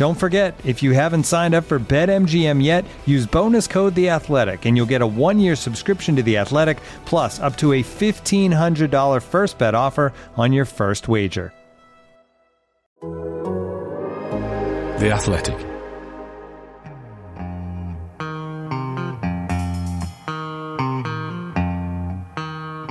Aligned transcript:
Don't 0.00 0.14
forget, 0.14 0.58
if 0.64 0.82
you 0.82 0.92
haven't 0.92 1.24
signed 1.24 1.54
up 1.54 1.64
for 1.64 1.78
BetMGM 1.78 2.64
yet, 2.64 2.86
use 3.04 3.26
bonus 3.26 3.66
code 3.66 3.94
The 3.94 4.08
Athletic, 4.08 4.64
and 4.64 4.74
you'll 4.74 4.86
get 4.86 5.02
a 5.02 5.06
one-year 5.06 5.54
subscription 5.54 6.16
to 6.16 6.22
The 6.22 6.38
Athletic, 6.38 6.78
plus 7.04 7.38
up 7.38 7.54
to 7.58 7.74
a 7.74 7.82
fifteen 7.82 8.50
hundred 8.50 8.90
dollar 8.90 9.20
first 9.20 9.58
bet 9.58 9.74
offer 9.74 10.14
on 10.38 10.54
your 10.54 10.64
first 10.64 11.06
wager. 11.06 11.52
The 15.00 15.10
Athletic. 15.12 15.58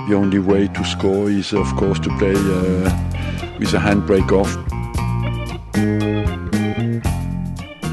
The 0.07 0.13
only 0.13 0.37
way 0.37 0.67
to 0.67 0.85
score 0.85 1.31
is, 1.31 1.53
of 1.53 1.75
course, 1.75 1.99
to 2.01 2.15
play 2.19 2.35
uh, 2.35 3.57
with 3.57 3.73
a 3.73 3.79
handbrake 3.79 4.31
off. 4.31 4.55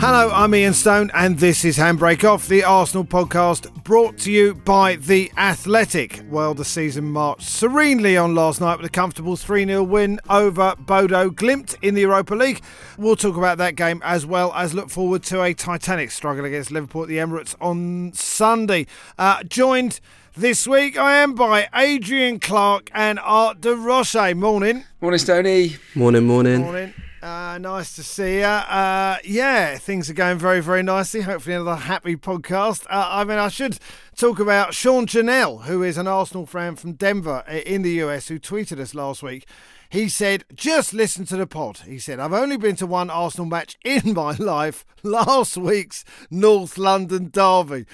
Hello, 0.08 0.30
I'm 0.32 0.54
Ian 0.54 0.72
Stone, 0.72 1.10
and 1.14 1.36
this 1.36 1.64
is 1.64 1.78
Handbrake 1.78 2.22
Off, 2.22 2.46
the 2.46 2.62
Arsenal 2.62 3.04
podcast 3.04 3.82
brought 3.82 4.16
to 4.18 4.30
you 4.30 4.54
by 4.54 4.94
The 4.94 5.32
Athletic. 5.36 6.22
Well, 6.30 6.54
the 6.54 6.64
season 6.64 7.06
marched 7.06 7.42
serenely 7.42 8.16
on 8.16 8.32
last 8.32 8.60
night 8.60 8.77
with 8.77 8.86
a 8.86 8.90
comfortable 8.90 9.34
3 9.34 9.66
0 9.66 9.82
win 9.82 10.20
over 10.30 10.77
Bodo 10.78 11.30
Glimt 11.30 11.74
in 11.82 11.96
the 11.96 12.02
Europa 12.02 12.36
League. 12.36 12.62
We'll 12.96 13.16
talk 13.16 13.36
about 13.36 13.58
that 13.58 13.74
game 13.74 14.00
as 14.04 14.24
well 14.24 14.52
as 14.52 14.74
look 14.74 14.90
forward 14.90 15.24
to 15.24 15.42
a 15.42 15.52
titanic 15.52 16.12
struggle 16.12 16.44
against 16.44 16.70
Liverpool 16.70 17.02
at 17.02 17.08
the 17.08 17.16
Emirates 17.16 17.56
on 17.60 18.12
Sunday. 18.14 18.86
Uh, 19.18 19.42
joined 19.42 19.98
this 20.36 20.68
week 20.68 20.96
I 20.96 21.16
am 21.16 21.34
by 21.34 21.66
Adrian 21.74 22.38
Clarke 22.38 22.92
and 22.94 23.18
Art 23.18 23.60
de 23.60 23.74
Roche. 23.74 24.36
Morning. 24.36 24.84
Morning, 25.00 25.18
Stoney. 25.18 25.78
Morning, 25.96 26.24
morning. 26.24 26.60
Morning. 26.60 26.94
Uh, 27.27 27.58
nice 27.58 27.96
to 27.96 28.05
see 28.05 28.36
you. 28.36 28.44
Uh, 28.44 29.16
yeah, 29.24 29.77
things 29.78 30.08
are 30.08 30.14
going 30.14 30.38
very, 30.38 30.60
very 30.60 30.84
nicely. 30.84 31.22
Hopefully, 31.22 31.56
another 31.56 31.74
happy 31.74 32.14
podcast. 32.14 32.86
Uh, 32.88 33.08
I 33.10 33.24
mean, 33.24 33.36
I 33.36 33.48
should 33.48 33.80
talk 34.14 34.38
about 34.38 34.74
Sean 34.74 35.08
Janelle, 35.08 35.64
who 35.64 35.83
is 35.83 35.98
an 35.98 36.06
Arsenal 36.06 36.46
fan 36.46 36.77
from 36.77 36.92
Denver 36.92 37.42
uh, 37.48 37.55
in 37.67 37.83
the 37.83 38.01
US, 38.05 38.28
who 38.28 38.39
tweeted 38.39 38.78
us 38.78 38.95
last 38.95 39.24
week. 39.24 39.45
He 39.90 40.08
said, 40.08 40.45
just 40.55 40.95
listen 40.95 41.24
to 41.27 41.36
the 41.36 41.48
pod. 41.48 41.78
He 41.78 41.98
said, 41.98 42.20
I've 42.20 42.33
only 42.33 42.56
been 42.56 42.77
to 42.77 42.86
one 42.86 43.11
Arsenal 43.11 43.46
match 43.46 43.77
in 43.84 44.14
my 44.14 44.36
life, 44.36 44.84
last 45.02 45.56
week's 45.56 46.05
North 46.30 46.78
London 46.78 47.30
Derby 47.33 47.86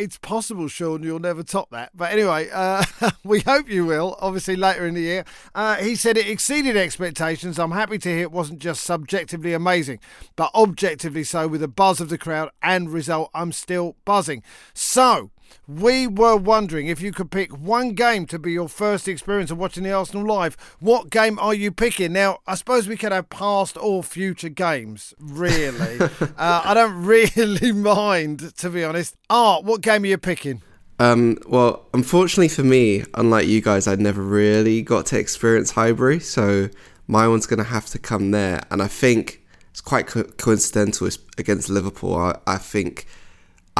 it's 0.00 0.16
possible, 0.16 0.66
Sean, 0.66 1.02
you'll 1.02 1.18
never 1.18 1.42
top 1.42 1.68
that. 1.70 1.90
But 1.94 2.12
anyway, 2.12 2.48
uh, 2.52 2.82
we 3.24 3.40
hope 3.40 3.68
you 3.68 3.84
will, 3.84 4.16
obviously 4.20 4.56
later 4.56 4.86
in 4.86 4.94
the 4.94 5.02
year. 5.02 5.24
Uh, 5.54 5.76
he 5.76 5.94
said 5.94 6.16
it 6.16 6.26
exceeded 6.26 6.74
expectations. 6.74 7.58
I'm 7.58 7.72
happy 7.72 7.98
to 7.98 8.08
hear 8.08 8.22
it 8.22 8.32
wasn't 8.32 8.60
just 8.60 8.82
subjectively 8.82 9.52
amazing, 9.52 10.00
but 10.36 10.50
objectively 10.54 11.22
so 11.22 11.46
with 11.46 11.60
the 11.60 11.68
buzz 11.68 12.00
of 12.00 12.08
the 12.08 12.16
crowd 12.16 12.50
and 12.62 12.90
result. 12.90 13.30
I'm 13.34 13.52
still 13.52 13.96
buzzing. 14.06 14.42
So, 14.72 15.30
we 15.68 16.06
were 16.06 16.36
wondering 16.36 16.86
if 16.86 17.00
you 17.00 17.12
could 17.12 17.30
pick 17.30 17.50
one 17.56 17.94
game 17.94 18.26
to 18.26 18.38
be 18.38 18.52
your 18.52 18.68
first 18.68 19.08
experience 19.08 19.50
of 19.50 19.58
watching 19.58 19.84
the 19.84 19.92
Arsenal 19.92 20.26
live. 20.26 20.56
What 20.80 21.10
game 21.10 21.38
are 21.38 21.54
you 21.54 21.70
picking? 21.70 22.12
Now, 22.12 22.38
I 22.46 22.54
suppose 22.54 22.88
we 22.88 22.96
could 22.96 23.12
have 23.12 23.30
past 23.30 23.76
or 23.80 24.02
future 24.02 24.48
games, 24.48 25.14
really. 25.18 26.00
uh, 26.20 26.62
I 26.64 26.74
don't 26.74 27.04
really 27.04 27.72
mind, 27.72 28.56
to 28.56 28.70
be 28.70 28.84
honest. 28.84 29.16
Art, 29.28 29.64
what 29.64 29.80
game 29.80 30.04
are 30.04 30.06
you 30.06 30.18
picking? 30.18 30.62
Um, 30.98 31.38
well, 31.46 31.86
unfortunately 31.94 32.48
for 32.48 32.62
me, 32.62 33.04
unlike 33.14 33.46
you 33.46 33.62
guys, 33.62 33.86
I 33.86 33.94
never 33.94 34.22
really 34.22 34.82
got 34.82 35.06
to 35.06 35.18
experience 35.18 35.70
Highbury, 35.70 36.20
so 36.20 36.68
my 37.06 37.26
one's 37.26 37.46
going 37.46 37.58
to 37.58 37.64
have 37.64 37.86
to 37.86 37.98
come 37.98 38.32
there. 38.32 38.60
And 38.70 38.82
I 38.82 38.86
think 38.86 39.42
it's 39.70 39.80
quite 39.80 40.06
co- 40.06 40.24
coincidental 40.24 41.06
it's 41.06 41.18
against 41.38 41.70
Liverpool. 41.70 42.14
I, 42.14 42.38
I 42.46 42.58
think 42.58 43.06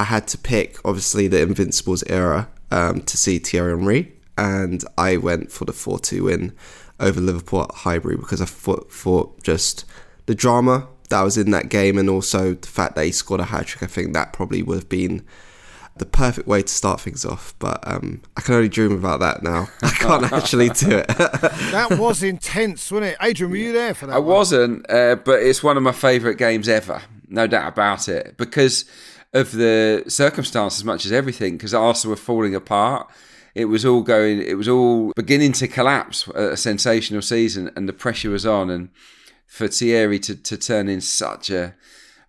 I 0.01 0.05
had 0.05 0.27
to 0.29 0.39
pick, 0.39 0.79
obviously, 0.83 1.29
the 1.29 1.43
Invincibles 1.43 2.03
era 2.05 2.49
um, 2.71 3.03
to 3.03 3.19
see 3.19 3.39
Thierry 3.39 3.77
Henry, 3.77 4.15
and 4.39 4.83
I 4.97 5.19
went 5.19 5.53
for 5.53 5.67
the 5.67 5.75
4 5.75 5.99
2 5.99 6.25
win 6.25 6.55
over 6.99 7.21
Liverpool 7.21 7.65
at 7.65 7.75
Highbury 7.75 8.17
because 8.17 8.41
I 8.41 8.47
thought, 8.47 8.91
thought 8.91 9.43
just 9.43 9.85
the 10.25 10.35
drama 10.35 10.89
that 11.11 11.21
was 11.21 11.37
in 11.37 11.51
that 11.51 11.69
game 11.69 11.99
and 11.99 12.09
also 12.09 12.55
the 12.55 12.67
fact 12.67 12.95
that 12.95 13.05
he 13.05 13.13
scored 13.13 13.41
a 13.41 13.45
hat 13.45 13.67
trick, 13.67 13.83
I 13.83 13.87
think 13.93 14.15
that 14.15 14.33
probably 14.33 14.63
would 14.63 14.77
have 14.77 14.89
been 14.89 15.23
the 15.99 16.07
perfect 16.07 16.49
way 16.49 16.63
to 16.63 16.73
start 16.73 17.03
things 17.03 17.27
off. 17.27 17.55
But 17.59 17.87
um, 17.87 18.23
I 18.39 18.41
can 18.41 18.55
only 18.55 18.71
dream 18.71 18.93
about 18.93 19.21
that 19.21 19.43
now. 19.43 19.69
I 19.83 19.91
can't 19.91 20.33
actually 20.33 20.71
do 20.71 20.97
it. 20.97 21.09
that 21.09 21.99
was 21.99 22.23
intense, 22.23 22.91
wasn't 22.91 23.13
it? 23.13 23.19
Adrian, 23.21 23.51
were 23.51 23.57
you 23.59 23.75
there 23.75 23.93
for 23.93 24.07
that? 24.07 24.15
I 24.15 24.19
one? 24.19 24.29
wasn't, 24.29 24.91
uh, 24.91 25.17
but 25.17 25.43
it's 25.43 25.63
one 25.63 25.77
of 25.77 25.83
my 25.83 25.93
favourite 25.93 26.39
games 26.39 26.71
ever, 26.71 27.03
no 27.29 27.47
doubt 27.47 27.69
about 27.69 28.09
it, 28.09 28.39
because 28.39 28.87
of 29.33 29.53
the 29.53 30.05
circumstance 30.09 30.79
as 30.79 30.85
much 30.85 31.07
as 31.07 31.13
everything. 31.13 31.57
Because 31.57 31.75
Arsenal 31.75 32.13
were 32.13 32.17
falling 32.17 32.55
apart. 32.55 33.09
It 33.55 33.67
was 33.67 33.85
all 33.85 34.03
going. 34.03 34.41
It 34.41 34.57
was 34.57 34.69
all 34.69 35.13
beginning 35.17 35.53
to 35.55 35.69
collapse. 35.69 36.29
Uh, 36.29 36.53
a 36.53 36.57
sensational 36.57 37.23
season, 37.23 37.71
and 37.75 37.89
the 37.89 37.93
pressure 37.93 38.31
was 38.31 38.47
on. 38.47 38.71
And 38.71 38.91
for 39.47 39.67
Thierry 39.69 40.19
to, 40.21 40.37
to 40.37 40.57
turn 40.57 40.89
in 40.89 41.01
such 41.01 41.51
a 41.51 41.75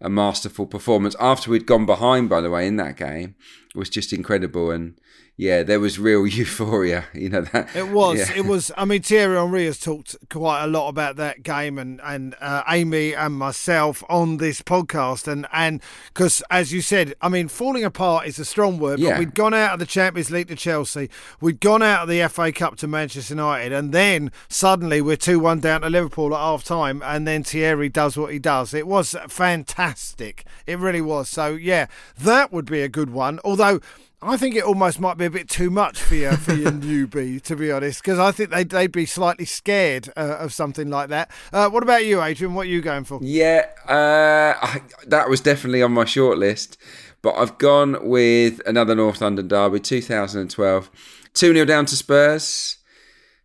a 0.02 0.10
masterful 0.10 0.66
performance 0.66 1.16
after 1.20 1.52
we'd 1.52 1.68
gone 1.68 1.86
behind, 1.86 2.28
by 2.28 2.42
the 2.42 2.50
way, 2.50 2.66
in 2.68 2.76
that 2.78 2.98
game 2.98 3.36
was 3.76 3.90
just 3.90 4.12
incredible. 4.12 4.72
And 4.72 5.00
yeah, 5.38 5.64
there 5.64 5.80
was 5.80 5.98
real 5.98 6.28
euphoria. 6.28 7.06
You 7.14 7.30
know 7.30 7.42
that 7.42 7.76
it 7.76 7.90
was. 7.90 8.20
Yeah. 8.20 8.38
It 8.38 8.46
was. 8.46 8.72
I 8.78 8.86
mean, 8.86 9.02
Thierry 9.02 9.38
Henry 9.38 9.66
has 9.66 9.80
talked 9.80 10.16
quite 10.30 10.64
a 10.64 10.68
lot 10.68 10.90
about 10.90 11.16
that 11.16 11.42
game, 11.44 11.78
and 11.80 12.00
and 12.04 12.36
uh, 12.40 12.64
Amy 12.68 13.16
and 13.16 13.36
myself 13.36 14.04
on 14.10 14.38
this 14.38 14.62
podcast, 14.62 15.28
and 15.28 15.48
and 15.52 15.82
because 16.14 16.44
as 16.52 16.72
you 16.72 16.82
said, 16.82 17.16
I 17.22 17.30
mean, 17.30 17.48
falling 17.48 17.84
apart 17.84 18.28
is 18.28 18.40
a 18.40 18.46
strong 18.46 18.78
word. 18.78 19.00
Yeah. 19.00 19.12
But 19.12 19.20
we'd 19.20 19.36
gone 19.36 19.54
out 19.54 19.74
of 19.74 19.80
the 19.80 19.86
Champions 19.86 20.30
League 20.32 20.50
to 20.50 20.56
Chelsea, 20.56 21.10
we'd 21.40 21.60
gone 21.60 21.82
out 21.82 22.04
of 22.04 22.10
the 22.10 22.28
FA 22.28 22.52
Cup 22.52 22.78
to 22.78 22.88
Manchester 22.88 23.34
United, 23.34 23.72
and 23.72 23.92
then 23.94 24.32
suddenly 24.48 25.02
we're 25.02 25.16
two 25.16 25.40
one 25.40 25.60
down 25.60 25.82
to 25.82 25.90
Liverpool 25.90 26.36
at 26.36 26.40
half 26.40 26.64
time, 26.64 27.02
and 27.04 27.26
then 27.28 27.44
Thierry 27.44 27.90
does 27.90 28.18
what 28.18 28.32
he 28.32 28.40
does. 28.40 28.74
It 28.74 28.86
was 28.86 29.16
fantastic. 29.28 30.46
It 30.68 30.78
really 30.78 31.02
was. 31.02 31.30
So 31.30 31.56
yeah, 31.56 31.88
that 32.20 32.52
would 32.52 32.66
be 32.66 32.82
a 32.82 32.90
good 32.90 33.10
one. 33.10 33.40
Although. 33.44 33.80
I 34.24 34.38
think 34.38 34.56
it 34.56 34.64
almost 34.64 35.00
might 35.00 35.18
be 35.18 35.26
a 35.26 35.32
bit 35.32 35.50
too 35.50 35.72
much 35.72 36.00
for 36.00 36.14
your 36.14 36.34
for 36.38 36.54
your 36.54 36.72
newbie, 36.72 37.42
to 37.42 37.56
be 37.56 37.72
honest, 37.72 38.04
because 38.04 38.20
I 38.20 38.32
think 38.32 38.52
they'd 38.52 38.70
they'd 38.70 38.92
be 38.92 39.08
slightly 39.08 39.46
scared 39.46 40.10
uh, 40.16 40.38
of 40.40 40.54
something 40.54 40.92
like 40.92 41.10
that. 41.10 41.32
Uh, 41.52 41.70
what 41.70 41.82
about 41.82 42.06
you, 42.06 42.22
Adrian? 42.22 42.54
What 42.54 42.68
are 42.68 42.70
you 42.70 42.82
going 42.82 43.04
for? 43.04 43.20
Yeah, 43.24 43.66
uh, 43.88 44.54
I, 44.62 44.82
that 45.08 45.28
was 45.28 45.42
definitely 45.42 45.82
on 45.82 45.94
my 45.94 46.06
short 46.06 46.38
list, 46.38 46.78
but 47.24 47.34
I've 47.34 47.58
gone 47.58 47.98
with 48.08 48.62
another 48.68 48.94
North 48.94 49.22
London 49.22 49.48
derby, 49.48 49.80
2012, 49.80 50.92
two 51.34 51.54
0 51.54 51.66
down 51.66 51.88
to 51.88 51.96
Spurs. 51.96 52.78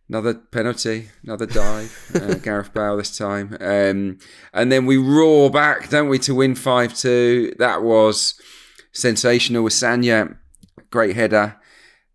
Another 0.09 0.35
penalty, 0.35 1.09
another 1.23 1.45
dive, 1.47 2.11
uh, 2.15 2.35
Gareth 2.43 2.73
Bale 2.73 2.95
this 2.95 3.17
time, 3.17 3.57
um, 3.59 4.19
and 4.53 4.71
then 4.71 4.85
we 4.85 4.95
roar 4.95 5.49
back, 5.49 5.89
don't 5.89 6.07
we, 6.07 6.19
to 6.19 6.35
win 6.35 6.53
five 6.53 6.93
two. 6.93 7.53
That 7.57 7.81
was 7.81 8.39
sensational 8.93 9.63
with 9.63 9.73
Sagna 9.73 10.37
great 10.89 11.15
header. 11.15 11.59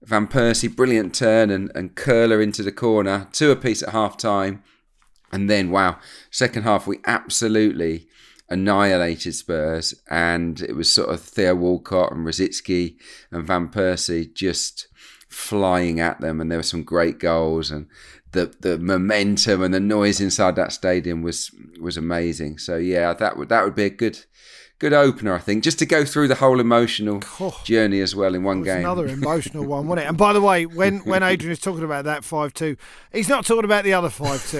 Van 0.02 0.26
Persie, 0.26 0.74
brilliant 0.74 1.14
turn 1.14 1.50
and, 1.50 1.70
and 1.74 1.94
curler 1.94 2.40
into 2.42 2.62
the 2.62 2.72
corner, 2.72 3.28
two 3.32 3.50
apiece 3.52 3.82
at 3.82 3.90
half 3.90 4.16
time. 4.16 4.62
And 5.32 5.48
then, 5.48 5.70
wow, 5.70 5.98
second 6.30 6.64
half, 6.64 6.86
we 6.86 6.98
absolutely 7.06 8.08
annihilated 8.52 9.34
Spurs, 9.34 9.94
and 10.10 10.60
it 10.60 10.76
was 10.76 10.92
sort 10.92 11.08
of 11.08 11.20
Theo 11.20 11.54
Walcott 11.54 12.12
and 12.12 12.26
Rosicky 12.26 12.96
and 13.30 13.46
Van 13.46 13.68
Persie 13.68 14.32
just 14.34 14.88
flying 15.28 16.00
at 16.00 16.20
them, 16.20 16.40
and 16.40 16.50
there 16.50 16.58
were 16.58 16.62
some 16.62 16.82
great 16.82 17.18
goals, 17.18 17.70
and 17.70 17.86
the 18.32 18.54
the 18.60 18.78
momentum 18.78 19.62
and 19.62 19.72
the 19.72 19.80
noise 19.80 20.20
inside 20.20 20.56
that 20.56 20.72
stadium 20.72 21.22
was 21.22 21.50
was 21.80 21.96
amazing. 21.96 22.58
So 22.58 22.76
yeah, 22.76 23.14
that 23.14 23.38
would 23.38 23.48
that 23.48 23.64
would 23.64 23.74
be 23.74 23.84
a 23.84 23.90
good 23.90 24.24
good 24.82 24.92
opener, 24.92 25.32
I 25.32 25.38
think, 25.38 25.62
just 25.62 25.78
to 25.78 25.86
go 25.86 26.04
through 26.04 26.26
the 26.26 26.34
whole 26.34 26.58
emotional 26.58 27.22
Oh. 27.38 27.56
journey 27.62 28.00
as 28.00 28.16
well 28.16 28.34
in 28.34 28.42
one 28.42 28.64
game. 28.64 28.78
Another 28.80 29.06
emotional 29.20 29.64
one, 29.64 29.86
wasn't 29.86 30.06
it? 30.06 30.08
And 30.08 30.18
by 30.18 30.32
the 30.32 30.40
way, 30.40 30.66
when, 30.66 30.98
when 31.04 31.22
Adrian 31.32 31.52
is 31.52 31.60
talking 31.60 31.84
about 31.84 32.04
that 32.04 32.24
5 32.24 32.52
2, 32.52 32.76
he's 33.12 33.28
not 33.28 33.46
talking 33.46 33.64
about 33.64 33.84
the 33.84 33.92
other 33.94 34.10
5 34.10 34.50
2. 34.50 34.58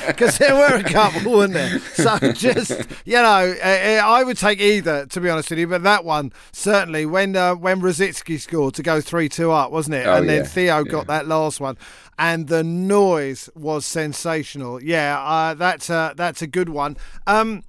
Because 0.06 0.38
there 0.38 0.54
were 0.54 0.76
a 0.76 0.84
couple, 0.84 1.32
weren't 1.32 1.54
there? 1.54 1.80
So 1.80 2.16
just, 2.32 2.70
you 3.04 3.14
know, 3.14 3.54
uh, 3.62 3.66
uh, 3.66 4.02
I 4.04 4.22
would 4.22 4.38
take 4.38 4.60
either, 4.60 5.06
to 5.06 5.20
be 5.20 5.28
honest 5.28 5.50
with 5.50 5.58
you. 5.58 5.66
But 5.66 5.82
that 5.82 6.04
one, 6.04 6.32
certainly, 6.52 7.06
when 7.06 7.34
uh, 7.36 7.54
when 7.56 7.80
Rosicky 7.80 8.38
scored 8.40 8.74
to 8.74 8.82
go 8.82 9.00
3 9.00 9.28
2 9.28 9.50
up, 9.50 9.72
wasn't 9.72 9.96
it? 9.96 10.06
Oh, 10.06 10.14
and 10.16 10.28
then 10.28 10.42
yeah, 10.42 10.48
Theo 10.48 10.84
got 10.84 11.06
that 11.08 11.26
last 11.26 11.60
one. 11.60 11.76
And 12.16 12.46
the 12.46 12.62
noise 12.62 13.50
was 13.56 13.84
sensational. 13.84 14.80
Yeah, 14.80 15.20
uh, 15.20 15.54
that's, 15.54 15.90
uh, 15.90 16.14
that's 16.16 16.42
a 16.42 16.46
good 16.46 16.68
one. 16.68 16.96
Um, 17.26 17.64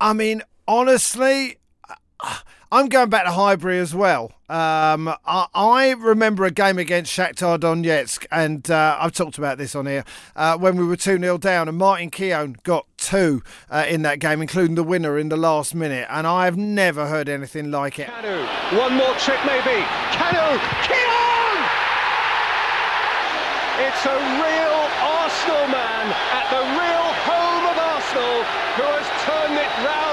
I 0.00 0.12
mean, 0.12 0.42
honestly, 0.68 1.58
I'm 2.72 2.88
going 2.88 3.08
back 3.08 3.24
to 3.24 3.32
Highbury 3.32 3.78
as 3.78 3.94
well. 3.94 4.32
Um, 4.48 5.08
I, 5.24 5.46
I 5.54 5.94
remember 5.98 6.44
a 6.44 6.50
game 6.50 6.78
against 6.78 7.12
Shakhtar 7.12 7.58
Donetsk, 7.58 8.26
and 8.30 8.70
uh, 8.70 8.96
I've 9.00 9.12
talked 9.12 9.38
about 9.38 9.58
this 9.58 9.74
on 9.74 9.86
here, 9.86 10.04
uh, 10.34 10.56
when 10.58 10.76
we 10.76 10.84
were 10.84 10.96
2 10.96 11.18
0 11.18 11.38
down, 11.38 11.68
and 11.68 11.78
Martin 11.78 12.10
Keown 12.10 12.56
got 12.62 12.86
two 12.96 13.42
uh, 13.70 13.86
in 13.88 14.02
that 14.02 14.18
game, 14.18 14.42
including 14.42 14.74
the 14.74 14.84
winner 14.84 15.18
in 15.18 15.28
the 15.28 15.36
last 15.36 15.74
minute. 15.74 16.06
And 16.10 16.26
I've 16.26 16.56
never 16.56 17.06
heard 17.06 17.28
anything 17.28 17.70
like 17.70 17.98
it. 17.98 18.08
Kanu, 18.08 18.78
one 18.78 18.94
more 18.94 19.14
trick 19.14 19.40
maybe. 19.46 19.82
Kanu, 20.12 20.58
Keown! 20.84 21.16
It's 23.78 24.04
a 24.06 24.16
real 24.16 24.80
Arsenal 25.04 25.68
man 25.68 26.06
at 26.32 26.46
the 26.50 26.62
real 26.80 27.08
home 27.28 27.64
of 27.70 27.76
Arsenal 27.78 28.42
who 28.76 28.86
has 28.88 29.08
turned 29.24 29.56
it 29.56 29.72
round 29.84 30.06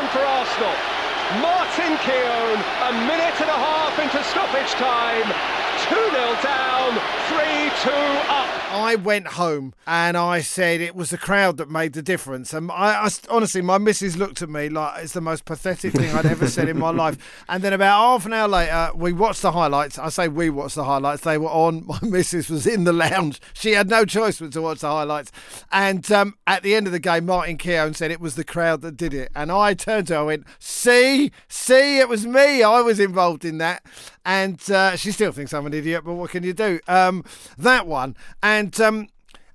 Martin 1.41 1.97
Keown, 1.97 2.57
a 2.87 2.93
minute 3.07 3.35
and 3.41 3.49
a 3.49 3.59
half 3.59 3.99
into 3.99 4.23
stoppage 4.23 4.71
time. 4.79 5.62
2-0 5.83 6.43
down, 6.43 6.91
3-2 7.29 8.29
up. 8.29 8.53
I 8.73 8.95
went 8.95 9.27
home 9.27 9.75
and 9.85 10.17
I 10.17 10.41
said 10.41 10.81
it 10.81 10.95
was 10.95 11.11
the 11.11 11.17
crowd 11.17 11.57
that 11.57 11.69
made 11.69 11.93
the 11.93 12.01
difference. 12.01 12.53
And 12.53 12.71
I, 12.71 13.05
I 13.05 13.09
honestly, 13.29 13.61
my 13.61 13.77
missus 13.77 14.17
looked 14.17 14.41
at 14.41 14.49
me 14.49 14.67
like 14.67 15.03
it's 15.03 15.13
the 15.13 15.21
most 15.21 15.45
pathetic 15.45 15.93
thing 15.93 16.09
I'd 16.15 16.25
ever 16.25 16.47
said 16.47 16.67
in 16.67 16.79
my 16.79 16.89
life. 17.03 17.43
And 17.47 17.63
then 17.63 17.71
about 17.73 17.99
half 17.99 18.25
an 18.25 18.33
hour 18.33 18.47
later, 18.47 18.89
we 18.95 19.13
watched 19.13 19.43
the 19.43 19.51
highlights. 19.51 19.99
I 19.99 20.09
say 20.09 20.27
we 20.27 20.49
watched 20.49 20.73
the 20.73 20.85
highlights. 20.85 21.21
They 21.21 21.37
were 21.37 21.49
on. 21.49 21.85
My 21.93 21.99
missus 22.01 22.49
was 22.49 22.65
in 22.65 22.83
the 22.83 22.93
lounge. 22.93 23.39
She 23.53 23.73
had 23.73 23.89
no 23.89 24.05
choice 24.05 24.39
but 24.39 24.51
to 24.53 24.61
watch 24.61 24.79
the 24.79 24.89
highlights. 24.89 25.31
And 25.71 26.09
um, 26.11 26.35
at 26.47 26.63
the 26.63 26.73
end 26.73 26.87
of 26.87 26.93
the 26.93 26.99
game, 26.99 27.27
Martin 27.27 27.57
Keown 27.57 27.93
said 27.93 28.09
it 28.09 28.19
was 28.19 28.35
the 28.35 28.43
crowd 28.43 28.81
that 28.81 28.97
did 28.97 29.13
it. 29.13 29.31
And 29.35 29.51
I 29.51 29.75
turned 29.75 30.07
to 30.07 30.13
her 30.13 30.19
and 30.19 30.27
went, 30.27 30.47
"See, 30.57 31.31
see, 31.47 31.99
it 31.99 32.09
was 32.09 32.25
me. 32.25 32.63
I 32.63 32.81
was 32.81 32.99
involved 32.99 33.45
in 33.45 33.59
that." 33.59 33.83
And 34.25 34.59
uh, 34.71 34.95
she 34.95 35.11
still 35.11 35.31
thinks 35.31 35.53
I'm 35.53 35.65
an 35.65 35.73
idiot, 35.73 36.03
but 36.05 36.13
what 36.13 36.29
can 36.31 36.43
you 36.43 36.53
do? 36.53 36.79
Um, 36.87 37.23
that 37.57 37.87
one 37.87 38.15
and. 38.41 38.79
Um, 38.79 39.07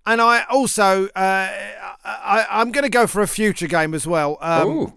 and 0.06 0.22
I 0.22 0.44
also, 0.44 1.08
uh, 1.08 1.50
I, 2.02 2.46
I'm 2.48 2.72
going 2.72 2.84
to 2.84 2.88
go 2.88 3.06
for 3.06 3.20
a 3.20 3.28
future 3.28 3.66
game 3.66 3.92
as 3.92 4.06
well. 4.06 4.38
Um, 4.40 4.94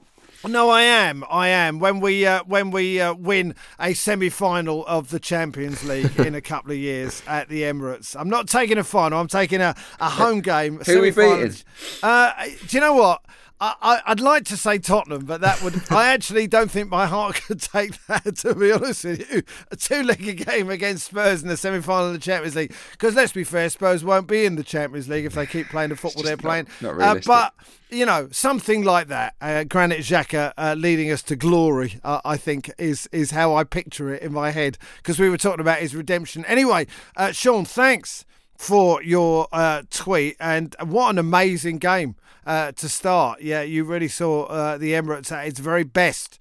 no, 0.48 0.70
I 0.70 0.84
am. 0.84 1.24
I 1.30 1.50
am. 1.50 1.80
When 1.80 2.00
we 2.00 2.26
uh, 2.26 2.44
when 2.46 2.72
we 2.72 3.00
uh, 3.00 3.14
win 3.14 3.54
a 3.80 3.94
semi-final 3.94 4.86
of 4.88 5.10
the 5.10 5.20
Champions 5.20 5.84
League 5.84 6.20
in 6.20 6.34
a 6.34 6.42
couple 6.42 6.72
of 6.72 6.78
years 6.78 7.22
at 7.28 7.48
the 7.50 7.64
Emirates, 7.64 8.16
I'm 8.18 8.30
not 8.30 8.48
taking 8.48 8.78
a 8.78 8.84
final. 8.84 9.20
I'm 9.20 9.28
taking 9.28 9.62
a, 9.62 9.76
a 10.00 10.10
home 10.10 10.42
game. 10.42 10.80
Who 10.86 11.00
are 11.00 11.02
we 11.02 11.12
beating? 11.12 11.54
Uh, 12.02 12.32
do 12.68 12.78
you 12.78 12.80
know 12.82 12.94
what? 12.94 13.24
I, 13.64 14.02
I'd 14.08 14.20
like 14.20 14.46
to 14.46 14.58
say 14.58 14.80
Tottenham, 14.80 15.26
but 15.26 15.42
that 15.42 15.62
would. 15.62 15.80
I 15.92 16.08
actually 16.08 16.48
don't 16.48 16.72
think 16.72 16.90
my 16.90 17.06
heart 17.06 17.36
could 17.48 17.62
take 17.62 18.04
that. 18.08 18.38
To 18.38 18.56
be 18.56 18.72
honest 18.72 19.04
with 19.06 19.32
you, 19.32 19.44
a 19.72 19.76
two-legged 19.76 20.46
game 20.46 20.70
against 20.72 21.06
Spurs 21.06 21.44
in 21.44 21.48
the 21.48 21.56
semi-final 21.56 22.08
of 22.08 22.14
the 22.14 22.20
Champions 22.20 22.56
League. 22.56 22.74
Because 22.94 23.14
let's 23.14 23.32
be 23.34 23.44
fair, 23.44 23.70
Spurs 23.70 24.04
won't 24.04 24.26
be 24.28 24.46
in 24.46 24.56
the 24.56 24.64
Champions 24.64 25.08
League 25.08 25.26
if 25.26 25.34
they 25.34 25.46
keep 25.46 25.70
playing 25.70 25.90
the 25.90 25.96
football 26.04 26.24
they're 26.24 26.36
not- 26.38 26.42
playing. 26.42 26.68
not 26.82 26.90
Uh, 26.92 26.96
realistic. 26.96 27.26
but 27.28 27.54
you 27.92 28.06
know, 28.06 28.30
something 28.32 28.84
like 28.84 29.10
that. 29.10 29.36
Uh, 29.40 29.64
Granit 29.66 30.00
Xhaka 30.00 30.54
uh, 30.58 30.74
leading 30.78 31.12
us 31.12 31.22
to 31.24 31.36
glory, 31.36 32.00
uh, 32.04 32.22
I 32.26 32.38
think, 32.38 32.72
is 32.80 33.08
is 33.12 33.30
how 33.32 33.54
I 33.54 33.64
picture 33.64 34.12
it 34.14 34.24
in 34.24 34.34
my 34.34 34.50
head. 34.52 34.80
Because 34.98 35.20
we 35.20 35.30
were 35.30 35.38
talking 35.38 35.60
about 35.62 35.78
his 35.80 35.94
redemption. 35.96 36.44
Anyway, 36.46 36.88
uh, 37.16 37.32
Sean, 37.32 37.66
thanks 37.66 38.26
for 38.62 39.02
your 39.02 39.48
uh, 39.52 39.82
tweet, 39.90 40.38
and 40.40 40.76
what 40.84 41.10
an 41.10 41.18
amazing 41.18 41.80
game 41.80 42.16
uh, 42.46 42.72
to 42.72 42.88
start. 42.88 43.42
Yeah, 43.42 43.64
you 43.64 43.84
really 43.84 44.08
saw 44.08 44.44
uh, 44.44 44.78
the 44.78 44.92
Emirates 44.92 45.32
at 45.32 45.48
its 45.48 45.60
very 45.60 45.84
best. 45.84 46.40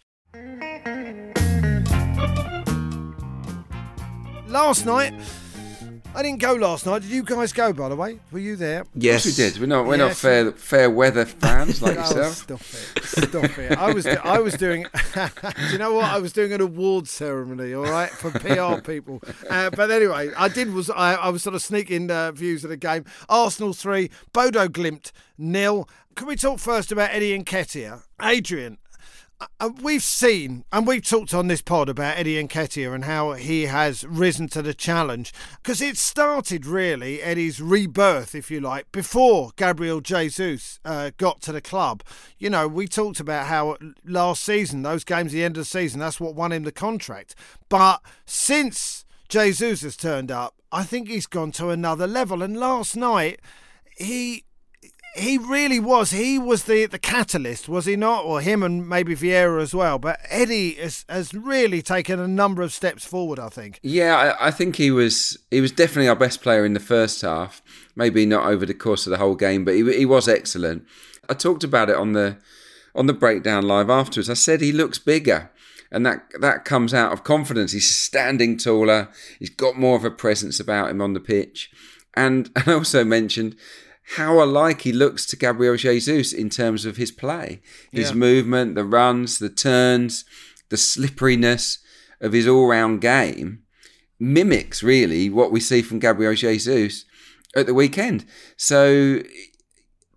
Last 4.46 4.84
night. 4.84 5.14
I 6.12 6.22
didn't 6.22 6.40
go 6.40 6.54
last 6.54 6.86
night. 6.86 7.02
Did 7.02 7.12
you 7.12 7.22
guys 7.22 7.52
go, 7.52 7.72
by 7.72 7.88
the 7.88 7.94
way? 7.94 8.18
Were 8.32 8.40
you 8.40 8.56
there? 8.56 8.84
Yes, 8.94 9.24
Yes, 9.24 9.26
we 9.26 9.32
did. 9.44 9.60
We're 9.60 9.66
not. 9.66 9.86
We're 9.86 9.96
not 9.96 10.14
fair 10.16 10.50
fair 10.52 10.90
weather 10.90 11.24
fans 11.24 11.80
like 11.82 11.96
Oh, 11.96 12.00
yourself. 12.00 12.34
stop 12.34 12.60
it! 12.60 13.04
Stop 13.04 13.58
it! 13.58 13.78
I 13.78 13.92
was 13.92 14.06
I 14.06 14.38
was 14.40 14.54
doing. 14.54 14.86
do 15.14 15.62
you 15.70 15.78
know 15.78 15.94
what? 15.94 16.06
I 16.06 16.18
was 16.18 16.32
doing 16.32 16.52
an 16.52 16.60
awards 16.60 17.10
ceremony, 17.12 17.72
all 17.74 17.84
right, 17.84 18.10
for 18.10 18.30
PR 18.32 18.80
people. 18.82 19.22
Uh, 19.48 19.70
but 19.70 19.90
anyway, 19.92 20.30
I 20.36 20.48
did 20.48 20.74
was 20.74 20.90
I, 20.90 21.14
I 21.14 21.28
was 21.28 21.44
sort 21.44 21.54
of 21.54 21.62
sneaking 21.62 22.10
uh, 22.10 22.32
views 22.32 22.64
of 22.64 22.70
the 22.70 22.76
game. 22.76 23.04
Arsenal 23.28 23.72
three, 23.72 24.10
Bodo 24.32 24.66
Glimt 24.66 25.12
nil. 25.38 25.88
Can 26.16 26.26
we 26.26 26.34
talk 26.34 26.58
first 26.58 26.90
about 26.90 27.10
Eddie 27.14 27.38
Nketiah? 27.38 28.02
Adrian, 28.20 28.78
we've 29.82 30.02
seen 30.02 30.64
and 30.72 30.86
we've 30.86 31.04
talked 31.04 31.32
on 31.32 31.48
this 31.48 31.62
pod 31.62 31.88
about 31.88 32.18
Eddie 32.18 32.42
Nketiah 32.42 32.94
and 32.94 33.04
how 33.04 33.32
he 33.32 33.62
has 33.62 34.04
risen 34.04 34.48
to 34.48 34.62
the 34.62 34.74
challenge 34.74 35.32
because 35.62 35.80
it 35.80 35.96
started 35.96 36.66
really 36.66 37.22
Eddie's 37.22 37.60
rebirth, 37.60 38.34
if 38.34 38.50
you 38.50 38.60
like, 38.60 38.90
before 38.92 39.50
Gabriel 39.56 40.00
Jesus 40.00 40.78
uh, 40.84 41.10
got 41.16 41.40
to 41.42 41.52
the 41.52 41.60
club. 41.60 42.02
You 42.38 42.50
know, 42.50 42.68
we 42.68 42.86
talked 42.86 43.20
about 43.20 43.46
how 43.46 43.76
last 44.04 44.42
season, 44.42 44.82
those 44.82 45.04
games 45.04 45.32
at 45.32 45.36
the 45.36 45.44
end 45.44 45.56
of 45.56 45.62
the 45.62 45.64
season, 45.66 46.00
that's 46.00 46.20
what 46.20 46.34
won 46.34 46.52
him 46.52 46.64
the 46.64 46.72
contract. 46.72 47.34
But 47.68 48.02
since 48.26 49.04
Jesus 49.28 49.82
has 49.82 49.96
turned 49.96 50.30
up, 50.30 50.54
I 50.72 50.84
think 50.84 51.08
he's 51.08 51.26
gone 51.26 51.52
to 51.52 51.70
another 51.70 52.06
level. 52.06 52.42
And 52.42 52.56
last 52.56 52.96
night, 52.96 53.40
he 53.96 54.44
he 55.14 55.38
really 55.38 55.80
was. 55.80 56.12
He 56.12 56.38
was 56.38 56.64
the, 56.64 56.86
the 56.86 56.98
catalyst, 56.98 57.68
was 57.68 57.86
he 57.86 57.96
not? 57.96 58.24
Or 58.24 58.40
him 58.40 58.62
and 58.62 58.88
maybe 58.88 59.16
Vieira 59.16 59.60
as 59.60 59.74
well. 59.74 59.98
But 59.98 60.20
Eddie 60.28 60.74
has, 60.74 61.04
has 61.08 61.34
really 61.34 61.82
taken 61.82 62.20
a 62.20 62.28
number 62.28 62.62
of 62.62 62.72
steps 62.72 63.04
forward, 63.04 63.38
I 63.38 63.48
think. 63.48 63.80
Yeah, 63.82 64.36
I, 64.40 64.48
I 64.48 64.50
think 64.50 64.76
he 64.76 64.90
was 64.90 65.38
he 65.50 65.60
was 65.60 65.72
definitely 65.72 66.08
our 66.08 66.16
best 66.16 66.42
player 66.42 66.64
in 66.64 66.74
the 66.74 66.80
first 66.80 67.22
half. 67.22 67.60
Maybe 67.96 68.24
not 68.24 68.46
over 68.46 68.64
the 68.64 68.74
course 68.74 69.06
of 69.06 69.10
the 69.10 69.18
whole 69.18 69.34
game, 69.34 69.64
but 69.64 69.74
he, 69.74 69.92
he 69.92 70.06
was 70.06 70.28
excellent. 70.28 70.86
I 71.28 71.34
talked 71.34 71.64
about 71.64 71.90
it 71.90 71.96
on 71.96 72.12
the 72.12 72.36
on 72.94 73.06
the 73.06 73.12
breakdown 73.12 73.66
live 73.66 73.90
afterwards. 73.90 74.30
I 74.30 74.34
said 74.34 74.60
he 74.60 74.72
looks 74.72 74.98
bigger, 74.98 75.50
and 75.90 76.06
that 76.06 76.24
that 76.40 76.64
comes 76.64 76.94
out 76.94 77.12
of 77.12 77.24
confidence. 77.24 77.72
He's 77.72 77.94
standing 77.94 78.56
taller. 78.56 79.08
He's 79.38 79.50
got 79.50 79.76
more 79.76 79.96
of 79.96 80.04
a 80.04 80.10
presence 80.10 80.60
about 80.60 80.90
him 80.90 81.00
on 81.00 81.14
the 81.14 81.20
pitch, 81.20 81.70
and 82.14 82.50
I 82.66 82.72
also 82.72 83.04
mentioned 83.04 83.56
how 84.16 84.42
alike 84.42 84.82
he 84.82 84.92
looks 84.92 85.24
to 85.26 85.36
Gabriel 85.36 85.76
Jesus 85.76 86.32
in 86.32 86.50
terms 86.50 86.84
of 86.84 86.96
his 86.96 87.12
play, 87.12 87.60
his 87.92 88.10
Yeah. 88.10 88.16
movement, 88.16 88.74
the 88.74 88.84
runs, 88.84 89.38
the 89.38 89.48
turns, 89.48 90.24
the 90.68 90.76
slipperiness 90.76 91.78
of 92.20 92.32
his 92.32 92.46
all-round 92.46 93.00
game 93.00 93.60
mimics 94.18 94.82
really 94.82 95.30
what 95.30 95.50
we 95.50 95.60
see 95.60 95.80
from 95.80 95.98
Gabriel 95.98 96.34
Jesus 96.34 97.04
at 97.56 97.66
the 97.66 97.72
weekend. 97.74 98.24
So 98.56 99.22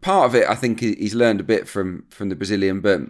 part 0.02 0.26
of 0.26 0.36
it, 0.36 0.48
I 0.50 0.56
think, 0.56 0.82
he's 0.82 1.16
learned 1.16 1.40
a 1.40 1.44
bit 1.46 1.68
from 1.68 2.06
from 2.10 2.30
the 2.30 2.36
Brazilian, 2.36 2.82
but 2.82 3.02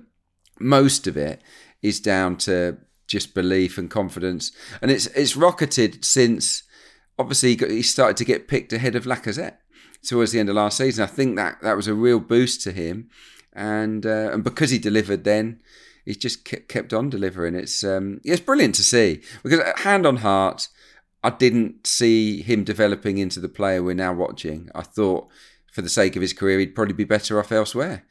most 0.59 1.07
of 1.07 1.17
it 1.17 1.41
is 1.81 1.99
down 1.99 2.37
to 2.37 2.77
just 3.07 3.33
belief 3.33 3.77
and 3.77 3.89
confidence, 3.89 4.51
and 4.81 4.91
it's 4.91 5.07
it's 5.07 5.35
rocketed 5.35 6.05
since 6.05 6.63
obviously 7.17 7.55
he 7.55 7.81
started 7.81 8.17
to 8.17 8.25
get 8.25 8.47
picked 8.47 8.71
ahead 8.73 8.95
of 8.95 9.05
Lacazette 9.05 9.57
towards 10.03 10.31
the 10.31 10.39
end 10.39 10.49
of 10.49 10.55
last 10.55 10.77
season. 10.77 11.03
I 11.03 11.07
think 11.07 11.35
that 11.37 11.61
that 11.61 11.75
was 11.75 11.87
a 11.87 11.93
real 11.93 12.19
boost 12.19 12.61
to 12.61 12.71
him, 12.71 13.09
and 13.53 14.05
uh, 14.05 14.29
and 14.31 14.43
because 14.43 14.69
he 14.71 14.79
delivered 14.79 15.23
then. 15.23 15.61
He's 16.05 16.17
just 16.17 16.43
kept, 16.43 16.91
on 16.91 17.09
delivering. 17.09 17.55
It's 17.55 17.81
um, 17.81 18.19
it's 18.25 18.41
brilliant 18.41 18.75
to 18.75 18.83
see 18.83 19.21
because 19.41 19.59
uh, 19.61 19.71
hand 19.77 20.05
on 20.05 20.17
heart, 20.17 20.67
I 21.23 21.29
didn't 21.29 21.87
see 21.87 22.41
him 22.41 22.65
developing 22.65 23.19
into 23.19 23.39
the 23.39 23.47
player 23.47 23.81
we're 23.81 23.93
now 23.93 24.11
watching. 24.11 24.69
I 24.75 24.81
thought, 24.81 25.29
for 25.71 25.81
the 25.81 25.87
sake 25.87 26.17
of 26.17 26.21
his 26.21 26.33
career, 26.33 26.59
he'd 26.59 26.75
probably 26.75 26.93
be 26.93 27.05
better 27.05 27.39
off 27.39 27.53
elsewhere. 27.53 28.03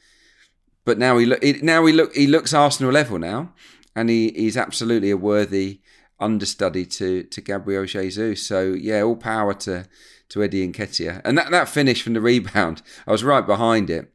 but 0.85 0.99
now 0.99 1.19
he 1.19 1.27
look 1.27 1.43
now 1.63 1.85
he 1.87 1.93
look 1.93 2.15
he 2.15 2.27
looks 2.27 2.55
Arsenal 2.55 2.93
level 2.93 3.19
now, 3.19 3.53
and 3.95 4.09
he, 4.11 4.31
he's 4.31 4.57
absolutely 4.57 5.11
a 5.11 5.17
worthy 5.17 5.81
understudy 6.19 6.87
to 6.87 7.25
to 7.25 7.41
Gabriel 7.41 7.85
Jesus. 7.85 8.47
So 8.47 8.73
yeah, 8.73 9.03
all 9.03 9.17
power 9.17 9.55
to 9.55 9.87
to 10.33 10.43
Eddie 10.43 10.67
Nketiah. 10.67 11.21
And 11.25 11.37
that 11.39 11.51
that 11.51 11.69
finish 11.69 12.03
from 12.03 12.15
the 12.15 12.21
rebound, 12.21 12.83
I 13.07 13.13
was 13.13 13.25
right 13.25 13.47
behind 13.47 13.91
it. 13.91 14.11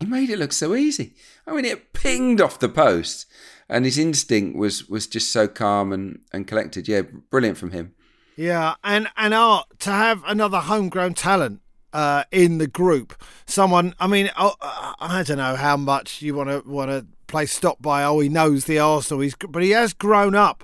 He 0.00 0.06
made 0.06 0.30
it 0.30 0.38
look 0.38 0.52
so 0.52 0.74
easy. 0.74 1.14
I 1.46 1.52
mean, 1.52 1.64
it 1.64 1.92
pinged 1.92 2.40
off 2.40 2.60
the 2.60 2.68
post, 2.68 3.26
and 3.68 3.84
his 3.84 3.98
instinct 3.98 4.56
was 4.56 4.88
was 4.88 5.06
just 5.06 5.32
so 5.32 5.48
calm 5.48 5.92
and 5.92 6.20
and 6.32 6.46
collected. 6.46 6.86
Yeah, 6.88 7.02
brilliant 7.30 7.58
from 7.58 7.72
him. 7.72 7.94
Yeah, 8.36 8.74
and 8.84 9.08
and 9.16 9.34
art 9.34 9.66
to 9.80 9.90
have 9.90 10.22
another 10.26 10.60
homegrown 10.60 11.14
talent 11.14 11.60
uh, 11.92 12.24
in 12.30 12.58
the 12.58 12.68
group. 12.68 13.20
Someone, 13.46 13.94
I 13.98 14.06
mean, 14.06 14.30
I, 14.36 14.94
I 15.00 15.22
don't 15.24 15.38
know 15.38 15.56
how 15.56 15.76
much 15.76 16.22
you 16.22 16.34
want 16.34 16.50
to 16.50 16.68
want 16.70 16.90
to 16.90 17.06
play 17.26 17.46
stop 17.46 17.82
by. 17.82 18.04
Oh, 18.04 18.20
he 18.20 18.28
knows 18.28 18.66
the 18.66 18.78
Arsenal. 18.78 19.22
He's 19.22 19.34
but 19.34 19.64
he 19.64 19.70
has 19.70 19.92
grown 19.92 20.36
up 20.36 20.62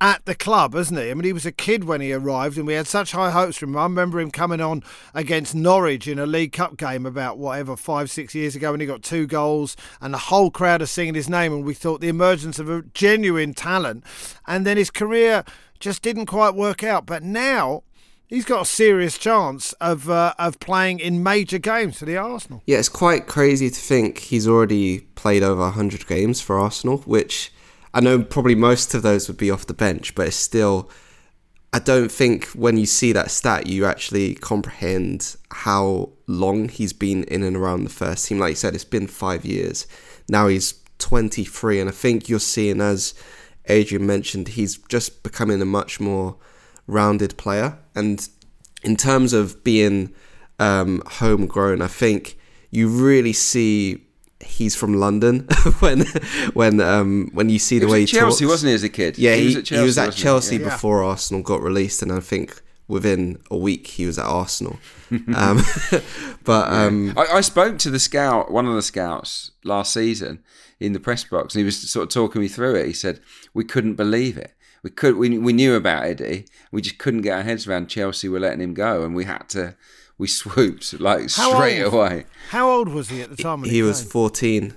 at 0.00 0.24
the 0.26 0.34
club, 0.34 0.74
hasn't 0.74 1.00
he? 1.00 1.10
I 1.10 1.14
mean, 1.14 1.24
he 1.24 1.32
was 1.32 1.46
a 1.46 1.52
kid 1.52 1.84
when 1.84 2.00
he 2.00 2.12
arrived, 2.12 2.58
and 2.58 2.66
we 2.66 2.74
had 2.74 2.86
such 2.86 3.12
high 3.12 3.30
hopes 3.30 3.56
for 3.56 3.64
him. 3.64 3.76
I 3.76 3.84
remember 3.84 4.20
him 4.20 4.30
coming 4.30 4.60
on 4.60 4.82
against 5.14 5.54
Norwich 5.54 6.06
in 6.06 6.18
a 6.18 6.26
League 6.26 6.52
Cup 6.52 6.76
game 6.76 7.06
about 7.06 7.38
whatever 7.38 7.76
five, 7.76 8.10
six 8.10 8.34
years 8.34 8.54
ago, 8.54 8.72
when 8.72 8.80
he 8.80 8.86
got 8.86 9.02
two 9.02 9.26
goals, 9.26 9.76
and 10.00 10.12
the 10.12 10.18
whole 10.18 10.50
crowd 10.50 10.82
are 10.82 10.86
singing 10.86 11.14
his 11.14 11.28
name, 11.28 11.52
and 11.52 11.64
we 11.64 11.74
thought 11.74 12.00
the 12.00 12.08
emergence 12.08 12.58
of 12.58 12.68
a 12.68 12.82
genuine 12.94 13.54
talent. 13.54 14.04
And 14.46 14.66
then 14.66 14.76
his 14.76 14.90
career 14.90 15.44
just 15.80 16.02
didn't 16.02 16.26
quite 16.26 16.54
work 16.54 16.82
out. 16.82 17.06
But 17.06 17.22
now 17.22 17.82
he's 18.26 18.44
got 18.44 18.62
a 18.62 18.66
serious 18.66 19.18
chance 19.18 19.72
of 19.74 20.10
uh, 20.10 20.34
of 20.38 20.60
playing 20.60 21.00
in 21.00 21.22
major 21.22 21.58
games 21.58 21.98
for 21.98 22.04
the 22.04 22.16
Arsenal. 22.16 22.62
Yeah, 22.66 22.78
it's 22.78 22.88
quite 22.88 23.26
crazy 23.26 23.70
to 23.70 23.80
think 23.80 24.18
he's 24.18 24.46
already 24.46 25.00
played 25.14 25.42
over 25.42 25.62
100 25.62 26.06
games 26.06 26.40
for 26.40 26.58
Arsenal, 26.58 26.98
which 26.98 27.52
I 27.96 28.00
know 28.00 28.22
probably 28.22 28.54
most 28.54 28.92
of 28.92 29.00
those 29.00 29.26
would 29.26 29.38
be 29.38 29.50
off 29.50 29.64
the 29.64 29.72
bench, 29.72 30.14
but 30.14 30.26
it's 30.26 30.36
still. 30.36 30.90
I 31.72 31.78
don't 31.78 32.12
think 32.12 32.44
when 32.48 32.76
you 32.76 32.84
see 32.84 33.12
that 33.12 33.30
stat, 33.30 33.68
you 33.68 33.86
actually 33.86 34.34
comprehend 34.34 35.36
how 35.50 36.10
long 36.26 36.68
he's 36.68 36.92
been 36.92 37.24
in 37.24 37.42
and 37.42 37.56
around 37.56 37.84
the 37.84 37.90
first 37.90 38.28
team. 38.28 38.38
Like 38.38 38.50
you 38.50 38.56
said, 38.56 38.74
it's 38.74 38.84
been 38.84 39.06
five 39.06 39.46
years. 39.46 39.86
Now 40.28 40.46
he's 40.48 40.74
23, 40.98 41.80
and 41.80 41.88
I 41.88 41.92
think 41.92 42.28
you're 42.28 42.38
seeing, 42.38 42.82
as 42.82 43.14
Adrian 43.64 44.06
mentioned, 44.06 44.48
he's 44.48 44.76
just 44.76 45.22
becoming 45.22 45.62
a 45.62 45.66
much 45.66 45.98
more 45.98 46.36
rounded 46.86 47.38
player. 47.38 47.78
And 47.94 48.28
in 48.82 48.96
terms 48.96 49.32
of 49.32 49.64
being 49.64 50.14
um, 50.58 51.02
homegrown, 51.06 51.80
I 51.80 51.88
think 51.88 52.38
you 52.70 52.88
really 52.88 53.32
see 53.32 54.05
he's 54.40 54.76
from 54.76 54.94
London 54.94 55.40
when 55.80 56.06
when 56.52 56.80
um, 56.80 57.30
when 57.32 57.48
you 57.48 57.58
see 57.58 57.78
the 57.78 57.88
way 57.88 58.00
he 58.00 58.06
Chelsea, 58.06 58.44
talks. 58.44 58.52
wasn't 58.52 58.68
he, 58.70 58.74
as 58.74 58.82
a 58.82 58.88
kid? 58.88 59.18
Yeah, 59.18 59.34
he, 59.34 59.46
was 59.46 59.56
at 59.56 59.64
Chelsea. 59.64 59.80
he 59.80 59.86
was 59.86 59.98
at? 59.98 60.12
Chelsea 60.12 60.56
Yeah. 60.56 60.62
Yeah. 60.62 60.68
before 60.70 61.02
Arsenal 61.02 61.42
got 61.42 61.62
released, 61.62 62.02
and 62.02 62.12
I 62.12 62.20
think 62.20 62.62
within 62.88 63.38
a 63.50 63.56
week 63.56 63.86
he 63.88 64.06
was 64.06 64.18
at 64.18 64.26
Arsenal. 64.26 64.78
um, 65.34 65.62
but 66.44 66.72
um, 66.72 67.14
I, 67.16 67.26
I 67.36 67.40
spoke 67.40 67.78
to 67.78 67.90
the 67.90 67.98
scout, 67.98 68.50
one 68.50 68.66
of 68.66 68.74
the 68.74 68.82
scouts 68.82 69.52
last 69.64 69.92
season 69.92 70.42
in 70.78 70.92
the 70.92 71.00
press 71.00 71.24
box, 71.24 71.54
and 71.54 71.60
he 71.60 71.64
was 71.64 71.90
sort 71.90 72.04
of 72.04 72.08
talking 72.10 72.40
me 72.42 72.48
through 72.48 72.76
it. 72.76 72.86
He 72.86 72.92
said 72.92 73.20
we 73.54 73.64
couldn't 73.64 73.94
believe 73.94 74.36
it. 74.36 74.52
We 74.82 74.90
could, 74.90 75.16
we, 75.16 75.36
we 75.38 75.52
knew 75.52 75.74
about 75.74 76.04
Eddie. 76.04 76.46
We 76.70 76.80
just 76.80 76.98
couldn't 76.98 77.22
get 77.22 77.36
our 77.36 77.42
heads 77.42 77.66
around 77.66 77.88
Chelsea 77.88 78.28
were 78.28 78.38
letting 78.38 78.60
him 78.60 78.74
go, 78.74 79.04
and 79.04 79.14
we 79.14 79.24
had 79.24 79.48
to. 79.50 79.76
We 80.18 80.26
swooped 80.26 80.98
like 81.00 81.30
How 81.32 81.54
straight 81.54 81.82
old? 81.82 81.94
away. 81.94 82.24
How 82.50 82.70
old 82.70 82.88
was 82.88 83.10
he 83.10 83.20
at 83.22 83.30
the 83.30 83.36
time? 83.42 83.62
He 83.64 83.70
he 83.70 83.82
was 83.82 84.00
came? 84.00 84.10
14. 84.10 84.74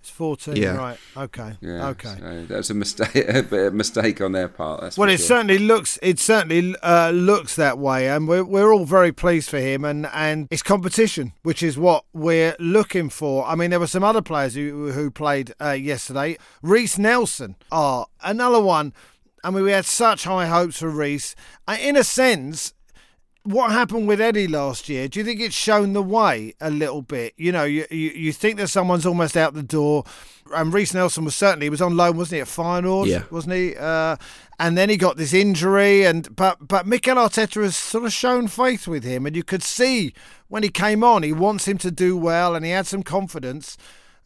It's 0.00 0.10
14, 0.10 0.56
Yeah. 0.56 0.76
right? 0.76 0.98
Okay, 1.16 1.56
Yeah, 1.62 1.88
okay. 1.88 2.16
so 2.18 2.44
that 2.48 2.56
was 2.58 2.68
a 2.68 2.74
mistake, 2.74 3.14
a 3.28 3.42
bit 3.42 3.52
of 3.52 3.52
a 3.52 3.70
mistake 3.70 4.20
on 4.20 4.32
their 4.32 4.48
part. 4.48 4.82
That's 4.82 4.98
Well, 4.98 5.08
it 5.08 5.16
sure. 5.16 5.26
certainly 5.28 5.56
looks 5.58 5.98
it 6.02 6.18
certainly 6.18 6.74
uh, 6.82 7.08
looks 7.10 7.56
that 7.56 7.78
way, 7.78 8.10
and 8.10 8.28
we're 8.28 8.44
we're 8.44 8.70
all 8.70 8.84
very 8.84 9.12
pleased 9.12 9.48
for 9.48 9.58
him, 9.58 9.82
and 9.82 10.04
and 10.12 10.46
it's 10.50 10.62
competition, 10.62 11.32
which 11.42 11.62
is 11.62 11.78
what 11.78 12.04
we're 12.12 12.54
looking 12.58 13.08
for. 13.08 13.46
I 13.46 13.54
mean, 13.54 13.70
there 13.70 13.80
were 13.80 13.86
some 13.86 14.04
other 14.04 14.20
players 14.20 14.54
who 14.56 14.92
who 14.92 15.10
played 15.10 15.54
uh, 15.58 15.70
yesterday. 15.70 16.36
Reiss 16.60 16.98
Nelson, 16.98 17.56
ah, 17.72 18.04
another 18.22 18.60
one. 18.60 18.92
I 19.42 19.48
mean, 19.50 19.62
we 19.64 19.72
had 19.72 19.86
such 19.86 20.24
high 20.24 20.46
hopes 20.46 20.80
for 20.80 20.90
Reiss. 20.90 21.34
Uh, 21.66 21.78
in 21.80 21.96
a 21.96 22.04
sense, 22.04 22.74
what 23.44 23.72
happened 23.72 24.08
with 24.08 24.20
Eddie 24.20 24.48
last 24.48 24.88
year? 24.88 25.06
Do 25.06 25.18
you 25.20 25.24
think 25.24 25.40
it's 25.40 25.54
shown 25.54 25.92
the 25.92 26.02
way 26.02 26.54
a 26.60 26.70
little 26.70 27.02
bit? 27.02 27.34
You 27.36 27.52
know, 27.52 27.64
you 27.64 27.86
you, 27.90 28.10
you 28.10 28.32
think 28.32 28.56
that 28.56 28.68
someone's 28.68 29.04
almost 29.04 29.36
out 29.36 29.52
the 29.52 29.62
door, 29.62 30.04
and 30.54 30.72
Reiss 30.72 30.94
Nelson 30.94 31.24
was 31.24 31.36
certainly 31.36 31.66
he 31.66 31.70
was 31.70 31.82
on 31.82 31.96
loan, 31.96 32.16
wasn't 32.16 32.36
he, 32.36 32.40
at 32.40 32.48
Feyenoord? 32.48 33.06
Yeah. 33.06 33.24
wasn't 33.30 33.54
he? 33.54 33.76
Uh, 33.76 34.16
and 34.58 34.78
then 34.78 34.88
he 34.88 34.96
got 34.96 35.18
this 35.18 35.34
injury, 35.34 36.04
and 36.04 36.34
but 36.34 36.66
but 36.66 36.86
Mikel 36.86 37.16
Arteta 37.16 37.62
has 37.62 37.76
sort 37.76 38.04
of 38.04 38.12
shown 38.12 38.48
faith 38.48 38.88
with 38.88 39.04
him, 39.04 39.26
and 39.26 39.36
you 39.36 39.44
could 39.44 39.62
see 39.62 40.14
when 40.48 40.62
he 40.62 40.70
came 40.70 41.04
on, 41.04 41.22
he 41.22 41.32
wants 41.32 41.68
him 41.68 41.76
to 41.78 41.90
do 41.90 42.16
well, 42.16 42.54
and 42.54 42.64
he 42.64 42.70
had 42.70 42.86
some 42.86 43.02
confidence. 43.02 43.76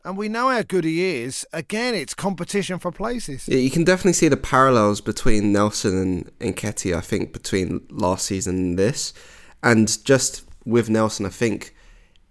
And 0.05 0.17
we 0.17 0.29
know 0.29 0.49
how 0.49 0.63
good 0.63 0.85
he 0.85 1.05
is. 1.05 1.47
Again, 1.53 1.95
it's 1.95 2.15
competition 2.15 2.79
for 2.79 2.91
places. 2.93 3.49
Yeah, 3.49 3.59
you 3.59 3.71
can 3.71 3.85
definitely 3.85 4.15
see 4.15 4.29
the 4.29 4.37
parallels 4.37 5.01
between 5.01 5.53
Nelson 5.53 5.99
and 5.99 6.39
Nketiah, 6.57 6.97
I 6.97 7.01
think, 7.01 7.33
between 7.33 7.87
last 7.91 8.27
season 8.27 8.57
and 8.57 8.79
this. 8.79 9.13
And 9.63 10.03
just 10.05 10.45
with 10.65 10.89
Nelson, 10.89 11.27
I 11.27 11.31
think 11.31 11.75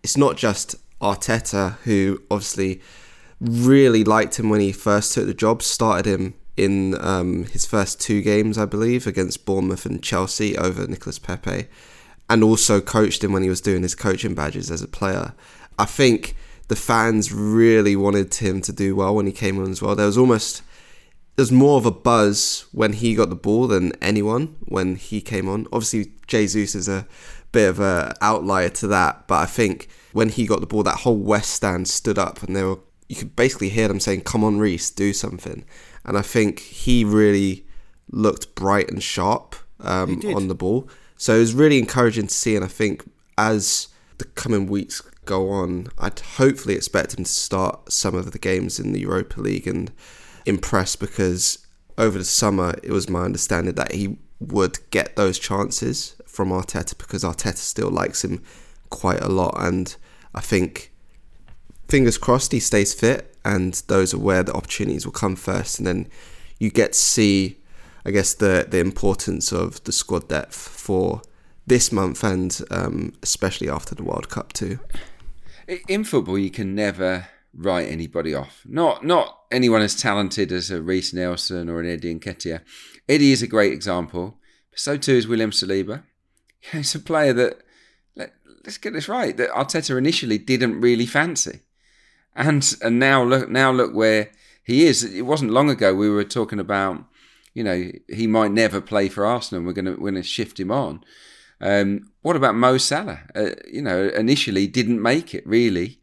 it's 0.01 0.17
not 0.17 0.37
just 0.37 0.75
Arteta, 1.01 1.77
who 1.79 2.23
obviously 2.31 2.81
really 3.39 4.03
liked 4.03 4.39
him 4.39 4.49
when 4.49 4.61
he 4.61 4.71
first 4.71 5.13
took 5.13 5.27
the 5.27 5.33
job, 5.33 5.61
started 5.61 6.05
him 6.05 6.33
in 6.55 6.99
um, 7.05 7.45
his 7.45 7.65
first 7.65 8.01
two 8.01 8.21
games, 8.21 8.57
I 8.57 8.65
believe, 8.65 9.05
against 9.05 9.45
Bournemouth 9.45 9.85
and 9.85 10.01
Chelsea 10.01 10.57
over 10.57 10.87
Nicolas 10.87 11.19
Pepe, 11.19 11.67
and 12.29 12.43
also 12.43 12.81
coached 12.81 13.23
him 13.23 13.31
when 13.31 13.43
he 13.43 13.49
was 13.49 13.61
doing 13.61 13.83
his 13.83 13.93
coaching 13.93 14.33
badges 14.33 14.71
as 14.71 14.81
a 14.81 14.87
player. 14.87 15.33
I 15.77 15.85
think 15.85 16.35
the 16.67 16.75
fans 16.75 17.33
really 17.33 17.95
wanted 17.95 18.33
him 18.35 18.61
to 18.61 18.73
do 18.73 18.95
well 18.95 19.15
when 19.15 19.25
he 19.25 19.31
came 19.31 19.59
on 19.59 19.71
as 19.71 19.81
well. 19.81 19.95
There 19.95 20.05
was 20.05 20.17
almost 20.17 20.61
there's 21.35 21.51
more 21.51 21.77
of 21.77 21.85
a 21.85 21.91
buzz 21.91 22.65
when 22.71 22.93
he 22.93 23.13
got 23.13 23.29
the 23.29 23.35
ball 23.35 23.67
than 23.67 23.93
anyone 24.01 24.55
when 24.65 24.95
he 24.95 25.21
came 25.21 25.47
on. 25.47 25.67
Obviously, 25.71 26.11
Jesus 26.25 26.73
is 26.73 26.89
a 26.89 27.07
bit 27.51 27.69
of 27.69 27.79
a 27.79 28.15
outlier 28.21 28.69
to 28.69 28.87
that, 28.87 29.27
but 29.27 29.35
I 29.35 29.45
think 29.45 29.87
when 30.13 30.29
he 30.29 30.47
got 30.47 30.61
the 30.61 30.67
ball, 30.67 30.83
that 30.83 30.99
whole 30.99 31.17
West 31.17 31.51
stand 31.51 31.87
stood 31.87 32.17
up, 32.17 32.41
and 32.43 32.55
they 32.55 32.63
were 32.63 32.79
you 33.07 33.15
could 33.15 33.35
basically 33.35 33.69
hear 33.69 33.87
them 33.87 33.99
saying, 33.99 34.21
"Come 34.21 34.43
on, 34.43 34.59
Reiss, 34.59 34.89
do 34.89 35.13
something." 35.13 35.63
And 36.03 36.17
I 36.17 36.21
think 36.21 36.59
he 36.59 37.03
really 37.03 37.65
looked 38.11 38.55
bright 38.55 38.89
and 38.89 39.01
sharp 39.01 39.55
um, 39.81 40.21
on 40.33 40.47
the 40.47 40.55
ball. 40.55 40.89
So 41.17 41.35
it 41.35 41.39
was 41.39 41.53
really 41.53 41.79
encouraging 41.79 42.27
to 42.27 42.33
see, 42.33 42.55
and 42.55 42.65
I 42.65 42.67
think 42.67 43.09
as 43.37 43.89
the 44.17 44.25
coming 44.25 44.67
weeks 44.67 45.01
go 45.27 45.49
on, 45.49 45.89
I'd 45.99 46.19
hopefully 46.19 46.75
expect 46.75 47.17
him 47.17 47.23
to 47.23 47.29
start 47.29 47.91
some 47.91 48.15
of 48.15 48.31
the 48.31 48.39
games 48.39 48.79
in 48.79 48.93
the 48.93 49.01
Europa 49.01 49.39
League 49.39 49.67
and 49.67 49.91
impress 50.45 50.95
because 50.95 51.59
over 51.97 52.17
the 52.17 52.23
summer 52.23 52.73
it 52.81 52.91
was 52.91 53.09
my 53.09 53.21
understanding 53.21 53.75
that 53.75 53.91
he 53.91 54.17
would 54.39 54.79
get 54.89 55.15
those 55.15 55.37
chances 55.37 56.15
from 56.25 56.49
Arteta 56.49 56.97
because 56.97 57.23
Arteta 57.23 57.57
still 57.57 57.89
likes 57.89 58.23
him 58.23 58.41
quite 58.89 59.21
a 59.21 59.27
lot 59.27 59.55
and 59.57 59.95
I 60.33 60.41
think 60.41 60.93
fingers 61.87 62.17
crossed 62.17 62.51
he 62.51 62.59
stays 62.59 62.93
fit 62.93 63.35
and 63.43 63.73
those 63.87 64.13
are 64.13 64.19
where 64.19 64.43
the 64.43 64.53
opportunities 64.53 65.05
will 65.05 65.13
come 65.13 65.35
first 65.35 65.79
and 65.79 65.87
then 65.87 66.07
you 66.59 66.69
get 66.69 66.93
to 66.93 66.99
see 66.99 67.57
I 68.05 68.11
guess 68.11 68.33
the 68.33 68.65
the 68.69 68.79
importance 68.79 69.51
of 69.51 69.83
the 69.83 69.91
squad 69.91 70.29
depth 70.29 70.55
for 70.55 71.21
this 71.67 71.91
month 71.91 72.23
and 72.23 72.59
um, 72.71 73.13
especially 73.21 73.69
after 73.69 73.93
the 73.93 74.03
World 74.03 74.29
Cup 74.29 74.53
too. 74.53 74.79
In 75.67 76.05
football, 76.05 76.37
you 76.37 76.49
can 76.49 76.75
never 76.75 77.27
write 77.53 77.89
anybody 77.89 78.33
off. 78.33 78.61
Not 78.65 79.05
not 79.05 79.39
anyone 79.51 79.81
as 79.81 79.95
talented 79.95 80.51
as 80.51 80.71
a 80.71 80.81
Reiss 80.81 81.13
Nelson 81.13 81.67
or 81.69 81.81
an 81.81 81.89
Eddie 81.89 82.15
Nketiah. 82.15 82.61
Eddie 83.09 83.31
is 83.31 83.41
a 83.41 83.47
great 83.47 83.73
example, 83.73 84.37
so 84.75 84.95
too 84.95 85.13
is 85.13 85.27
William 85.27 85.51
Saliba. 85.51 86.03
He's 86.71 86.95
a 86.95 86.99
player 86.99 87.33
that 87.33 87.63
let, 88.15 88.33
let's 88.63 88.77
get 88.77 88.93
this 88.93 89.09
right 89.09 89.35
that 89.35 89.49
Arteta 89.51 89.97
initially 89.97 90.37
didn't 90.37 90.79
really 90.79 91.05
fancy, 91.05 91.61
and 92.33 92.75
and 92.81 92.97
now 92.97 93.23
look 93.23 93.49
now 93.49 93.71
look 93.71 93.93
where 93.93 94.31
he 94.63 94.85
is. 94.85 95.03
It 95.03 95.23
wasn't 95.23 95.51
long 95.51 95.69
ago 95.69 95.93
we 95.93 96.09
were 96.09 96.23
talking 96.23 96.59
about, 96.59 97.03
you 97.53 97.63
know, 97.63 97.91
he 98.07 98.27
might 98.27 98.51
never 98.51 98.79
play 98.79 99.09
for 99.09 99.25
Arsenal. 99.25 99.65
We're 99.65 99.73
gonna 99.73 99.95
we're 99.97 100.11
gonna 100.11 100.23
shift 100.23 100.59
him 100.59 100.71
on. 100.71 101.03
Um, 101.59 102.11
what 102.21 102.35
about 102.35 102.55
Mo 102.55 102.77
Salah? 102.77 103.19
Uh, 103.35 103.51
you 103.71 103.81
know, 103.81 104.09
initially 104.09 104.67
didn't 104.67 105.01
make 105.01 105.33
it 105.33 105.45
really 105.47 105.99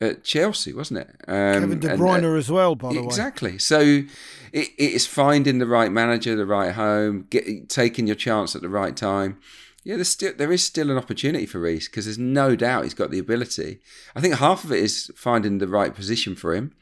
at 0.00 0.24
Chelsea, 0.24 0.72
wasn't 0.72 1.00
it? 1.00 1.08
Um, 1.26 1.60
Kevin 1.62 1.80
De 1.80 1.92
and, 1.92 2.00
Bruyne 2.00 2.24
uh, 2.24 2.36
as 2.36 2.50
well, 2.50 2.74
by 2.74 2.92
the 2.92 3.00
way. 3.00 3.06
exactly. 3.06 3.58
So 3.58 3.80
it, 3.80 4.68
it's 4.78 5.06
finding 5.06 5.58
the 5.58 5.66
right 5.66 5.90
manager, 5.90 6.36
the 6.36 6.46
right 6.46 6.72
home, 6.72 7.26
get, 7.30 7.68
taking 7.68 8.06
your 8.06 8.16
chance 8.16 8.54
at 8.54 8.62
the 8.62 8.68
right 8.68 8.96
time. 8.96 9.38
Yeah, 9.84 9.96
there's 9.96 10.08
still 10.08 10.34
there 10.36 10.52
is 10.52 10.62
still 10.62 10.90
an 10.90 10.98
opportunity 10.98 11.46
for 11.46 11.60
Reiss 11.60 11.88
because 11.88 12.04
there's 12.04 12.18
no 12.18 12.54
doubt 12.54 12.84
he's 12.84 12.94
got 12.94 13.10
the 13.10 13.18
ability. 13.18 13.80
I 14.14 14.20
think 14.20 14.34
half 14.34 14.64
of 14.64 14.72
it 14.72 14.80
is 14.80 15.10
finding 15.16 15.58
the 15.58 15.68
right 15.68 15.94
position 15.94 16.34
for 16.36 16.54
him. 16.54 16.74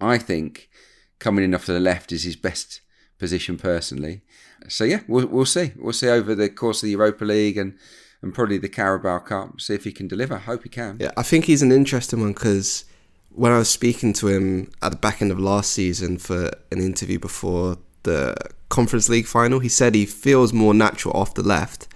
I 0.00 0.18
think 0.18 0.70
coming 1.18 1.44
in 1.44 1.54
off 1.54 1.66
to 1.66 1.72
the 1.72 1.80
left 1.80 2.10
is 2.10 2.24
his 2.24 2.36
best 2.36 2.80
position 3.18 3.58
personally. 3.58 4.22
So 4.68 4.84
yeah, 4.84 5.00
we'll 5.08 5.26
we'll 5.26 5.44
see. 5.44 5.72
We'll 5.76 5.92
see 5.92 6.08
over 6.08 6.34
the 6.34 6.48
course 6.48 6.82
of 6.82 6.86
the 6.86 6.92
Europa 6.92 7.24
League 7.24 7.56
and 7.56 7.76
and 8.22 8.32
probably 8.32 8.58
the 8.58 8.68
Carabao 8.68 9.18
Cup. 9.20 9.60
See 9.60 9.74
if 9.74 9.84
he 9.84 9.92
can 9.92 10.08
deliver. 10.08 10.38
Hope 10.38 10.62
he 10.62 10.68
can. 10.68 10.96
Yeah, 11.00 11.10
I 11.16 11.22
think 11.22 11.46
he's 11.46 11.62
an 11.62 11.72
interesting 11.72 12.20
one 12.20 12.32
because 12.32 12.84
when 13.30 13.52
I 13.52 13.58
was 13.58 13.70
speaking 13.70 14.12
to 14.14 14.28
him 14.28 14.70
at 14.82 14.92
the 14.92 14.98
back 14.98 15.20
end 15.20 15.32
of 15.32 15.40
last 15.40 15.72
season 15.72 16.18
for 16.18 16.50
an 16.70 16.80
interview 16.80 17.18
before 17.18 17.78
the 18.04 18.34
Conference 18.68 19.08
League 19.08 19.26
final, 19.26 19.58
he 19.58 19.68
said 19.68 19.94
he 19.94 20.06
feels 20.06 20.52
more 20.52 20.74
natural 20.74 21.16
off 21.16 21.34
the 21.34 21.42
left, 21.42 21.88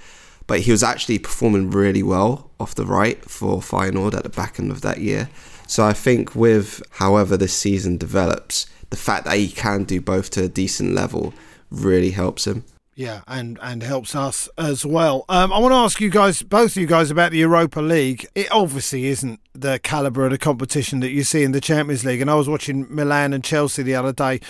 but 0.46 0.60
he 0.60 0.70
was 0.70 0.82
actually 0.82 1.18
performing 1.18 1.70
really 1.70 2.02
well 2.02 2.50
off 2.58 2.74
the 2.74 2.86
right 2.86 3.22
for 3.28 3.60
Feyenoord 3.60 4.14
at 4.14 4.22
the 4.22 4.28
back 4.28 4.58
end 4.58 4.70
of 4.70 4.80
that 4.80 4.98
year. 4.98 5.28
So 5.66 5.84
I 5.84 5.92
think 5.92 6.34
with 6.34 6.82
however 6.92 7.36
this 7.36 7.54
season 7.54 7.98
develops, 7.98 8.66
the 8.90 8.96
fact 8.96 9.24
that 9.24 9.36
he 9.36 9.48
can 9.48 9.84
do 9.84 10.00
both 10.00 10.30
to 10.30 10.44
a 10.44 10.48
decent 10.48 10.94
level 10.94 11.34
really 11.70 12.10
helps 12.10 12.46
him. 12.46 12.64
Yeah, 12.96 13.20
and 13.26 13.58
and 13.60 13.82
helps 13.82 14.16
us 14.16 14.48
as 14.56 14.86
well. 14.86 15.26
Um, 15.28 15.52
I 15.52 15.58
want 15.58 15.72
to 15.72 15.76
ask 15.76 16.00
you 16.00 16.08
guys, 16.08 16.40
both 16.40 16.70
of 16.70 16.76
you 16.78 16.86
guys, 16.86 17.10
about 17.10 17.30
the 17.30 17.36
Europa 17.38 17.80
League. 17.82 18.26
It 18.34 18.50
obviously 18.50 19.04
isn't 19.04 19.38
the 19.52 19.78
caliber 19.78 20.24
of 20.24 20.30
the 20.30 20.38
competition 20.38 21.00
that 21.00 21.10
you 21.10 21.22
see 21.22 21.42
in 21.42 21.52
the 21.52 21.60
Champions 21.60 22.06
League. 22.06 22.22
And 22.22 22.30
I 22.30 22.36
was 22.36 22.48
watching 22.48 22.86
Milan 22.88 23.34
and 23.34 23.44
Chelsea 23.44 23.82
the 23.82 23.94
other 23.94 24.14
day, 24.14 24.40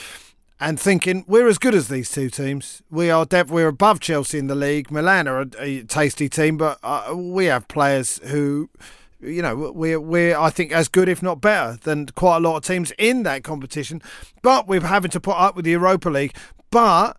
and 0.61 0.79
thinking 0.79 1.25
we're 1.27 1.49
as 1.49 1.59
good 1.59 1.75
as 1.75 1.89
these 1.89 2.09
two 2.09 2.31
teams. 2.31 2.83
We 2.89 3.11
are 3.11 3.27
def- 3.27 3.51
we're 3.51 3.67
above 3.67 3.99
Chelsea 3.99 4.39
in 4.39 4.47
the 4.47 4.55
league. 4.55 4.93
Milan 4.93 5.27
are 5.27 5.41
a, 5.41 5.49
a 5.59 5.83
tasty 5.83 6.29
team, 6.29 6.57
but 6.57 6.79
uh, 6.85 7.15
we 7.17 7.47
have 7.47 7.67
players 7.67 8.21
who. 8.29 8.71
You 9.19 9.41
know, 9.41 9.73
we're 9.75 9.99
we're 9.99 10.39
I 10.39 10.51
think 10.51 10.73
as 10.73 10.89
good, 10.89 11.09
if 11.09 11.23
not 11.23 11.41
better, 11.41 11.79
than 11.83 12.07
quite 12.09 12.37
a 12.37 12.41
lot 12.41 12.59
of 12.59 12.65
teams 12.65 12.93
in 12.99 13.23
that 13.23 13.43
competition. 13.43 14.03
But 14.43 14.69
we're 14.69 14.83
having 14.83 15.11
to 15.13 15.21
put 15.21 15.37
up 15.37 15.57
with 15.57 15.65
the 15.65 15.71
Europa 15.71 16.11
League. 16.11 16.37
But 16.71 17.17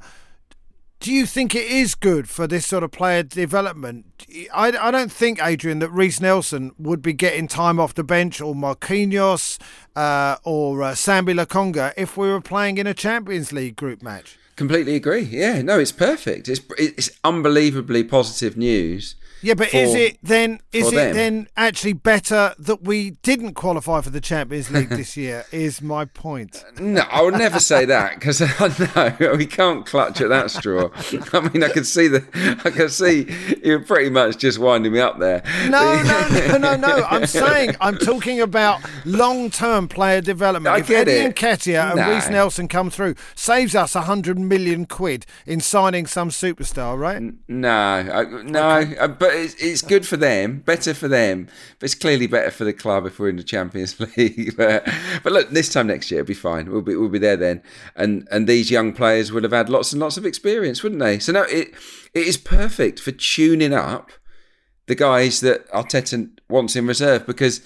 do 0.99 1.11
you 1.11 1.25
think 1.25 1.53
it 1.53 1.65
is 1.69 1.95
good 1.95 2.27
for 2.27 2.47
this 2.47 2.65
sort 2.65 2.83
of 2.83 2.91
player 2.91 3.23
development? 3.23 4.25
I, 4.53 4.69
I 4.77 4.91
don't 4.91 5.11
think, 5.11 5.39
Adrian, 5.41 5.79
that 5.79 5.89
Reiss 5.89 6.19
Nelson 6.19 6.71
would 6.77 7.01
be 7.01 7.13
getting 7.13 7.47
time 7.47 7.79
off 7.79 7.93
the 7.93 8.03
bench 8.03 8.41
or 8.41 8.55
Marquinhos 8.55 9.59
uh, 9.95 10.37
or 10.43 10.83
uh, 10.83 10.91
Sambi 10.93 11.35
Lokonga 11.35 11.93
if 11.95 12.17
we 12.17 12.27
were 12.27 12.41
playing 12.41 12.77
in 12.77 12.87
a 12.87 12.93
Champions 12.93 13.51
League 13.51 13.75
group 13.75 14.01
match. 14.01 14.37
Completely 14.55 14.95
agree. 14.95 15.21
Yeah, 15.21 15.61
no, 15.61 15.79
it's 15.79 15.91
perfect. 15.91 16.49
It's 16.49 16.61
it's 16.79 17.11
unbelievably 17.23 18.05
positive 18.05 18.57
news 18.57 19.15
yeah, 19.41 19.53
but 19.53 19.70
for, 19.70 19.77
is 19.77 19.94
it 19.94 20.17
then? 20.24 20.60
Is 20.72 20.91
it 20.91 20.96
them. 20.96 21.13
then 21.13 21.48
actually 21.56 21.94
better 21.94 22.56
that 22.58 22.84
we 22.84 23.12
didn't 23.22 23.53
qualify 23.53 24.01
for 24.01 24.10
the 24.10 24.22
Champions 24.22 24.72
League 24.72 24.89
this 24.89 25.15
year? 25.17 25.46
Is 25.51 25.82
my 25.82 26.06
point. 26.06 26.63
No, 26.79 27.01
I 27.01 27.22
would 27.22 27.36
never 27.36 27.60
say 27.60 27.86
that 27.86 28.15
because 28.15 28.41
I 28.96 29.15
know 29.20 29.36
we 29.36 29.46
can't 29.46 29.86
clutch 29.86 30.22
at 30.22 30.29
that 30.29 30.51
straw. 30.51 30.89
I 31.34 31.50
mean, 31.50 31.63
I 31.63 31.70
can 31.70 31.84
see 31.84 32.08
the, 32.08 32.25
I 32.65 32.70
can 32.70 32.89
see 32.89 33.27
you're 33.63 33.84
pretty 33.84 34.10
much 34.10 34.38
just 34.38 34.60
winding 34.60 34.94
me 34.94 35.00
up 35.00 35.20
there. 35.20 35.44
No, 35.70 36.01
no, 36.03 36.27
no, 36.29 36.58
no, 36.58 36.75
no. 36.75 37.06
I'm 37.10 37.25
saying 37.25 37.75
I'm 37.79 37.98
talking 37.98 38.41
about 38.41 38.82
long-term 39.06 39.88
player 39.88 40.22
development. 40.22 40.75
I 40.75 40.79
if 40.79 40.88
get 40.88 41.08
Eddie 41.08 41.27
it. 41.27 41.36
Nketiah 41.36 41.91
and 41.91 42.00
Reiss 42.00 42.29
Nelson 42.29 42.67
come 42.67 42.89
through, 42.89 43.15
saves 43.36 43.75
us 43.75 43.96
a 43.96 44.01
hundred 44.01 44.39
million 44.39 44.86
quid 44.86 45.25
in 45.46 45.60
signing 45.60 46.06
some 46.06 46.29
superstar, 46.29 46.98
right? 46.98 47.22
No, 47.48 47.70
I, 47.72 48.24
no, 48.44 48.77
okay. 48.77 48.98
Uh, 48.98 49.08
but 49.08 49.26
it's, 49.29 49.53
it's 49.55 49.81
good 49.81 50.05
for 50.05 50.17
them, 50.17 50.60
better 50.60 50.93
for 50.93 51.07
them, 51.07 51.48
but 51.79 51.86
it's 51.86 51.96
clearly 51.96 52.27
better 52.27 52.51
for 52.51 52.63
the 52.63 52.74
club 52.74 53.05
if 53.05 53.19
we're 53.19 53.29
in 53.29 53.38
the 53.38 53.43
Champions 53.43 54.00
League. 54.17 54.55
but, 54.57 54.88
but 55.24 55.34
look, 55.34 55.50
this 55.50 55.72
time 55.72 55.88
next 55.88 56.12
year 56.12 56.22
it'll 56.22 56.27
be 56.27 56.34
fine. 56.34 56.72
We'll 56.72 56.81
be 56.81 56.96
we'll 56.96 57.10
be 57.10 57.19
there 57.19 57.38
then, 57.38 57.63
and 57.96 58.27
and 58.31 58.48
these 58.48 58.71
young 58.71 58.93
players 58.93 59.32
would 59.32 59.43
have 59.43 59.54
had 59.54 59.69
lots 59.69 59.93
and 59.93 60.01
lots 60.01 60.17
of 60.17 60.25
experience, 60.25 60.84
wouldn't 60.84 61.01
they? 61.01 61.19
So 61.19 61.32
no, 61.32 61.43
it 61.43 61.73
it 62.13 62.28
is 62.28 62.38
perfect 62.38 62.99
for 62.99 63.12
tuning 63.12 63.73
up 63.73 64.12
the 64.88 64.95
guys 64.95 65.41
that 65.41 65.69
Arteta 65.71 66.30
wants 66.49 66.75
in 66.75 66.88
reserve 66.88 67.25
because. 67.25 67.62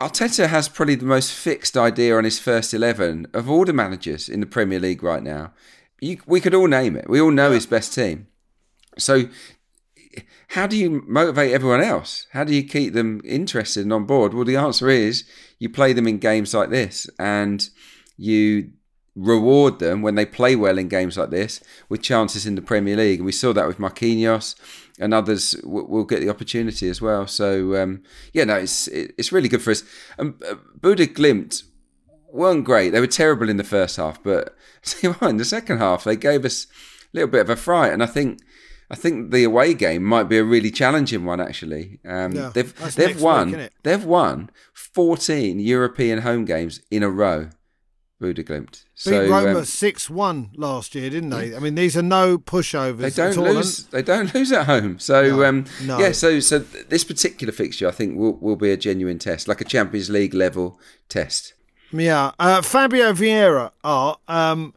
Arteta 0.00 0.48
has 0.48 0.68
probably 0.68 0.96
the 0.96 1.04
most 1.04 1.30
fixed 1.30 1.76
idea 1.76 2.16
on 2.16 2.24
his 2.24 2.40
first 2.40 2.74
11 2.74 3.28
of 3.32 3.48
all 3.48 3.64
the 3.64 3.72
managers 3.72 4.28
in 4.28 4.40
the 4.40 4.46
Premier 4.46 4.80
League 4.80 5.04
right 5.04 5.22
now. 5.22 5.52
You, 6.00 6.18
we 6.26 6.40
could 6.40 6.52
all 6.52 6.66
name 6.66 6.96
it. 6.96 7.08
We 7.08 7.20
all 7.20 7.30
know 7.30 7.52
his 7.52 7.64
best 7.64 7.94
team. 7.94 8.26
So 8.98 9.28
how 10.48 10.66
do 10.66 10.76
you 10.76 11.02
motivate 11.06 11.52
everyone 11.52 11.82
else? 11.82 12.26
How 12.32 12.44
do 12.44 12.54
you 12.54 12.62
keep 12.62 12.92
them 12.92 13.20
interested 13.24 13.82
and 13.82 13.92
on 13.92 14.04
board? 14.04 14.34
Well, 14.34 14.44
the 14.44 14.56
answer 14.56 14.88
is 14.88 15.24
you 15.58 15.68
play 15.68 15.92
them 15.92 16.06
in 16.06 16.18
games 16.18 16.54
like 16.54 16.70
this 16.70 17.08
and 17.18 17.68
you 18.16 18.70
reward 19.16 19.78
them 19.78 20.02
when 20.02 20.16
they 20.16 20.26
play 20.26 20.56
well 20.56 20.76
in 20.76 20.88
games 20.88 21.16
like 21.16 21.30
this 21.30 21.60
with 21.88 22.02
chances 22.02 22.46
in 22.46 22.56
the 22.56 22.62
Premier 22.62 22.96
League. 22.96 23.20
And 23.20 23.26
we 23.26 23.32
saw 23.32 23.52
that 23.52 23.66
with 23.66 23.78
Marquinhos 23.78 24.54
and 24.98 25.14
others 25.14 25.54
will 25.64 26.04
get 26.04 26.20
the 26.20 26.30
opportunity 26.30 26.88
as 26.88 27.00
well. 27.00 27.26
So, 27.26 27.80
um, 27.80 28.02
yeah, 28.32 28.44
no, 28.44 28.56
it's 28.56 28.88
it's 28.88 29.32
really 29.32 29.48
good 29.48 29.62
for 29.62 29.70
us. 29.70 29.84
And 30.18 30.42
uh, 30.44 30.56
Bodo 30.74 31.04
Glimt 31.04 31.64
weren't 32.30 32.64
great. 32.64 32.90
They 32.90 33.00
were 33.00 33.06
terrible 33.06 33.48
in 33.48 33.56
the 33.56 33.64
first 33.64 33.96
half, 33.96 34.22
but 34.22 34.56
see 34.82 35.08
what, 35.08 35.30
in 35.30 35.36
the 35.36 35.44
second 35.44 35.78
half, 35.78 36.04
they 36.04 36.16
gave 36.16 36.44
us 36.44 36.66
a 36.66 37.16
little 37.16 37.30
bit 37.30 37.40
of 37.40 37.50
a 37.50 37.56
fright. 37.56 37.92
And 37.92 38.02
I 38.02 38.06
think 38.06 38.40
I 38.90 38.94
think 38.96 39.30
the 39.30 39.44
away 39.44 39.74
game 39.74 40.04
might 40.04 40.24
be 40.24 40.38
a 40.38 40.44
really 40.44 40.70
challenging 40.70 41.24
one. 41.24 41.40
Actually, 41.40 42.00
um, 42.04 42.32
yeah, 42.32 42.50
they've 42.52 42.94
they've 42.94 43.20
won 43.20 43.52
week, 43.52 43.70
they've 43.82 44.04
won 44.04 44.50
fourteen 44.72 45.58
European 45.58 46.20
home 46.20 46.44
games 46.44 46.80
in 46.90 47.02
a 47.02 47.10
row. 47.10 47.48
Bodo 48.20 48.42
Glimt. 48.42 48.84
So, 48.94 49.24
Beat 49.24 49.30
Roma 49.30 49.58
um, 49.58 49.64
six 49.64 50.08
um, 50.08 50.16
one 50.16 50.50
last 50.56 50.94
year, 50.94 51.10
didn't 51.10 51.30
they? 51.30 51.54
I 51.54 51.58
mean, 51.58 51.74
these 51.74 51.96
are 51.96 52.02
no 52.02 52.38
pushovers. 52.38 52.98
They 52.98 53.10
don't 53.10 53.36
lose. 53.36 53.84
They 53.86 54.02
don't 54.02 54.32
lose 54.34 54.52
at 54.52 54.66
home. 54.66 54.98
So 54.98 55.36
no, 55.36 55.44
um, 55.44 55.64
no. 55.82 55.98
yeah. 55.98 56.12
So 56.12 56.40
so 56.40 56.60
this 56.60 57.04
particular 57.04 57.52
fixture, 57.52 57.88
I 57.88 57.90
think, 57.90 58.16
will 58.16 58.36
will 58.36 58.56
be 58.56 58.70
a 58.70 58.76
genuine 58.76 59.18
test, 59.18 59.48
like 59.48 59.60
a 59.60 59.64
Champions 59.64 60.10
League 60.10 60.32
level 60.32 60.78
test. 61.08 61.54
Yeah, 61.92 62.32
uh, 62.38 62.62
Fabio 62.62 63.12
Vieira 63.12 63.72
are. 63.82 64.18
Um, 64.28 64.74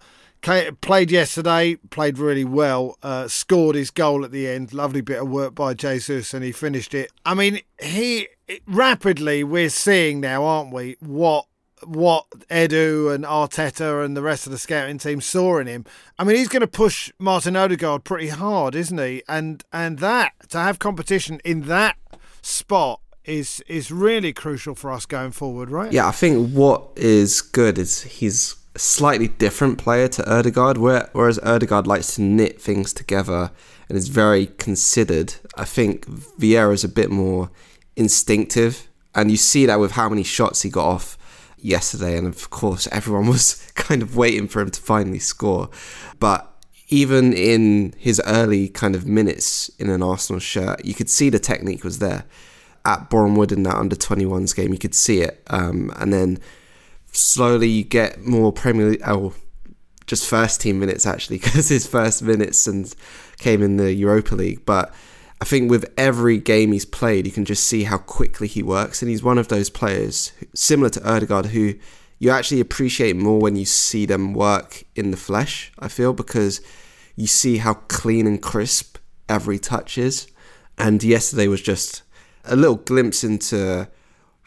played 0.81 1.11
yesterday, 1.11 1.75
played 1.89 2.17
really 2.17 2.45
well, 2.45 2.97
uh, 3.03 3.27
scored 3.27 3.75
his 3.75 3.91
goal 3.91 4.23
at 4.23 4.31
the 4.31 4.47
end. 4.47 4.73
Lovely 4.73 5.01
bit 5.01 5.21
of 5.21 5.29
work 5.29 5.55
by 5.55 5.73
Jesus, 5.73 6.33
and 6.33 6.43
he 6.43 6.51
finished 6.51 6.93
it. 6.93 7.11
I 7.25 7.33
mean, 7.33 7.59
he 7.81 8.27
rapidly 8.65 9.43
we're 9.43 9.69
seeing 9.69 10.19
now, 10.19 10.43
aren't 10.43 10.73
we? 10.73 10.97
What 10.99 11.45
what 11.85 12.25
Edu 12.49 13.13
and 13.13 13.23
Arteta 13.23 14.03
and 14.03 14.17
the 14.17 14.21
rest 14.23 14.47
of 14.47 14.51
the 14.51 14.57
scouting 14.57 14.97
team 14.97 15.21
saw 15.21 15.59
in 15.59 15.67
him. 15.67 15.85
I 16.17 16.23
mean, 16.23 16.35
he's 16.35 16.47
going 16.47 16.61
to 16.61 16.67
push 16.67 17.11
Martin 17.19 17.55
Odegaard 17.55 18.03
pretty 18.03 18.29
hard, 18.29 18.73
isn't 18.73 18.97
he? 18.97 19.23
And 19.27 19.63
and 19.71 19.99
that 19.99 20.33
to 20.49 20.57
have 20.57 20.79
competition 20.79 21.39
in 21.45 21.61
that 21.63 21.97
spot 22.41 23.01
is 23.25 23.61
is 23.67 23.91
really 23.91 24.33
crucial 24.33 24.73
for 24.73 24.91
us 24.91 25.05
going 25.05 25.31
forward, 25.31 25.69
right? 25.69 25.91
Yeah, 25.91 26.07
I 26.07 26.11
think 26.11 26.51
what 26.51 26.87
is 26.95 27.41
good 27.41 27.77
is 27.77 28.01
he's 28.03 28.55
slightly 28.77 29.27
different 29.27 29.77
player 29.77 30.07
to 30.09 30.31
Odegaard, 30.31 30.77
where, 30.77 31.09
whereas 31.13 31.39
Odegaard 31.39 31.87
likes 31.87 32.15
to 32.15 32.21
knit 32.21 32.61
things 32.61 32.93
together 32.93 33.51
and 33.89 33.97
is 33.97 34.07
very 34.07 34.47
considered. 34.57 35.35
I 35.55 35.65
think 35.65 36.05
Vieira 36.05 36.73
is 36.73 36.83
a 36.83 36.89
bit 36.89 37.09
more 37.09 37.49
instinctive, 37.95 38.87
and 39.15 39.31
you 39.31 39.37
see 39.37 39.65
that 39.65 39.79
with 39.79 39.91
how 39.91 40.09
many 40.09 40.23
shots 40.23 40.61
he 40.61 40.69
got 40.69 40.85
off 40.85 41.17
yesterday. 41.57 42.17
And 42.17 42.27
of 42.27 42.49
course, 42.49 42.87
everyone 42.91 43.27
was 43.27 43.55
kind 43.75 44.01
of 44.01 44.15
waiting 44.15 44.47
for 44.47 44.61
him 44.61 44.69
to 44.69 44.81
finally 44.81 45.19
score. 45.19 45.69
But 46.19 46.53
even 46.89 47.33
in 47.33 47.93
his 47.97 48.21
early 48.25 48.69
kind 48.69 48.95
of 48.95 49.05
minutes 49.05 49.69
in 49.77 49.89
an 49.89 50.01
Arsenal 50.01 50.39
shirt, 50.39 50.85
you 50.85 50.93
could 50.93 51.09
see 51.09 51.29
the 51.29 51.39
technique 51.39 51.83
was 51.83 51.99
there. 51.99 52.25
At 52.85 53.09
Bournemouth 53.09 53.51
in 53.51 53.63
that 53.63 53.75
under 53.75 53.97
21s 53.97 54.55
game, 54.55 54.71
you 54.71 54.79
could 54.79 54.95
see 54.95 55.19
it. 55.19 55.43
Um, 55.47 55.91
and 55.97 56.13
then 56.13 56.39
slowly 57.17 57.67
you 57.67 57.83
get 57.83 58.19
more 58.21 58.51
Premier 58.53 58.91
League, 58.91 59.01
oh, 59.05 59.33
just 60.05 60.27
first 60.27 60.61
team 60.61 60.79
minutes 60.79 61.05
actually, 61.05 61.37
because 61.43 61.69
his 61.69 61.87
first 61.87 62.21
minutes 62.21 62.67
and 62.67 62.93
came 63.39 63.61
in 63.61 63.77
the 63.77 63.93
Europa 63.93 64.35
League. 64.35 64.65
But 64.65 64.93
I 65.41 65.45
think 65.45 65.69
with 65.69 65.91
every 65.97 66.37
game 66.37 66.71
he's 66.71 66.85
played, 66.85 67.25
you 67.25 67.31
can 67.31 67.45
just 67.45 67.63
see 67.63 67.83
how 67.83 67.97
quickly 67.97 68.47
he 68.47 68.63
works, 68.63 69.01
and 69.01 69.09
he's 69.09 69.23
one 69.23 69.37
of 69.37 69.47
those 69.47 69.69
players 69.69 70.31
similar 70.53 70.89
to 70.91 71.09
Odegaard 71.09 71.47
who 71.47 71.75
you 72.19 72.31
actually 72.31 72.59
appreciate 72.59 73.15
more 73.15 73.39
when 73.39 73.55
you 73.55 73.65
see 73.65 74.05
them 74.05 74.33
work 74.33 74.83
in 74.95 75.11
the 75.11 75.17
flesh. 75.17 75.71
I 75.77 75.87
feel 75.87 76.13
because 76.13 76.61
you 77.15 77.27
see 77.27 77.57
how 77.57 77.75
clean 77.75 78.25
and 78.25 78.41
crisp 78.41 78.97
every 79.29 79.59
touch 79.59 79.97
is, 79.97 80.27
and 80.77 81.03
yesterday 81.03 81.47
was 81.47 81.61
just 81.61 82.03
a 82.45 82.55
little 82.55 82.75
glimpse 82.75 83.23
into 83.23 83.87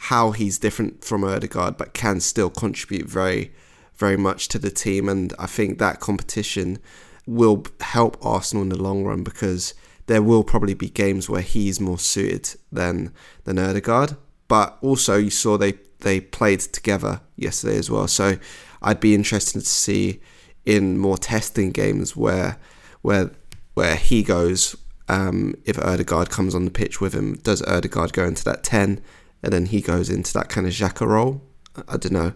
how 0.05 0.31
he's 0.31 0.59
different 0.59 1.05
from 1.05 1.25
Odegaard, 1.25 1.77
but 1.77 1.93
can 1.93 2.21
still 2.21 2.49
contribute 2.49 3.07
very, 3.07 3.53
very 3.97 4.17
much 4.17 4.49
to 4.49 4.59
the 4.59 4.71
team. 4.71 5.11
And 5.11 5.35
I 5.39 5.45
think 5.45 5.79
that 5.79 6.01
competition 6.01 6.79
will 7.27 7.67
help 7.81 8.17
Arsenal 8.25 8.63
in 8.63 8.71
the 8.71 8.83
long 8.83 9.05
run 9.05 9.23
because 9.23 9.75
there 10.07 10.23
will 10.23 10.43
probably 10.43 10.73
be 10.73 10.89
games 10.89 11.29
where 11.29 11.43
he's 11.43 11.81
more 11.81 11.99
suited 11.99 12.59
than 12.73 13.13
than 13.45 13.59
Odegaard. 13.59 14.17
But 14.49 14.79
also, 14.81 15.19
you 15.19 15.29
saw 15.31 15.59
they 15.59 15.75
they 15.99 16.19
played 16.19 16.61
together 16.61 17.21
yesterday 17.37 17.77
as 17.77 17.91
well. 17.91 18.09
So 18.09 18.39
I'd 18.81 19.01
be 19.01 19.15
interested 19.15 19.61
to 19.61 19.67
see 19.67 20.21
in 20.65 20.97
more 20.97 21.19
testing 21.19 21.73
games 21.73 22.17
where 22.17 22.57
where 23.03 23.33
where 23.75 23.97
he 23.97 24.23
goes. 24.23 24.77
Um, 25.09 25.57
if 25.65 25.79
Odegaard 25.79 26.31
comes 26.31 26.55
on 26.55 26.65
the 26.65 26.71
pitch 26.71 27.01
with 27.01 27.13
him, 27.13 27.35
does 27.35 27.63
Odegaard 27.63 28.15
go 28.15 28.25
into 28.25 28.45
that 28.45 28.63
ten, 28.63 29.03
and 29.43 29.53
then 29.53 29.67
he 29.67 29.81
goes 29.81 30.09
into 30.11 30.33
that 30.35 30.49
kind 30.49 30.67
of 30.67 30.73
Xhaka 30.73 31.07
role? 31.07 31.43
I 31.89 31.97
don't 31.97 32.13
know, 32.13 32.33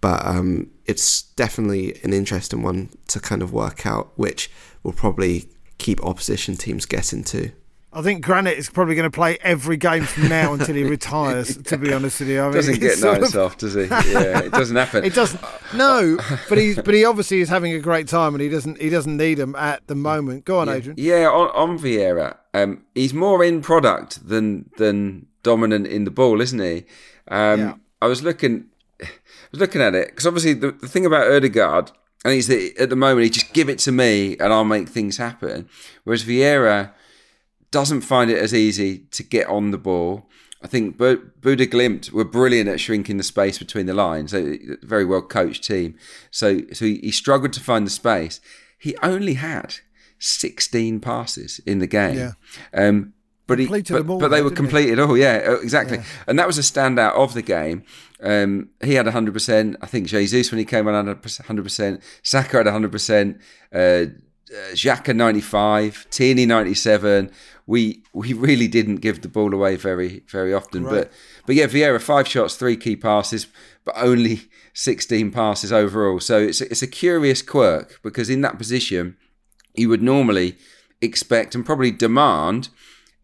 but 0.00 0.24
um, 0.26 0.70
it's 0.86 1.22
definitely 1.22 1.98
an 2.02 2.12
interesting 2.12 2.62
one 2.62 2.88
to 3.08 3.20
kind 3.20 3.42
of 3.42 3.52
work 3.52 3.84
out, 3.86 4.12
which 4.16 4.50
will 4.82 4.92
probably 4.92 5.48
keep 5.78 6.02
opposition 6.02 6.56
teams 6.56 6.86
guessing 6.86 7.22
too. 7.24 7.52
I 7.90 8.02
think 8.02 8.22
Granit 8.22 8.58
is 8.58 8.68
probably 8.68 8.94
going 8.96 9.10
to 9.10 9.14
play 9.14 9.38
every 9.40 9.78
game 9.78 10.04
from 10.04 10.28
now 10.28 10.52
until 10.52 10.74
he 10.74 10.84
retires. 10.88 11.56
To 11.56 11.78
be 11.78 11.90
honest 11.92 12.20
with 12.20 12.28
you, 12.28 12.40
I 12.42 12.44
mean, 12.44 12.52
doesn't 12.52 12.80
get 12.80 12.92
it's 12.92 13.00
sort 13.00 13.20
nights 13.20 13.34
of- 13.34 13.40
off, 13.40 13.56
does 13.58 13.74
he? 13.74 13.82
Yeah, 14.12 14.40
it 14.40 14.52
doesn't 14.52 14.76
happen. 14.76 15.04
It 15.04 15.14
doesn't. 15.14 15.40
No, 15.74 16.18
but 16.50 16.58
he 16.58 16.74
but 16.74 16.92
he 16.92 17.04
obviously 17.06 17.40
is 17.40 17.48
having 17.48 17.72
a 17.72 17.78
great 17.78 18.06
time, 18.06 18.34
and 18.34 18.42
he 18.42 18.48
doesn't 18.50 18.80
he 18.80 18.90
doesn't 18.90 19.16
need 19.16 19.34
them 19.38 19.54
at 19.56 19.86
the 19.86 19.94
moment. 19.94 20.44
Go 20.44 20.58
on, 20.58 20.68
Adrian. 20.68 20.96
Yeah, 20.98 21.28
on, 21.28 21.48
on 21.70 21.78
Vieira, 21.78 22.36
um, 22.52 22.84
he's 22.94 23.14
more 23.14 23.42
in 23.42 23.62
product 23.62 24.26
than 24.28 24.68
than 24.76 25.26
dominant 25.50 25.86
in 25.86 26.02
the 26.04 26.10
ball, 26.20 26.40
isn't 26.46 26.60
he? 26.70 26.76
Um, 27.28 27.60
Yeah. 27.60 27.74
I 28.00 28.06
was 28.06 28.22
looking, 28.22 28.66
I 29.02 29.06
was 29.52 29.60
looking 29.60 29.82
at 29.82 29.94
it 29.94 30.08
because 30.08 30.26
obviously 30.26 30.54
the, 30.54 30.70
the 30.72 30.88
thing 30.88 31.06
about 31.06 31.26
Odegaard, 31.36 31.90
and 32.24 32.32
he's 32.34 32.46
that 32.48 32.62
at 32.78 32.90
the 32.90 32.96
moment 32.96 33.24
he 33.24 33.30
just 33.30 33.52
give 33.58 33.68
it 33.72 33.78
to 33.86 33.92
me 33.92 34.36
and 34.40 34.52
I'll 34.52 34.64
make 34.76 34.88
things 34.88 35.16
happen, 35.16 35.68
whereas 36.04 36.24
Vieira 36.24 36.90
doesn't 37.70 38.02
find 38.02 38.30
it 38.30 38.38
as 38.46 38.52
easy 38.54 38.92
to 39.16 39.22
get 39.22 39.46
on 39.48 39.70
the 39.72 39.78
ball. 39.78 40.28
I 40.64 40.66
think 40.66 40.96
Bu- 40.98 41.30
Bodo 41.40 41.64
Glimt 41.74 42.10
were 42.12 42.24
brilliant 42.24 42.68
at 42.68 42.80
shrinking 42.80 43.16
the 43.18 43.22
space 43.34 43.58
between 43.58 43.86
the 43.86 43.94
lines. 43.94 44.32
A 44.34 44.58
very 44.82 45.04
well 45.04 45.22
coached 45.22 45.62
team. 45.64 45.94
So, 46.30 46.46
so 46.72 46.84
he 46.84 46.94
he 47.06 47.10
struggled 47.12 47.52
to 47.54 47.60
find 47.60 47.86
the 47.86 47.90
space. 48.02 48.40
He 48.86 48.96
only 49.12 49.34
had 49.34 49.70
16 50.18 51.00
passes 51.00 51.60
in 51.66 51.78
the 51.78 51.86
game. 51.86 52.16
Yeah. 52.16 52.32
Um, 52.74 53.12
but, 53.48 53.58
he, 53.58 53.64
Completed 53.64 53.92
but, 53.94 53.98
them 53.98 54.10
all, 54.10 54.20
but 54.20 54.28
they 54.28 54.42
were 54.42 54.50
didn't 54.50 54.66
he? 54.66 54.70
completed 54.70 55.00
all, 55.00 55.18
yeah, 55.18 55.42
uh, 55.48 55.52
exactly. 55.54 55.98
And 56.28 56.38
that 56.38 56.46
was 56.46 56.58
a 56.58 56.60
standout 56.60 57.14
of 57.14 57.34
the 57.34 57.42
game. 57.42 57.82
Um, 58.22 58.68
he 58.84 58.94
had 58.94 59.06
100%. 59.06 59.76
I 59.80 59.86
think 59.86 60.06
Jesus, 60.06 60.52
when 60.52 60.58
he 60.58 60.64
came 60.64 60.86
on, 60.86 61.06
had 61.06 61.22
100%. 61.22 62.02
Saka 62.22 62.58
had 62.58 62.66
100%. 62.66 63.40
Uh, 63.74 64.12
uh, 64.50 64.72
Xhaka 64.72 65.14
95, 65.14 66.06
Tierney 66.10 66.46
97. 66.46 67.30
We 67.66 68.02
we 68.14 68.32
really 68.32 68.66
didn't 68.66 68.96
give 68.96 69.20
the 69.20 69.28
ball 69.28 69.52
away 69.52 69.76
very 69.76 70.22
very 70.26 70.54
often, 70.54 70.84
but 70.84 71.12
but 71.44 71.54
yeah, 71.54 71.66
Vieira 71.66 72.00
five 72.00 72.26
shots, 72.26 72.56
three 72.56 72.76
key 72.78 72.96
passes, 72.96 73.46
but 73.84 73.94
only 73.98 74.48
16 74.72 75.32
passes 75.32 75.70
overall. 75.70 76.18
So 76.18 76.38
it's 76.38 76.62
a, 76.62 76.70
it's 76.70 76.80
a 76.80 76.86
curious 76.86 77.42
quirk 77.42 78.00
because 78.02 78.30
in 78.30 78.40
that 78.40 78.56
position, 78.56 79.18
you 79.74 79.90
would 79.90 80.02
normally 80.02 80.56
expect 81.02 81.54
and 81.54 81.66
probably 81.66 81.90
demand 81.90 82.70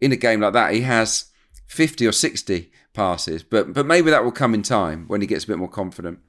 in 0.05 0.11
a 0.11 0.15
game 0.15 0.39
like 0.41 0.53
that 0.53 0.73
he 0.73 0.81
has 0.81 1.25
50 1.67 2.07
or 2.07 2.11
60 2.11 2.71
passes, 2.93 3.43
but 3.43 3.73
but 3.73 3.85
maybe 3.85 4.09
that 4.11 4.23
will 4.23 4.31
come 4.31 4.53
in 4.53 4.61
time 4.61 5.05
when 5.07 5.19
he 5.21 5.27
gets 5.27 5.43
a 5.43 5.47
bit 5.47 5.57
more 5.57 5.67
confident. 5.69 6.19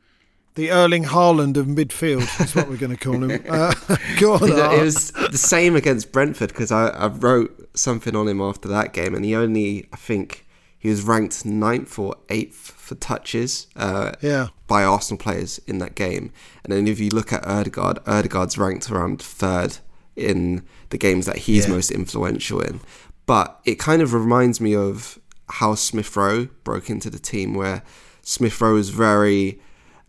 The 0.56 0.70
Erling 0.70 1.04
Haaland 1.04 1.58
of 1.58 1.66
midfield 1.66 2.22
is 2.40 2.54
what 2.56 2.68
we're 2.68 2.78
going 2.78 2.96
to 2.96 3.02
call 3.04 3.22
him. 3.22 3.44
Uh, 3.48 3.74
go 4.18 4.34
on, 4.34 4.42
it 4.48 4.82
was 4.82 5.10
the 5.12 5.36
same 5.38 5.76
against 5.76 6.12
Brentford 6.12 6.48
because 6.48 6.72
I, 6.72 6.88
I 6.88 7.08
wrote 7.08 7.68
something 7.76 8.16
on 8.16 8.26
him 8.26 8.40
after 8.40 8.66
that 8.68 8.94
game, 8.94 9.14
and 9.14 9.22
he 9.24 9.36
only, 9.36 9.86
I 9.92 9.96
think, 9.96 10.46
he 10.78 10.88
was 10.88 11.02
ranked 11.02 11.44
ninth 11.44 11.98
or 11.98 12.16
eighth 12.30 12.70
for 12.74 12.94
touches 12.94 13.66
uh, 13.76 14.12
Yeah. 14.22 14.48
by 14.66 14.82
Arsenal 14.82 15.18
players 15.18 15.58
in 15.66 15.76
that 15.78 15.94
game. 15.94 16.32
And 16.64 16.72
then 16.72 16.88
if 16.88 16.98
you 17.00 17.10
look 17.10 17.34
at 17.34 17.46
Odegaard, 17.46 17.98
Odegaard's 18.06 18.56
ranked 18.56 18.90
around 18.90 19.20
third 19.20 19.76
in 20.16 20.64
the 20.88 20.96
games 20.98 21.26
that 21.26 21.36
he's 21.36 21.66
Yeah. 21.66 21.74
most 21.74 21.90
influential 21.90 22.60
in. 22.62 22.80
But 23.26 23.60
it 23.64 23.78
kind 23.78 24.00
of 24.02 24.14
reminds 24.14 24.60
me 24.60 24.74
of 24.74 25.18
how 25.48 25.74
Smith 25.74 26.16
Rowe 26.16 26.46
broke 26.64 26.88
into 26.88 27.10
the 27.10 27.18
team, 27.18 27.54
where 27.54 27.82
Smith 28.22 28.60
Rowe 28.60 28.76
is 28.76 28.90
very. 28.90 29.60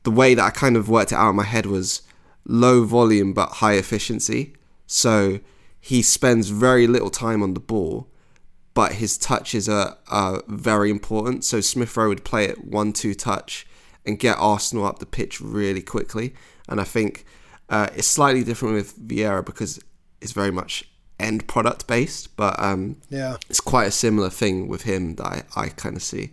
The 0.04 0.12
way 0.12 0.36
that 0.36 0.44
I 0.44 0.52
kind 0.52 0.78
of 0.78 0.88
worked 0.88 1.12
it 1.12 1.16
out 1.16 1.32
in 1.32 1.36
my 1.36 1.44
head 1.44 1.66
was 1.66 2.02
low 2.46 2.86
volume 2.86 3.34
but 3.34 3.50
high 3.54 3.74
efficiency. 3.74 4.54
So 4.86 5.40
he 5.80 6.02
spends 6.02 6.50
very 6.50 6.88
little 6.88 7.10
time 7.10 7.44
on 7.44 7.54
the 7.54 7.60
ball, 7.60 8.08
but 8.74 8.94
his 8.94 9.18
touches 9.18 9.68
are, 9.68 9.98
are 10.08 10.42
very 10.48 10.90
important. 10.90 11.44
So 11.44 11.60
Smith 11.60 11.96
Rowe 11.98 12.08
would 12.08 12.24
play 12.24 12.46
it 12.46 12.64
one 12.64 12.94
two 12.94 13.14
touch 13.14 13.68
and 14.06 14.18
get 14.18 14.38
Arsenal 14.40 14.86
up 14.86 15.00
the 15.00 15.06
pitch 15.06 15.42
really 15.42 15.82
quickly. 15.82 16.34
And 16.70 16.80
I 16.80 16.86
think 16.86 17.26
uh, 17.70 17.88
it's 17.96 18.08
slightly 18.08 18.44
different 18.44 18.76
with 18.76 18.98
Vieira 18.98 19.46
because 19.46 19.80
it's 20.22 20.32
very 20.32 20.52
much 20.52 20.90
end 21.20 21.48
product 21.48 21.88
based, 21.88 22.36
but 22.36 22.60
um, 22.62 22.98
Yeah. 23.10 23.38
it's 23.50 23.60
quite 23.60 23.86
a 23.88 23.92
similar 23.92 24.30
thing 24.30 24.68
with 24.68 24.84
him 24.84 25.16
that 25.16 25.26
I, 25.26 25.44
I 25.56 25.70
kind 25.70 25.96
of 25.96 26.04
see. 26.04 26.32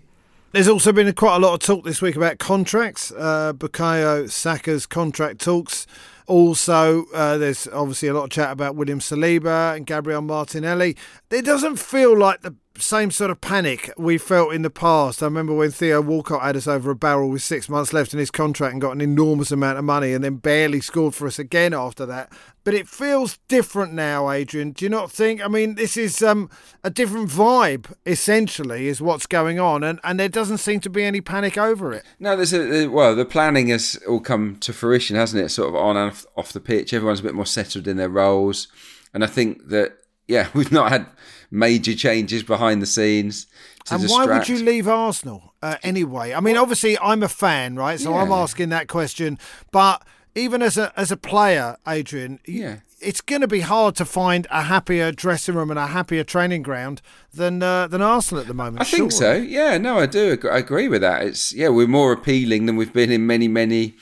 There's 0.53 0.69
also 0.69 0.93
been 0.93 1.13
quite 1.15 1.37
a 1.37 1.39
lot 1.41 1.55
of 1.55 1.61
talk 1.61 1.85
this 1.85 2.01
week 2.01 2.15
about 2.17 2.39
contracts. 2.39 3.11
Uh, 3.11 3.53
Bukayo 3.55 4.31
Saka's 4.31 4.87
contract 4.87 5.41
talks. 5.41 5.87
Also, 6.27 7.05
uh, 7.15 7.37
there's 7.37 7.67
obviously 7.69 8.09
a 8.09 8.15
lot 8.15 8.25
of 8.25 8.31
chat 8.31 8.51
about 8.51 8.77
William 8.77 8.99
Saliba 8.99 9.77
and 9.77 9.87
Gabriel 9.87 10.23
Martinelli. 10.23 10.97
It 11.31 11.45
doesn't 11.45 11.77
feel 11.77 12.17
like 12.17 12.41
the 12.43 12.55
same 12.77 13.11
sort 13.11 13.31
of 13.31 13.41
panic 13.41 13.93
we 13.97 14.19
felt 14.19 14.53
in 14.53 14.63
the 14.63 14.71
past. 14.71 15.23
I 15.23 15.27
remember 15.27 15.55
when 15.55 15.71
Theo 15.71 16.01
Walcott 16.01 16.43
had 16.43 16.57
us 16.57 16.67
over 16.67 16.91
a 16.91 16.97
barrel 16.97 17.31
with 17.31 17.43
six 17.43 17.69
months 17.69 17.93
left 17.93 18.13
in 18.13 18.19
his 18.19 18.31
contract 18.31 18.73
and 18.73 18.81
got 18.81 18.93
an 18.93 19.01
enormous 19.01 19.53
amount 19.53 19.79
of 19.79 19.85
money 19.85 20.13
and 20.13 20.25
then 20.25 20.37
barely 20.37 20.81
scored 20.81 21.15
for 21.15 21.27
us 21.27 21.39
again 21.39 21.73
after 21.73 22.05
that. 22.07 22.33
But 22.65 22.75
it 22.75 22.89
feels 22.89 23.39
different 23.47 23.93
now, 23.93 24.31
Adrian. 24.31 24.73
Do 24.73 24.87
you 24.87 24.89
not 24.89 25.11
think? 25.11 25.45
I 25.45 25.49
mean, 25.49 25.75
this 25.75 25.97
is 25.97 26.23
um, 26.23 26.49
a 26.83 26.91
different 26.91 27.29
vibe, 27.29 27.93
essentially, 28.07 28.89
is 28.89 29.03
what's 29.03 29.27
going 29.27 29.61
on, 29.61 29.85
and, 29.85 30.01
and 30.03 30.19
there 30.19 30.31
doesn't 30.31 30.59
seem 30.59 30.81
to 30.81 30.91
be 30.91 31.05
any 31.05 31.21
panic 31.21 31.59
over 31.59 31.93
it. 31.93 32.05
No, 32.19 32.35
there's 32.35 32.55
a 32.55 32.87
well, 32.89 33.15
the 33.15 33.27
planning 33.27 33.69
has 33.69 34.01
all 34.09 34.21
come 34.21 34.57
to 34.61 34.73
fruition, 34.73 35.15
hasn't 35.15 35.45
it? 35.45 35.51
Sort 35.51 35.69
of 35.69 35.77
on 35.77 35.99
and 35.99 36.14
off, 36.15 36.27
off 36.37 36.53
the 36.53 36.61
pitch, 36.61 36.93
everyone's 36.93 37.21
a 37.21 37.25
bit 37.25 37.35
more 37.35 37.47
settled 37.47 37.87
in 37.89 37.97
their 37.97 38.09
roles, 38.09 38.69
and 39.13 39.25
I 39.25 39.27
think 39.27 39.69
that 39.69 39.97
yeah, 40.27 40.49
we've 40.55 40.73
not 40.73 40.91
had 40.91 41.07
major 41.51 41.95
changes 41.95 42.43
behind 42.43 42.81
the 42.81 42.87
scenes. 42.87 43.47
To 43.87 43.95
And 43.97 44.09
why 44.09 44.25
would 44.27 44.49
you 44.49 44.59
leave 44.59 44.89
Arsenal 44.89 45.55
uh, 45.63 45.77
anyway? 45.83 46.33
I 46.33 46.41
mean, 46.41 46.57
obviously, 46.57 46.99
I'm 46.99 47.23
a 47.23 47.29
fan, 47.29 47.77
right? 47.77 48.01
So 48.01 48.15
I'm 48.15 48.33
asking 48.33 48.71
that 48.71 48.89
question. 48.89 49.39
But 49.73 50.03
even 50.35 50.63
as 50.63 50.79
a 50.79 50.93
as 50.97 51.13
a 51.13 51.17
player, 51.19 51.77
Adrian, 51.87 52.41
Yeah. 52.47 52.77
it's 53.01 53.21
going 53.21 53.43
to 53.43 53.47
be 53.47 53.61
hard 53.61 53.95
to 53.97 54.07
find 54.07 54.47
a 54.51 54.63
happier 54.63 55.13
dressing 55.13 55.55
room 55.55 55.71
and 55.71 55.79
a 55.79 55.89
happier 55.89 56.25
training 56.25 56.63
ground 56.63 57.03
than 57.35 57.63
uh, 57.63 57.87
than 57.87 58.01
Arsenal 58.01 58.41
at 58.41 58.49
the 58.49 58.55
moment. 58.55 58.81
I 58.81 58.85
think 58.85 59.13
so. 59.13 59.35
Yeah, 59.35 59.77
no, 59.77 59.99
I 59.99 60.07
do. 60.07 60.39
I 60.51 60.57
agree 60.59 60.89
with 60.89 61.03
that. 61.03 61.23
It's 61.27 61.53
yeah, 61.53 61.69
we're 61.69 61.87
more 61.87 62.13
appealing 62.13 62.65
than 62.65 62.77
we've 62.77 62.93
been 62.95 63.13
in 63.13 63.27
many, 63.27 63.49
many 63.49 63.97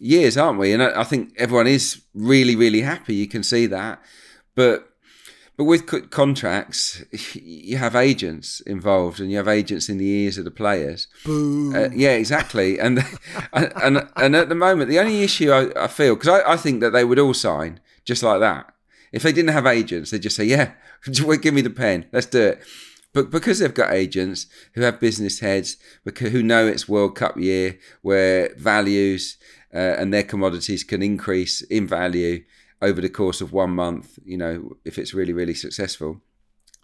years, 0.00 0.36
aren't 0.36 0.58
we? 0.58 0.72
And 0.72 0.82
I, 0.82 1.00
I 1.00 1.04
think 1.04 1.34
everyone 1.36 1.66
is 1.66 2.02
really, 2.14 2.56
really 2.56 2.82
happy. 2.82 3.14
You 3.14 3.28
can 3.28 3.42
see 3.42 3.66
that, 3.66 4.00
but 4.54 4.88
but 5.56 5.64
with 5.64 5.86
co- 5.86 6.02
contracts, 6.02 7.02
you 7.34 7.78
have 7.78 7.96
agents 7.96 8.60
involved, 8.60 9.20
and 9.20 9.30
you 9.30 9.36
have 9.38 9.48
agents 9.48 9.88
in 9.88 9.98
the 9.98 10.06
ears 10.06 10.38
of 10.38 10.44
the 10.44 10.52
players. 10.52 11.08
Uh, 11.74 11.90
yeah, 11.92 12.12
exactly. 12.12 12.78
And 12.78 13.04
and 13.52 13.72
and, 13.82 14.08
and 14.16 14.36
at 14.36 14.48
the 14.48 14.54
moment, 14.54 14.88
the 14.88 15.00
only 15.00 15.22
issue 15.22 15.50
I, 15.50 15.70
I 15.76 15.88
feel 15.88 16.14
because 16.14 16.28
I, 16.28 16.52
I 16.52 16.56
think 16.56 16.80
that 16.80 16.90
they 16.90 17.04
would 17.04 17.18
all 17.18 17.34
sign 17.34 17.80
just 18.04 18.22
like 18.22 18.40
that. 18.40 18.72
If 19.10 19.22
they 19.22 19.32
didn't 19.32 19.52
have 19.52 19.66
agents, 19.66 20.10
they'd 20.10 20.22
just 20.22 20.36
say, 20.36 20.44
"Yeah, 20.44 20.72
give 21.12 21.54
me 21.54 21.60
the 21.60 21.70
pen, 21.70 22.06
let's 22.12 22.26
do 22.26 22.40
it." 22.40 22.62
But 23.18 23.30
because 23.30 23.58
they've 23.58 23.74
got 23.74 23.92
agents 23.92 24.46
who 24.74 24.82
have 24.82 25.00
business 25.00 25.40
heads, 25.40 25.76
because 26.04 26.30
who 26.30 26.40
know 26.40 26.68
it's 26.68 26.88
World 26.88 27.16
Cup 27.16 27.36
year, 27.36 27.76
where 28.02 28.54
values 28.56 29.38
uh, 29.74 29.96
and 29.98 30.14
their 30.14 30.22
commodities 30.22 30.84
can 30.84 31.02
increase 31.02 31.60
in 31.62 31.84
value 31.88 32.44
over 32.80 33.00
the 33.00 33.08
course 33.08 33.40
of 33.40 33.52
one 33.52 33.70
month, 33.70 34.20
you 34.24 34.36
know, 34.36 34.76
if 34.84 34.98
it's 34.98 35.12
really 35.14 35.32
really 35.32 35.54
successful, 35.54 36.20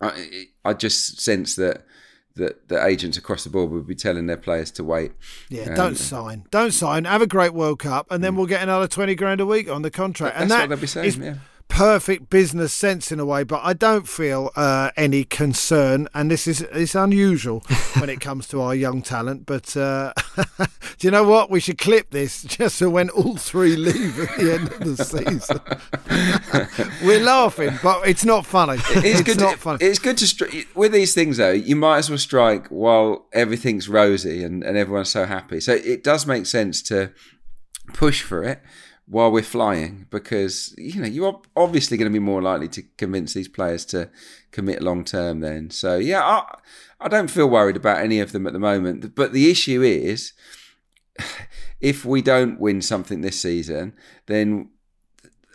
I, 0.00 0.46
I 0.64 0.72
just 0.72 1.20
sense 1.20 1.54
that 1.54 1.86
that 2.34 2.66
the 2.68 2.84
agents 2.84 3.16
across 3.16 3.44
the 3.44 3.50
board 3.50 3.70
would 3.70 3.86
be 3.86 3.94
telling 3.94 4.26
their 4.26 4.36
players 4.36 4.72
to 4.72 4.82
wait. 4.82 5.12
Yeah, 5.50 5.68
Um, 5.68 5.74
don't 5.76 5.94
sign. 5.96 6.46
Don't 6.50 6.72
sign. 6.72 7.04
Have 7.04 7.22
a 7.22 7.28
great 7.28 7.54
World 7.54 7.78
Cup, 7.78 8.08
and 8.10 8.24
then 8.24 8.34
we'll 8.34 8.46
get 8.46 8.60
another 8.60 8.88
20 8.88 9.14
grand 9.14 9.40
a 9.40 9.46
week 9.46 9.70
on 9.70 9.82
the 9.82 9.90
contract. 9.92 10.34
and 10.36 10.50
That's 10.50 10.58
that 10.58 10.62
what 10.64 10.68
they'll 10.70 10.80
be 10.80 10.86
saying, 10.88 11.06
is 11.06 11.16
yeah. 11.16 11.34
Perfect 11.74 12.30
business 12.30 12.72
sense 12.72 13.10
in 13.10 13.18
a 13.18 13.26
way, 13.26 13.42
but 13.42 13.60
I 13.64 13.72
don't 13.72 14.06
feel 14.06 14.52
uh, 14.54 14.92
any 14.96 15.24
concern. 15.24 16.06
And 16.14 16.30
this 16.30 16.46
is 16.46 16.60
it's 16.60 16.94
unusual 16.94 17.60
when 17.98 18.08
it 18.08 18.20
comes 18.20 18.46
to 18.48 18.60
our 18.60 18.76
young 18.76 19.02
talent. 19.02 19.44
But 19.44 19.76
uh, 19.76 20.12
do 20.58 20.66
you 21.00 21.10
know 21.10 21.24
what? 21.24 21.50
We 21.50 21.58
should 21.58 21.78
clip 21.78 22.10
this 22.10 22.42
just 22.44 22.76
so 22.76 22.88
when 22.90 23.10
all 23.10 23.36
three 23.36 23.74
leave 23.74 24.20
at 24.20 24.38
the 24.38 24.54
end 24.54 24.72
of 24.72 24.96
the 24.96 25.04
season. 25.04 25.60
We're 27.04 27.24
laughing, 27.24 27.76
but 27.82 28.06
it's 28.06 28.24
not 28.24 28.46
funny. 28.46 28.74
It's, 28.74 29.04
It's, 29.04 29.22
good. 29.22 29.40
not 29.40 29.54
to, 29.54 29.58
funny. 29.58 29.84
It's 29.84 29.98
good 29.98 30.16
to 30.18 30.26
stri- 30.26 30.72
with 30.76 30.92
these 30.92 31.12
things 31.12 31.38
though. 31.38 31.50
You 31.50 31.74
might 31.74 31.98
as 31.98 32.08
well 32.08 32.18
strike 32.18 32.68
while 32.68 33.26
everything's 33.32 33.88
rosy 33.88 34.44
and, 34.44 34.62
and 34.62 34.76
everyone's 34.76 35.10
so 35.10 35.26
happy. 35.26 35.58
So 35.58 35.72
it 35.72 36.04
does 36.04 36.24
make 36.24 36.46
sense 36.46 36.82
to 36.82 37.10
push 37.92 38.22
for 38.22 38.44
it 38.44 38.62
while 39.06 39.30
we're 39.30 39.42
flying 39.42 40.06
because 40.10 40.74
you 40.78 41.00
know 41.00 41.06
you're 41.06 41.40
obviously 41.56 41.96
going 41.96 42.10
to 42.10 42.12
be 42.12 42.24
more 42.24 42.40
likely 42.42 42.68
to 42.68 42.82
convince 42.96 43.34
these 43.34 43.48
players 43.48 43.84
to 43.86 44.10
commit 44.50 44.82
long 44.82 45.04
term. 45.04 45.40
Then, 45.40 45.70
so 45.70 45.96
yeah, 45.96 46.22
I 46.22 46.58
I 47.00 47.08
don't 47.08 47.30
feel 47.30 47.48
worried 47.48 47.76
about 47.76 47.98
any 47.98 48.20
of 48.20 48.32
them 48.32 48.46
at 48.46 48.52
the 48.52 48.58
moment. 48.58 49.14
But 49.14 49.32
the 49.32 49.50
issue 49.50 49.82
is, 49.82 50.32
if 51.80 52.04
we 52.04 52.22
don't 52.22 52.60
win 52.60 52.80
something 52.80 53.20
this 53.20 53.40
season, 53.40 53.94
then 54.26 54.70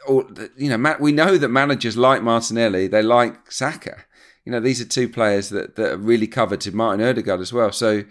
or 0.08 0.28
you 0.58 0.76
know, 0.76 0.96
we 1.00 1.12
know 1.12 1.38
that 1.38 1.50
managers 1.50 1.98
like 1.98 2.24
Martinelli, 2.24 2.88
they 2.88 3.02
like 3.02 3.52
Saka. 3.52 4.06
You 4.46 4.52
know, 4.52 4.60
these 4.60 4.82
are 4.82 4.86
two 4.86 5.10
players 5.10 5.50
that, 5.50 5.76
that 5.76 5.92
are 5.94 5.98
really 5.98 6.28
coveted. 6.28 6.74
Martin 6.74 7.06
Odegaard 7.06 7.42
as 7.42 7.54
well. 7.54 7.72
So, 7.72 8.04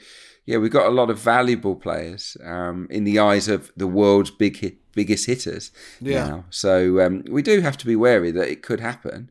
yeah, 0.47 0.59
we've 0.59 0.71
got 0.71 0.87
a 0.87 0.91
lot 0.91 1.11
of 1.11 1.19
valuable 1.19 1.75
players 1.75 2.37
um, 2.45 2.87
in 2.91 3.05
the 3.05 3.19
eyes 3.19 3.49
of 3.49 3.73
the 3.77 3.87
world's 3.87 4.31
big 4.31 4.59
hit, 4.59 4.88
biggest 5.01 5.27
hitters 5.27 5.73
Yeah. 6.01 6.27
now. 6.29 6.45
So 6.51 6.73
um, 7.05 7.15
we 7.37 7.43
do 7.43 7.61
have 7.61 7.77
to 7.79 7.87
be 7.87 7.97
wary 7.97 8.31
that 8.33 8.49
it 8.53 8.63
could 8.67 8.81
happen. 8.81 9.31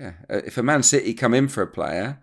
Yeah, 0.00 0.12
Uh, 0.32 0.42
if 0.50 0.58
a 0.58 0.62
Man 0.62 0.82
City 0.82 1.12
come 1.14 1.34
in 1.38 1.48
for 1.48 1.62
a 1.62 1.72
player 1.78 2.18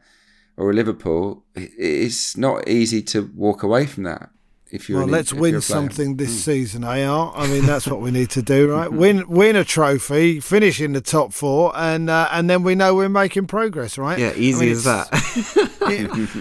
or 0.58 0.70
a 0.72 0.74
Liverpool, 0.74 1.44
it's 1.56 2.38
not 2.38 2.68
easy 2.68 3.02
to 3.14 3.20
walk 3.36 3.64
away 3.64 3.86
from 3.88 4.04
that. 4.04 4.30
If 4.70 4.90
you're 4.90 4.98
Well, 5.00 5.06
an- 5.08 5.12
let's 5.12 5.34
win 5.34 5.62
something 5.62 6.18
this 6.18 6.44
season, 6.44 6.84
AR. 6.84 7.34
I 7.36 7.48
mean, 7.48 7.66
that's 7.66 7.88
what 7.88 8.02
we 8.02 8.12
need 8.12 8.30
to 8.32 8.42
do, 8.42 8.72
right? 8.72 8.92
Win, 8.98 9.28
win 9.30 9.56
a 9.56 9.64
trophy, 9.64 10.40
finish 10.40 10.82
in 10.82 10.94
the 10.94 11.02
top 11.02 11.32
four, 11.34 11.72
and 11.76 12.10
uh, 12.10 12.28
and 12.32 12.50
then 12.50 12.64
we 12.64 12.76
know 12.76 12.94
we're 12.96 13.08
making 13.10 13.48
progress, 13.48 13.98
right? 13.98 14.20
Yeah, 14.20 14.30
I 14.30 14.36
easy 14.36 14.66
mean, 14.66 14.72
as 14.74 14.84
that. 14.84 15.10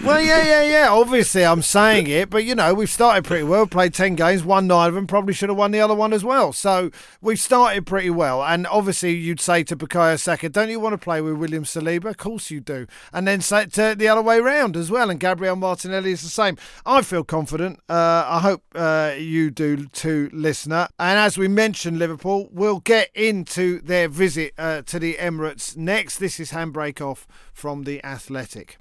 Well, 0.03 0.21
yeah, 0.21 0.43
yeah, 0.45 0.63
yeah. 0.63 0.87
Obviously, 0.91 1.45
I'm 1.45 1.61
saying 1.61 2.07
it, 2.07 2.29
but 2.29 2.43
you 2.43 2.55
know, 2.55 2.73
we've 2.73 2.89
started 2.89 3.23
pretty 3.23 3.43
well. 3.43 3.65
Played 3.67 3.93
ten 3.93 4.15
games, 4.15 4.43
won 4.43 4.67
nine 4.67 4.89
of 4.89 4.95
them. 4.95 5.07
Probably 5.07 5.33
should 5.33 5.49
have 5.49 5.57
won 5.57 5.71
the 5.71 5.79
other 5.79 5.95
one 5.95 6.11
as 6.13 6.23
well. 6.23 6.51
So 6.53 6.91
we've 7.21 7.39
started 7.39 7.85
pretty 7.85 8.09
well. 8.09 8.43
And 8.43 8.67
obviously, 8.67 9.13
you'd 9.15 9.39
say 9.39 9.63
to 9.63 9.75
Bukayo 9.75 10.19
Saka, 10.19 10.49
"Don't 10.49 10.69
you 10.69 10.79
want 10.79 10.93
to 10.93 10.97
play 10.97 11.21
with 11.21 11.35
William 11.35 11.63
Saliba?" 11.63 12.05
Of 12.05 12.17
course 12.17 12.51
you 12.51 12.59
do. 12.59 12.87
And 13.13 13.27
then 13.27 13.41
say 13.41 13.63
it 13.63 13.73
to 13.73 13.95
the 13.97 14.07
other 14.07 14.21
way 14.21 14.39
round 14.39 14.75
as 14.75 14.91
well. 14.91 15.09
And 15.09 15.19
Gabriel 15.19 15.55
Martinelli 15.55 16.11
is 16.11 16.21
the 16.21 16.29
same. 16.29 16.57
I 16.85 17.01
feel 17.01 17.23
confident. 17.23 17.79
Uh, 17.87 18.16
I 18.27 18.39
hope 18.39 18.63
uh, 18.73 19.15
you 19.17 19.51
do 19.51 19.87
too, 19.87 20.29
listener. 20.33 20.87
And 20.97 21.19
as 21.19 21.37
we 21.37 21.47
mentioned, 21.47 21.99
Liverpool, 21.99 22.49
we'll 22.51 22.79
get 22.79 23.09
into 23.13 23.81
their 23.81 24.07
visit 24.07 24.53
uh, 24.57 24.81
to 24.83 24.99
the 24.99 25.15
Emirates 25.15 25.75
next. 25.75 26.17
This 26.17 26.39
is 26.39 26.51
handbrake 26.51 27.01
off 27.01 27.27
from 27.53 27.83
the 27.83 28.03
Athletic. 28.03 28.77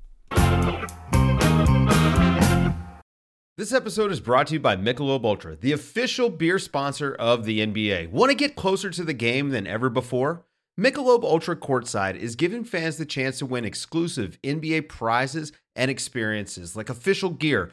This 3.59 3.72
episode 3.72 4.12
is 4.12 4.20
brought 4.20 4.49
to 4.49 4.55
you 4.55 4.61
by 4.61 4.77
Michelob 4.77 5.25
Ultra, 5.25 5.57
the 5.57 5.72
official 5.72 6.29
beer 6.29 6.59
sponsor 6.59 7.14
of 7.14 7.46
the 7.46 7.61
NBA. 7.61 8.11
Want 8.11 8.31
to 8.31 8.37
get 8.37 8.55
closer 8.55 8.90
to 8.90 9.03
the 9.03 9.14
game 9.14 9.49
than 9.49 9.66
ever 9.66 9.88
before? 9.88 10.44
Michelob 10.79 11.25
Ultra 11.25 11.57
Courtside 11.57 12.16
is 12.16 12.37
giving 12.37 12.64
fans 12.64 12.99
the 12.99 13.07
chance 13.07 13.38
to 13.38 13.46
win 13.46 13.64
exclusive 13.64 14.38
NBA 14.42 14.90
prizes 14.90 15.53
and 15.75 15.90
experiences 15.90 16.77
like 16.77 16.90
official 16.90 17.31
gear, 17.31 17.72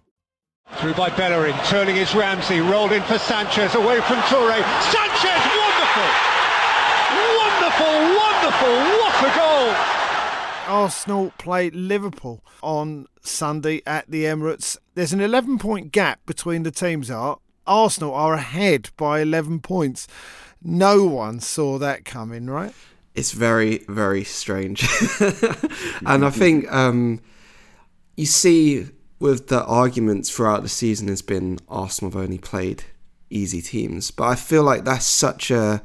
Through 0.81 0.93
by 0.95 1.09
Bellerin, 1.15 1.55
turning 1.65 1.97
is 1.97 2.15
Ramsey, 2.15 2.59
rolled 2.59 2.91
in 2.91 3.03
for 3.03 3.19
Sanchez, 3.19 3.75
away 3.75 4.01
from 4.01 4.17
Toure. 4.21 4.57
Sanchez, 4.89 5.41
wonderful! 5.61 6.09
Wonderful, 7.37 7.93
wonderful, 8.17 8.75
what 8.97 9.15
a 9.21 9.37
goal! 9.37 9.75
Arsenal 10.67 11.33
play 11.37 11.69
Liverpool 11.69 12.43
on 12.63 13.05
Sunday 13.21 13.81
at 13.85 14.09
the 14.09 14.23
Emirates. 14.23 14.77
There's 14.95 15.13
an 15.13 15.21
11 15.21 15.59
point 15.59 15.91
gap 15.91 16.19
between 16.25 16.63
the 16.63 16.71
teams. 16.71 17.11
Are 17.11 17.37
Arsenal 17.67 18.13
are 18.15 18.33
ahead 18.33 18.89
by 18.97 19.21
11 19.21 19.59
points. 19.59 20.07
No 20.63 21.05
one 21.05 21.39
saw 21.41 21.77
that 21.77 22.05
coming, 22.05 22.47
right? 22.47 22.73
it's 23.13 23.33
very 23.33 23.79
very 23.89 24.23
strange 24.23 24.87
and 26.05 26.23
i 26.23 26.29
think 26.29 26.71
um, 26.71 27.19
you 28.15 28.25
see 28.25 28.87
with 29.21 29.47
the 29.47 29.63
arguments 29.65 30.29
throughout 30.29 30.63
the 30.63 30.69
season 30.69 31.07
has 31.07 31.21
been 31.21 31.59
arsenal 31.69 32.11
have 32.11 32.21
only 32.21 32.37
played 32.37 32.83
easy 33.29 33.61
teams 33.61 34.11
but 34.11 34.25
i 34.25 34.35
feel 34.35 34.63
like 34.63 34.83
that's 34.83 35.05
such 35.05 35.51
a 35.51 35.81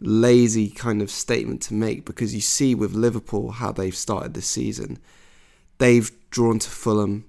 lazy 0.00 0.68
kind 0.68 1.00
of 1.00 1.10
statement 1.10 1.62
to 1.62 1.74
make 1.74 2.04
because 2.04 2.34
you 2.34 2.40
see 2.40 2.74
with 2.74 2.92
liverpool 2.92 3.52
how 3.52 3.72
they've 3.72 3.96
started 3.96 4.34
this 4.34 4.46
season 4.46 4.98
they've 5.78 6.12
drawn 6.30 6.58
to 6.58 6.70
fulham 6.70 7.24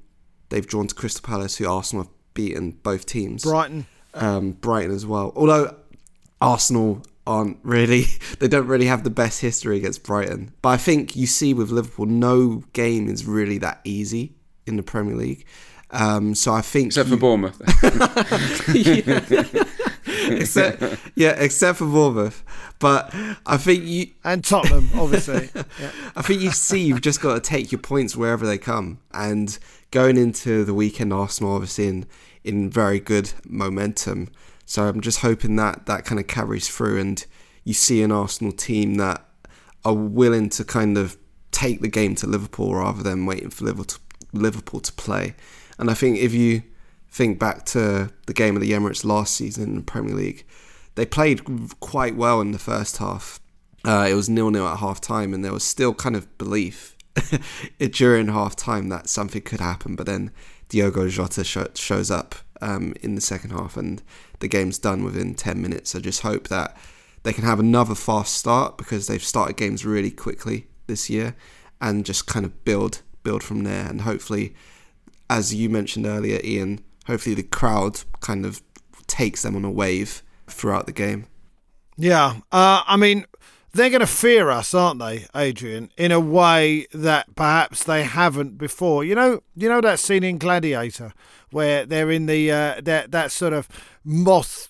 they've 0.50 0.68
drawn 0.68 0.88
to 0.88 0.94
crystal 0.94 1.26
palace 1.26 1.56
who 1.56 1.68
arsenal 1.68 2.06
have 2.06 2.12
beaten 2.34 2.72
both 2.84 3.06
teams 3.06 3.44
Brighton. 3.44 3.88
um, 4.14 4.52
Brighton 4.52 4.92
as 4.92 5.06
well. 5.06 5.34
Although 5.36 5.76
Arsenal 6.40 7.02
aren't 7.26 7.58
really, 7.64 8.06
they 8.40 8.48
don't 8.48 8.68
really 8.68 8.86
have 8.86 9.04
the 9.04 9.10
best 9.10 9.42
history 9.42 9.78
against 9.78 10.04
Brighton. 10.04 10.54
But 10.62 10.70
I 10.70 10.78
think 10.78 11.16
you 11.16 11.26
see 11.26 11.54
with 11.54 11.72
Liverpool, 11.72 12.06
no 12.06 12.64
game 12.74 13.10
is 13.10 13.26
really 13.26 13.58
that 13.60 13.82
easy 13.84 14.36
in 14.68 14.78
the 14.78 14.84
Premier 14.84 15.16
League. 15.16 15.46
Um, 15.92 16.34
so 16.36 16.52
I 16.54 16.62
think 16.62 16.88
Except 16.88 17.08
for 17.10 17.16
you- 17.16 17.20
Bournemouth. 17.22 17.62
except, 20.30 20.84
yeah, 21.16 21.32
except 21.38 21.78
for 21.80 21.86
Bournemouth. 21.86 22.44
But 22.80 23.14
I 23.46 23.58
think 23.58 23.84
you 23.86 24.08
and 24.24 24.44
Tottenham, 24.44 24.90
obviously. 25.00 25.50
yeah. 25.80 25.92
I 26.16 26.22
think 26.22 26.42
you 26.42 26.52
see 26.52 26.84
you've 26.84 27.02
just 27.02 27.22
got 27.22 27.36
to 27.36 27.40
take 27.40 27.72
your 27.72 27.80
points 27.80 28.16
wherever 28.16 28.46
they 28.46 28.58
come. 28.58 29.00
And 29.14 29.58
going 29.92 30.18
into 30.18 30.66
the 30.66 30.74
weekend, 30.74 31.14
Arsenal 31.14 31.54
obviously 31.54 31.88
in 31.88 32.06
in 32.44 32.70
very 32.70 33.00
good 33.00 33.32
momentum. 33.48 34.30
So 34.66 34.88
I'm 34.88 35.02
just 35.02 35.20
hoping 35.20 35.56
that 35.58 35.86
that 35.86 36.06
kind 36.06 36.20
of 36.20 36.28
carries 36.28 36.68
through, 36.68 37.00
and 37.00 37.24
you 37.64 37.74
see 37.74 38.02
an 38.02 38.12
Arsenal 38.12 38.52
team 38.52 38.96
that 38.96 39.24
are 39.84 39.94
willing 39.94 40.50
to 40.50 40.64
kind 40.66 40.98
of 40.98 41.18
take 41.52 41.82
the 41.82 41.88
game 41.88 42.16
to 42.16 42.28
Liverpool 42.28 42.76
rather 42.76 43.02
than 43.04 43.26
waiting 43.26 43.50
for 43.52 43.66
Liverpool 43.66 43.86
to, 43.86 44.00
Liverpool 44.36 44.80
to 44.82 44.94
play. 44.94 45.36
And 45.78 45.90
I 45.90 45.94
think 45.94 46.18
if 46.18 46.34
you 46.34 46.64
think 47.10 47.40
back 47.40 47.66
to 47.66 48.12
the 48.26 48.34
game 48.34 48.56
of 48.56 48.62
the 48.62 48.72
Emirates 48.72 49.06
last 49.06 49.36
season 49.36 49.64
in 49.64 49.76
the 49.76 49.82
Premier 49.82 50.16
League, 50.16 50.46
they 50.96 51.06
played 51.06 51.42
quite 51.80 52.16
well 52.16 52.42
in 52.42 52.52
the 52.52 52.60
first 52.60 52.98
half. 52.98 53.40
Uh, 53.86 54.08
it 54.10 54.14
was 54.14 54.30
nil 54.30 54.50
nil 54.50 54.68
at 54.68 54.80
half 54.80 55.00
time, 55.00 55.34
and 55.34 55.44
there 55.44 55.54
was 55.54 55.64
still 55.64 55.94
kind 55.94 56.16
of 56.16 56.38
belief 56.38 56.96
during 57.92 58.28
half 58.28 58.56
time 58.56 58.90
that 58.90 59.10
something 59.10 59.42
could 59.42 59.60
happen. 59.60 59.96
But 59.96 60.08
then 60.08 60.32
Diogo 60.70 61.08
Jota 61.08 61.44
sh- 61.44 61.58
shows 61.76 62.10
up 62.10 62.36
um, 62.62 62.94
in 63.02 63.16
the 63.16 63.22
second 63.22 63.52
half, 63.52 63.78
and 63.78 64.02
the 64.40 64.48
game's 64.48 64.80
done 64.80 65.04
within 65.04 65.36
10 65.36 65.62
minutes. 65.62 65.96
I 65.96 66.00
just 66.00 66.22
hope 66.22 66.48
that 66.48 66.76
they 67.24 67.34
can 67.34 67.44
have 67.44 67.60
another 67.60 67.96
fast 67.96 68.36
start 68.36 68.78
because 68.78 69.08
they've 69.08 69.24
started 69.24 69.58
games 69.58 69.86
really 69.86 70.12
quickly 70.12 70.68
this 70.88 71.10
year, 71.10 71.36
and 71.80 72.06
just 72.06 72.26
kind 72.26 72.46
of 72.46 72.64
build 72.64 73.02
build 73.26 73.44
from 73.44 73.66
there. 73.66 73.86
And 73.86 74.02
hopefully, 74.02 74.56
as 75.30 75.54
you 75.54 75.70
mentioned 75.70 76.06
earlier, 76.06 76.40
Ian, 76.44 76.80
hopefully 77.08 77.36
the 77.36 77.44
crowd 77.44 78.02
kind 78.22 78.46
of 78.46 78.62
takes 79.08 79.42
them 79.42 79.58
on 79.58 79.66
a 79.66 79.72
wave 79.72 80.24
throughout 80.48 80.86
the 80.86 80.94
game. 80.94 81.28
Yeah, 81.98 82.38
uh, 82.52 82.84
I 82.86 82.96
mean, 82.96 83.26
they're 83.74 83.90
going 83.90 84.00
to 84.02 84.08
fear 84.08 84.50
us, 84.50 84.74
aren't 84.74 85.00
they, 85.00 85.26
Adrian? 85.36 85.92
In 85.98 86.12
a 86.12 86.20
way 86.20 86.88
that 86.94 87.36
perhaps 87.36 87.84
they 87.84 88.04
haven't 88.04 88.58
before. 88.58 89.04
You 89.04 89.16
know, 89.16 89.44
you 89.56 89.68
know 89.68 89.82
that 89.82 90.00
scene 90.00 90.24
in 90.24 90.38
Gladiator 90.38 91.14
where 91.52 91.86
they're 91.86 92.12
in 92.12 92.26
the 92.26 92.52
uh, 92.52 92.82
that 92.82 93.12
that 93.12 93.32
sort 93.32 93.54
of 93.54 93.68
moth 94.04 94.70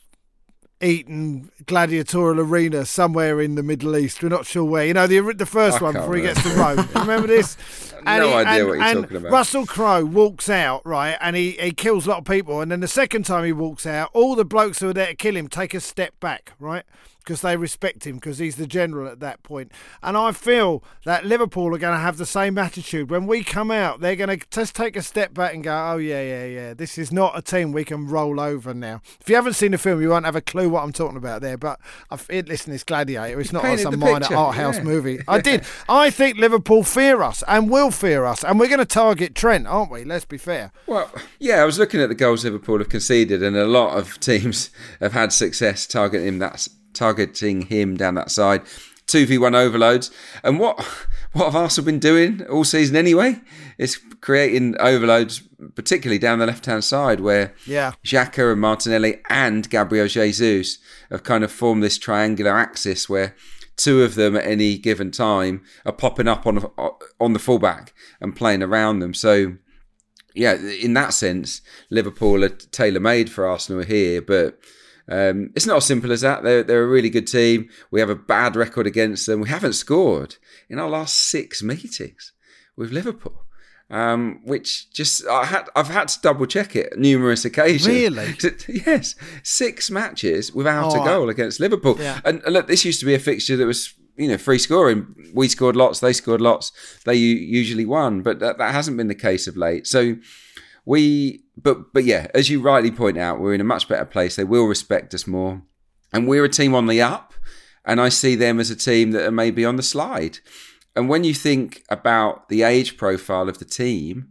eaten 0.81 1.49
gladiatorial 1.65 2.41
arena 2.41 2.85
somewhere 2.85 3.41
in 3.41 3.55
the 3.55 3.63
Middle 3.63 3.95
East. 3.97 4.21
We're 4.21 4.29
not 4.29 4.45
sure 4.45 4.63
where. 4.63 4.85
You 4.85 4.93
know, 4.93 5.07
the 5.07 5.33
the 5.33 5.45
first 5.45 5.81
I 5.81 5.85
one 5.85 5.93
before 5.93 6.15
he 6.15 6.21
gets 6.21 6.41
to 6.43 6.49
Rome. 6.49 6.87
remember 6.95 7.27
this? 7.27 7.57
No 8.03 8.27
he- 8.27 8.33
idea 8.33 8.59
and, 8.59 8.67
what 8.67 8.73
you're 8.75 8.83
and 8.83 9.01
talking 9.01 9.17
about. 9.17 9.31
Russell 9.31 9.65
Crowe 9.65 10.05
walks 10.05 10.49
out, 10.49 10.85
right, 10.85 11.17
and 11.21 11.35
he, 11.35 11.51
he 11.51 11.71
kills 11.71 12.05
a 12.05 12.09
lot 12.09 12.19
of 12.19 12.25
people. 12.25 12.61
And 12.61 12.71
then 12.71 12.81
the 12.81 12.87
second 12.87 13.25
time 13.25 13.45
he 13.45 13.51
walks 13.51 13.85
out, 13.85 14.09
all 14.13 14.35
the 14.35 14.45
blokes 14.45 14.79
who 14.79 14.89
are 14.89 14.93
there 14.93 15.07
to 15.07 15.15
kill 15.15 15.35
him 15.35 15.47
take 15.47 15.73
a 15.73 15.79
step 15.79 16.19
back, 16.19 16.53
right? 16.59 16.83
Because 17.25 17.41
they 17.41 17.57
respect 17.57 18.05
him 18.05 18.15
because 18.15 18.37
he's 18.37 18.55
the 18.55 18.67
general 18.67 19.07
at 19.07 19.19
that 19.19 19.41
point. 19.41 19.71
And 20.03 20.15
I 20.15 20.31
feel 20.31 20.83
that 21.05 21.25
Liverpool 21.25 21.73
are 21.73 21.79
going 21.79 21.95
to 21.95 21.99
have 21.99 22.17
the 22.17 22.25
same 22.25 22.57
attitude. 22.57 23.09
When 23.09 23.25
we 23.25 23.43
come 23.43 23.71
out, 23.71 23.99
they're 23.99 24.15
going 24.15 24.37
to 24.37 24.45
just 24.51 24.75
take 24.75 24.95
a 24.95 25.01
step 25.01 25.33
back 25.33 25.55
and 25.55 25.63
go, 25.63 25.73
oh, 25.73 25.97
yeah, 25.97 26.21
yeah, 26.21 26.45
yeah, 26.45 26.73
this 26.75 26.99
is 26.99 27.11
not 27.11 27.37
a 27.37 27.41
team 27.41 27.71
we 27.71 27.83
can 27.83 28.07
roll 28.07 28.39
over 28.39 28.75
now. 28.75 29.01
If 29.19 29.27
you 29.27 29.35
haven't 29.35 29.53
seen 29.53 29.71
the 29.71 29.79
film, 29.79 30.01
you 30.01 30.09
won't 30.09 30.25
have 30.25 30.35
a 30.35 30.41
clue 30.41 30.69
what 30.69 30.83
I'm 30.83 30.93
talking 30.93 31.17
about 31.17 31.41
there. 31.41 31.57
But 31.57 31.79
I've, 32.11 32.29
listen, 32.29 32.73
it's 32.73 32.83
Gladiator. 32.83 33.39
It's 33.41 33.51
not 33.51 33.63
like 33.63 33.79
some 33.79 33.99
minor 33.99 34.19
picture, 34.19 34.35
art 34.35 34.55
house 34.55 34.77
yeah. 34.77 34.83
movie. 34.83 35.19
I 35.27 35.41
did. 35.41 35.63
I 35.89 36.11
think 36.11 36.37
Liverpool 36.37 36.83
fear 36.83 37.23
us 37.23 37.43
and 37.47 37.69
will 37.69 37.91
fear 37.91 38.25
us. 38.25 38.43
And 38.43 38.59
we're 38.59 38.67
going 38.67 38.79
to 38.79 38.85
target 38.85 39.33
Trent, 39.35 39.65
aren't 39.67 39.91
we? 39.91 40.03
Let's 40.03 40.25
be 40.25 40.37
fair. 40.37 40.71
Well, 40.85 41.11
yeah, 41.39 41.61
I 41.61 41.65
was 41.65 41.79
looking 41.79 42.01
at 42.01 42.09
the 42.09 42.15
goals 42.15 42.45
Liverpool 42.45 42.77
have 42.77 42.89
conceded, 42.89 43.41
and 43.41 43.55
a 43.55 43.65
lot 43.65 43.97
of 43.97 44.19
teams 44.19 44.69
have 44.99 45.13
had 45.13 45.33
success 45.33 45.87
targeting 45.87 46.27
him. 46.27 46.39
That's 46.39 46.69
targeting 46.95 47.63
him 47.63 47.95
down 47.97 48.15
that 48.15 48.31
side. 48.31 48.61
Two 49.07 49.27
v 49.27 49.37
one 49.37 49.53
overloads, 49.53 50.09
and 50.43 50.59
what 50.59 50.79
what 51.33 51.45
have 51.45 51.55
Arsenal 51.55 51.85
been 51.85 51.99
doing 51.99 52.43
all 52.47 52.63
season 52.63 52.95
anyway? 52.95 53.39
It's 53.77 53.97
creating 54.21 54.75
overloads, 54.79 55.43
particularly 55.75 56.17
down 56.17 56.39
the 56.39 56.47
left 56.47 56.65
hand 56.65 56.83
side, 56.83 57.19
where 57.19 57.53
Yeah. 57.67 57.91
Xhaka 58.03 58.51
and 58.53 58.61
Martinelli 58.61 59.21
and 59.29 59.69
Gabriel 59.69 60.07
Jesus 60.07 60.79
have 61.11 61.21
kind 61.21 61.43
of 61.43 61.51
formed 61.51 61.83
this 61.83 61.99
triangular 61.99 62.57
axis 62.57 63.07
where 63.07 63.35
two 63.77 64.01
of 64.01 64.15
them 64.15 64.35
at 64.35 64.47
any 64.47 64.77
given 64.77 65.11
time 65.11 65.61
are 65.85 65.91
popping 65.91 66.27
up 66.27 66.47
on 66.47 66.67
on 67.19 67.33
the 67.33 67.39
fullback 67.39 67.93
and 68.19 68.35
playing 68.35 68.63
around 68.63 68.99
them. 68.99 69.13
So 69.13 69.57
yeah, 70.33 70.55
in 70.55 70.93
that 70.95 71.13
sense, 71.13 71.61
Liverpool 71.91 72.43
are 72.43 72.49
tailor 72.49 72.99
made 72.99 73.29
for 73.29 73.45
Arsenal 73.45 73.83
here, 73.83 74.21
but 74.21 74.57
um, 75.07 75.51
it's 75.55 75.65
not 75.65 75.77
as 75.77 75.85
simple 75.85 76.11
as 76.11 76.21
that. 76.21 76.43
They're, 76.43 76.63
they're 76.63 76.83
a 76.83 76.87
really 76.87 77.09
good 77.09 77.27
team. 77.27 77.69
We 77.91 77.99
have 77.99 78.09
a 78.09 78.15
bad 78.15 78.55
record 78.55 78.87
against 78.87 79.27
them. 79.27 79.41
We 79.41 79.49
haven't 79.49 79.73
scored 79.73 80.37
in 80.69 80.79
our 80.79 80.89
last 80.89 81.15
six 81.15 81.61
meetings 81.61 82.31
with 82.75 82.91
Liverpool. 82.91 83.41
Um, 83.87 84.41
which 84.45 84.89
just 84.91 85.27
I 85.27 85.45
had 85.45 85.69
I've 85.75 85.89
had 85.89 86.07
to 86.07 86.19
double 86.21 86.47
check 86.47 86.75
it 86.75 86.97
numerous 86.97 87.45
occasions. 87.45 87.87
Really? 87.87 88.33
yes, 88.87 89.13
six 89.43 89.91
matches 89.91 90.51
without 90.51 90.95
Oh, 90.95 91.03
a 91.03 91.05
goal 91.05 91.29
against 91.29 91.59
Liverpool. 91.59 91.95
Yeah. 91.99 92.19
And, 92.25 92.41
and 92.45 92.53
look, 92.53 92.65
this 92.65 92.83
used 92.83 92.99
to 93.01 93.05
be 93.05 93.13
a 93.13 93.19
fixture 93.19 93.55
that 93.57 93.65
was 93.67 93.93
you 94.17 94.27
know 94.27 94.39
free 94.39 94.57
scoring. 94.57 95.13
We 95.35 95.47
scored 95.49 95.75
lots, 95.75 95.99
they 95.99 96.13
scored 96.13 96.41
lots. 96.41 96.71
They 97.05 97.13
usually 97.13 97.85
won, 97.85 98.23
but 98.23 98.39
that, 98.39 98.57
that 98.57 98.73
hasn't 98.73 98.97
been 98.97 99.07
the 99.07 99.13
case 99.13 99.45
of 99.45 99.55
late. 99.55 99.85
So 99.85 100.15
we, 100.85 101.43
but 101.57 101.93
but 101.93 102.03
yeah, 102.03 102.27
as 102.33 102.49
you 102.49 102.61
rightly 102.61 102.91
point 102.91 103.17
out, 103.17 103.39
we're 103.39 103.53
in 103.53 103.61
a 103.61 103.65
much 103.65 103.87
better 103.87 104.05
place. 104.05 104.35
They 104.35 104.43
will 104.43 104.65
respect 104.65 105.13
us 105.13 105.27
more, 105.27 105.63
and 106.13 106.27
we're 106.27 106.45
a 106.45 106.49
team 106.49 106.75
on 106.75 106.87
the 106.87 107.01
up. 107.01 107.33
And 107.87 108.01
I 108.01 108.09
see 108.09 108.35
them 108.35 108.59
as 108.59 108.71
a 108.71 108.75
team 108.75 109.11
that 109.11 109.27
are 109.27 109.31
maybe 109.31 109.63
on 109.63 109.75
the 109.75 109.83
slide. 109.83 110.39
And 110.95 111.07
when 111.07 111.23
you 111.23 111.35
think 111.35 111.83
about 111.89 112.49
the 112.49 112.63
age 112.63 112.97
profile 112.97 113.47
of 113.47 113.59
the 113.59 113.65
team, 113.65 114.27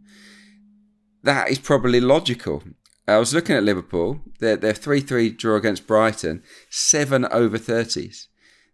that 1.23 1.49
is 1.49 1.59
probably 1.59 2.01
logical. 2.01 2.63
I 3.07 3.17
was 3.17 3.33
looking 3.33 3.55
at 3.55 3.63
Liverpool. 3.63 4.21
Their 4.39 4.57
their 4.57 4.73
three 4.73 4.99
three 4.99 5.29
draw 5.29 5.55
against 5.55 5.87
Brighton, 5.87 6.43
seven 6.69 7.25
over 7.25 7.57
thirties. 7.57 8.27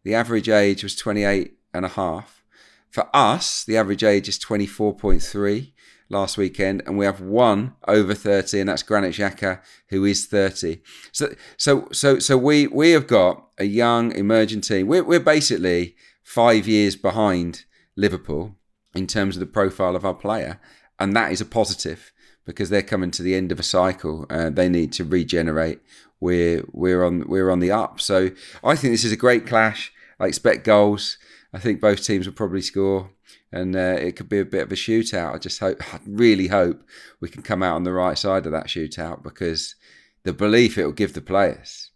The 0.04 0.15
average 0.15 0.50
age 0.50 0.84
was 0.84 0.96
28 0.96 1.54
and 1.74 1.86
a 1.86 1.89
half. 1.89 2.44
For 2.89 3.08
us, 3.15 3.63
the 3.63 3.78
average 3.78 4.04
age 4.04 4.28
is 4.28 4.39
24.3 4.39 5.74
last 6.12 6.38
weekend, 6.38 6.84
and 6.86 6.97
we 6.97 7.06
have 7.06 7.21
one 7.21 7.74
over 7.88 8.13
30, 8.13 8.60
and 8.60 8.69
that's 8.69 8.84
Granit 8.84 9.15
Xhaka, 9.15 9.62
who 9.89 10.06
is 10.06 10.26
30. 10.26 10.82
So, 11.12 11.34
so, 11.58 11.88
so, 11.91 12.19
so 12.19 12.38
we 12.38 12.67
we 12.67 12.91
have 12.91 13.08
got 13.08 13.47
a 13.58 13.65
young 13.65 14.12
emerging 14.12 14.62
team. 14.62 14.88
We're 14.88 15.04
we're 15.04 15.19
basically 15.19 15.95
five 16.24 16.67
years 16.67 16.95
behind 16.95 17.65
Liverpool 17.95 18.56
in 18.93 19.08
terms 19.08 19.36
of 19.36 19.39
the 19.39 19.45
profile 19.45 19.95
of 19.95 20.06
our 20.06 20.13
player, 20.13 20.60
and 21.00 21.15
that 21.15 21.32
is 21.32 21.41
a 21.41 21.45
positive 21.45 22.12
because 22.45 22.69
they're 22.69 22.82
coming 22.82 23.12
to 23.12 23.24
the 23.24 23.36
end 23.36 23.52
of 23.52 23.60
a 23.60 23.63
cycle. 23.63 24.26
Uh, 24.30 24.50
they 24.50 24.69
need 24.69 24.91
to 24.93 25.04
regenerate. 25.04 25.80
We're 26.19 26.63
we're 26.71 27.04
on 27.04 27.28
we're 27.28 27.50
on 27.50 27.60
the 27.60 27.71
up. 27.71 28.00
So 28.02 28.32
I 28.63 28.76
think 28.76 28.93
this 28.93 29.06
is 29.06 29.12
a 29.12 29.17
great 29.17 29.47
clash. 29.47 29.91
I 30.19 30.28
expect 30.28 30.65
goals. 30.65 31.17
I 31.54 31.60
think 31.60 31.82
both 31.82 32.06
teams 32.06 32.26
will 32.26 32.34
probably 32.34 32.62
score, 32.62 33.10
and 33.52 33.76
uh, 33.76 33.98
it 34.00 34.16
could 34.16 34.30
be 34.30 34.40
a 34.40 34.46
bit 34.46 34.64
of 34.64 34.72
a 34.72 34.76
shootout. 34.76 35.36
I 35.36 35.38
just 35.38 35.60
hope, 35.60 35.82
I 35.94 36.00
really 36.06 36.48
hope, 36.48 36.82
we 37.20 37.30
can 37.30 37.42
come 37.42 37.64
out 37.64 37.76
on 37.76 37.84
the 37.84 37.94
right 37.94 38.18
side 38.18 38.46
of 38.46 38.52
that 38.52 38.68
shootout 38.68 39.24
because 39.24 39.76
the 40.24 40.34
belief 40.34 40.78
it 40.78 40.86
will 40.86 40.92
give 40.92 41.14
the 41.14 41.22
players 41.22 41.92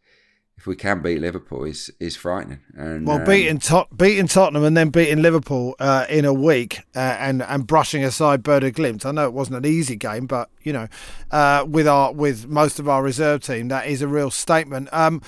if 0.57 0.65
we 0.65 0.75
can 0.75 1.01
beat 1.01 1.19
Liverpool 1.19 1.65
is 1.65 1.91
is 1.99 2.15
frightening. 2.15 2.61
And 2.75 3.05
Well, 3.05 3.19
um, 3.19 3.25
beating 3.25 3.59
Tot- 3.59 3.95
beating 3.95 4.27
Tottenham 4.27 4.63
and 4.63 4.75
then 4.75 4.89
beating 4.89 5.21
Liverpool 5.21 5.75
uh, 5.79 6.05
in 6.09 6.25
a 6.25 6.33
week 6.33 6.79
uh, 6.95 7.17
and 7.19 7.43
and 7.43 7.67
brushing 7.67 8.03
aside 8.03 8.41
Bodo 8.41 8.71
Glimt. 8.71 9.05
I 9.05 9.11
know 9.11 9.25
it 9.25 9.33
wasn't 9.33 9.57
an 9.57 9.65
easy 9.65 9.95
game, 9.95 10.27
but 10.27 10.49
you 10.63 10.73
know, 10.73 10.87
uh, 11.31 11.65
with 11.67 11.87
our 11.87 12.13
with 12.13 12.47
most 12.47 12.79
of 12.79 12.87
our 12.87 13.03
reserve 13.03 13.41
team, 13.41 13.67
that 13.67 13.87
is 13.87 14.01
a 14.01 14.07
real 14.07 14.31
statement. 14.31 14.89
Um, 14.91 15.21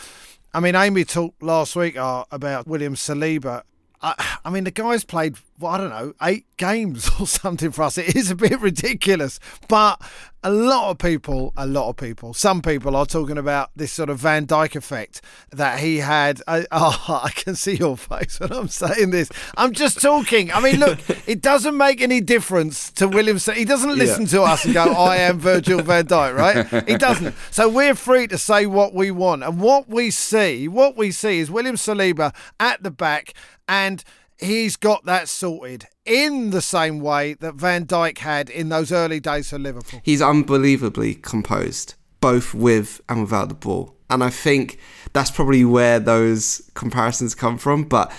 I 0.53 0.59
mean, 0.59 0.75
Amy 0.75 1.03
talked 1.03 1.43
last 1.43 1.75
week 1.75 1.97
uh, 1.97 2.25
about 2.31 2.67
William 2.67 2.95
Saliba. 2.95 3.63
I, 4.01 4.37
I 4.45 4.49
mean, 4.49 4.63
the 4.63 4.71
guy's 4.71 5.03
played, 5.03 5.37
well, 5.59 5.73
I 5.73 5.77
don't 5.77 5.89
know, 5.89 6.13
eight 6.21 6.45
games 6.57 7.09
or 7.19 7.27
something 7.27 7.71
for 7.71 7.83
us. 7.83 7.97
It 7.97 8.15
is 8.15 8.31
a 8.31 8.35
bit 8.35 8.59
ridiculous. 8.59 9.39
But 9.67 10.01
a 10.47 10.51
lot 10.51 10.89
of 10.89 10.97
people, 10.97 11.51
a 11.57 11.67
lot 11.67 11.89
of 11.89 11.97
people, 11.97 12.33
some 12.33 12.61
people 12.61 12.95
are 12.95 13.05
talking 13.05 13.37
about 13.37 13.69
this 13.75 13.91
sort 13.91 14.09
of 14.09 14.17
Van 14.19 14.47
Dijk 14.47 14.77
effect 14.77 15.19
that 15.51 15.81
he 15.81 15.97
had. 15.97 16.41
I, 16.47 16.65
oh, 16.71 17.21
I 17.25 17.31
can 17.31 17.53
see 17.53 17.75
your 17.75 17.97
face 17.97 18.39
when 18.39 18.53
I'm 18.53 18.69
saying 18.69 19.09
this. 19.09 19.29
I'm 19.57 19.73
just 19.73 20.01
talking. 20.01 20.49
I 20.53 20.61
mean, 20.61 20.79
look, 20.79 20.99
it 21.27 21.41
doesn't 21.41 21.75
make 21.75 21.99
any 21.99 22.21
difference 22.21 22.89
to 22.91 23.09
William. 23.09 23.37
He 23.37 23.65
doesn't 23.65 23.97
listen 23.97 24.21
Yeah. 24.23 24.29
to 24.29 24.43
us 24.43 24.63
and 24.63 24.73
go, 24.73 24.85
I 24.85 25.17
am 25.17 25.37
Virgil 25.37 25.81
van 25.81 26.07
Dijk, 26.07 26.33
right? 26.37 26.87
He 26.87 26.95
doesn't. 26.95 27.35
So 27.51 27.67
we're 27.67 27.95
free 27.95 28.27
to 28.27 28.37
say 28.37 28.65
what 28.67 28.93
we 28.93 29.11
want. 29.11 29.43
And 29.43 29.59
what 29.59 29.89
we 29.89 30.11
see, 30.11 30.69
what 30.69 30.95
we 30.95 31.11
see 31.11 31.39
is 31.39 31.51
William 31.51 31.75
Saliba 31.75 32.33
at 32.57 32.83
the 32.83 32.91
back 32.91 33.33
and 33.67 34.01
he's 34.39 34.75
got 34.75 35.05
that 35.05 35.27
sorted 35.27 35.87
in 36.05 36.51
the 36.51 36.61
same 36.61 36.99
way 36.99 37.33
that 37.35 37.55
Van 37.55 37.85
Dijk 37.85 38.19
had 38.19 38.49
in 38.49 38.69
those 38.69 38.91
early 38.91 39.19
days 39.19 39.49
for 39.49 39.59
Liverpool. 39.59 40.01
He's 40.03 40.21
unbelievably 40.21 41.15
composed, 41.15 41.95
both 42.21 42.53
with 42.53 43.01
and 43.09 43.21
without 43.21 43.49
the 43.49 43.55
ball. 43.55 43.95
And 44.09 44.23
I 44.23 44.29
think 44.29 44.79
that's 45.13 45.31
probably 45.31 45.65
where 45.65 45.99
those 45.99 46.69
comparisons 46.73 47.35
come 47.35 47.57
from. 47.57 47.83
But 47.83 48.11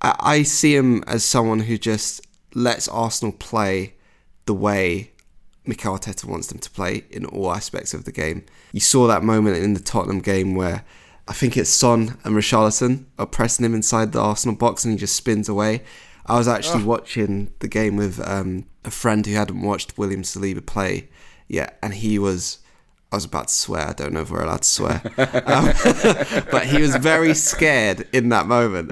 I, 0.00 0.16
I 0.18 0.42
see 0.42 0.74
him 0.74 1.04
as 1.06 1.24
someone 1.24 1.60
who 1.60 1.78
just 1.78 2.26
lets 2.54 2.88
Arsenal 2.88 3.32
play 3.32 3.94
the 4.46 4.54
way 4.54 5.12
Mikel 5.64 5.96
Arteta 5.96 6.24
wants 6.24 6.48
them 6.48 6.58
to 6.58 6.70
play 6.70 7.04
in 7.10 7.26
all 7.26 7.52
aspects 7.52 7.92
of 7.92 8.04
the 8.04 8.12
game. 8.12 8.44
You 8.72 8.80
saw 8.80 9.06
that 9.06 9.22
moment 9.22 9.58
in 9.58 9.74
the 9.74 9.80
Tottenham 9.80 10.20
game 10.20 10.54
where 10.54 10.84
I 11.28 11.34
think 11.34 11.58
it's 11.58 11.68
Son 11.68 12.16
and 12.24 12.34
Richarlison 12.34 13.04
are 13.18 13.26
pressing 13.26 13.64
him 13.66 13.74
inside 13.74 14.12
the 14.12 14.20
Arsenal 14.20 14.56
box 14.56 14.84
and 14.84 14.92
he 14.92 14.98
just 14.98 15.14
spins 15.14 15.46
away. 15.46 15.82
I 16.24 16.38
was 16.38 16.48
actually 16.48 16.84
watching 16.84 17.52
the 17.58 17.68
game 17.68 17.96
with 17.96 18.18
um, 18.26 18.64
a 18.84 18.90
friend 18.90 19.24
who 19.26 19.34
hadn't 19.34 19.60
watched 19.60 19.98
William 19.98 20.22
Saliba 20.22 20.64
play 20.64 21.08
yet, 21.46 21.78
and 21.82 21.94
he 21.94 22.18
was. 22.18 22.58
I 23.10 23.16
was 23.16 23.24
about 23.24 23.48
to 23.48 23.54
swear. 23.54 23.88
I 23.88 23.94
don't 23.94 24.12
know 24.12 24.20
if 24.20 24.30
we're 24.30 24.42
allowed 24.42 24.60
to 24.60 24.68
swear, 24.68 25.00
um, 25.46 25.72
but 26.50 26.66
he 26.66 26.82
was 26.82 26.94
very 26.96 27.32
scared 27.32 28.06
in 28.12 28.28
that 28.28 28.44
moment 28.46 28.88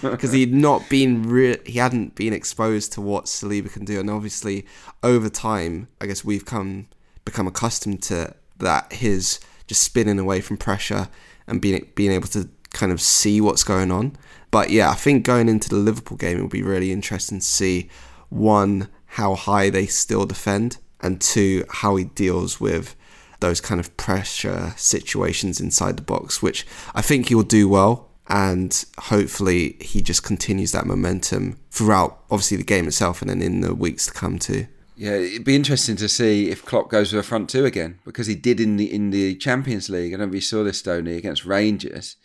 because 0.00 0.32
he'd 0.32 0.52
not 0.52 0.88
been 0.88 1.22
re- 1.22 1.60
he 1.64 1.78
hadn't 1.78 2.16
been 2.16 2.32
exposed 2.32 2.92
to 2.94 3.00
what 3.00 3.26
Saliba 3.26 3.72
can 3.72 3.84
do, 3.84 4.00
and 4.00 4.10
obviously 4.10 4.66
over 5.04 5.28
time, 5.28 5.86
I 6.00 6.06
guess 6.06 6.24
we've 6.24 6.44
come 6.44 6.88
become 7.24 7.46
accustomed 7.46 8.02
to 8.04 8.34
that. 8.58 8.92
His 8.92 9.38
just 9.68 9.84
spinning 9.84 10.18
away 10.18 10.40
from 10.40 10.56
pressure 10.56 11.08
and 11.46 11.60
being 11.60 11.86
being 11.94 12.12
able 12.12 12.28
to 12.28 12.48
kind 12.72 12.92
of 12.92 13.00
see 13.00 13.40
what's 13.40 13.64
going 13.64 13.90
on. 13.90 14.16
But 14.50 14.70
yeah, 14.70 14.90
I 14.90 14.94
think 14.94 15.24
going 15.24 15.48
into 15.48 15.68
the 15.68 15.76
Liverpool 15.76 16.16
game, 16.16 16.38
it 16.38 16.42
will 16.42 16.48
be 16.48 16.62
really 16.62 16.92
interesting 16.92 17.40
to 17.40 17.44
see 17.44 17.88
one, 18.28 18.88
how 19.06 19.34
high 19.34 19.70
they 19.70 19.86
still 19.86 20.26
defend, 20.26 20.78
and 21.00 21.20
two, 21.20 21.64
how 21.68 21.96
he 21.96 22.04
deals 22.04 22.60
with 22.60 22.96
those 23.40 23.60
kind 23.60 23.80
of 23.80 23.96
pressure 23.96 24.72
situations 24.76 25.60
inside 25.60 25.96
the 25.96 26.02
box, 26.02 26.42
which 26.42 26.66
I 26.94 27.02
think 27.02 27.28
he'll 27.28 27.42
do 27.42 27.68
well. 27.68 28.10
And 28.28 28.84
hopefully, 28.98 29.76
he 29.80 30.02
just 30.02 30.24
continues 30.24 30.72
that 30.72 30.84
momentum 30.84 31.58
throughout, 31.70 32.24
obviously, 32.28 32.56
the 32.56 32.64
game 32.64 32.88
itself 32.88 33.22
and 33.22 33.30
then 33.30 33.40
in 33.40 33.60
the 33.60 33.72
weeks 33.72 34.06
to 34.06 34.12
come, 34.12 34.38
too. 34.40 34.66
Yeah, 34.96 35.12
it'd 35.12 35.44
be 35.44 35.54
interesting 35.54 35.96
to 35.96 36.08
see 36.08 36.50
if 36.50 36.64
Klopp 36.64 36.88
goes 36.88 37.12
with 37.12 37.20
a 37.20 37.28
front 37.28 37.50
two 37.50 37.66
again 37.66 37.98
because 38.04 38.26
he 38.26 38.34
did 38.34 38.60
in 38.60 38.76
the 38.78 38.92
in 38.92 39.10
the 39.10 39.36
Champions 39.36 39.90
League. 39.90 40.14
I 40.14 40.16
don't 40.16 40.28
know 40.28 40.30
if 40.30 40.34
you 40.34 40.40
saw 40.40 40.64
this, 40.64 40.78
Stoney, 40.78 41.16
against 41.16 41.44
Rangers. 41.44 42.16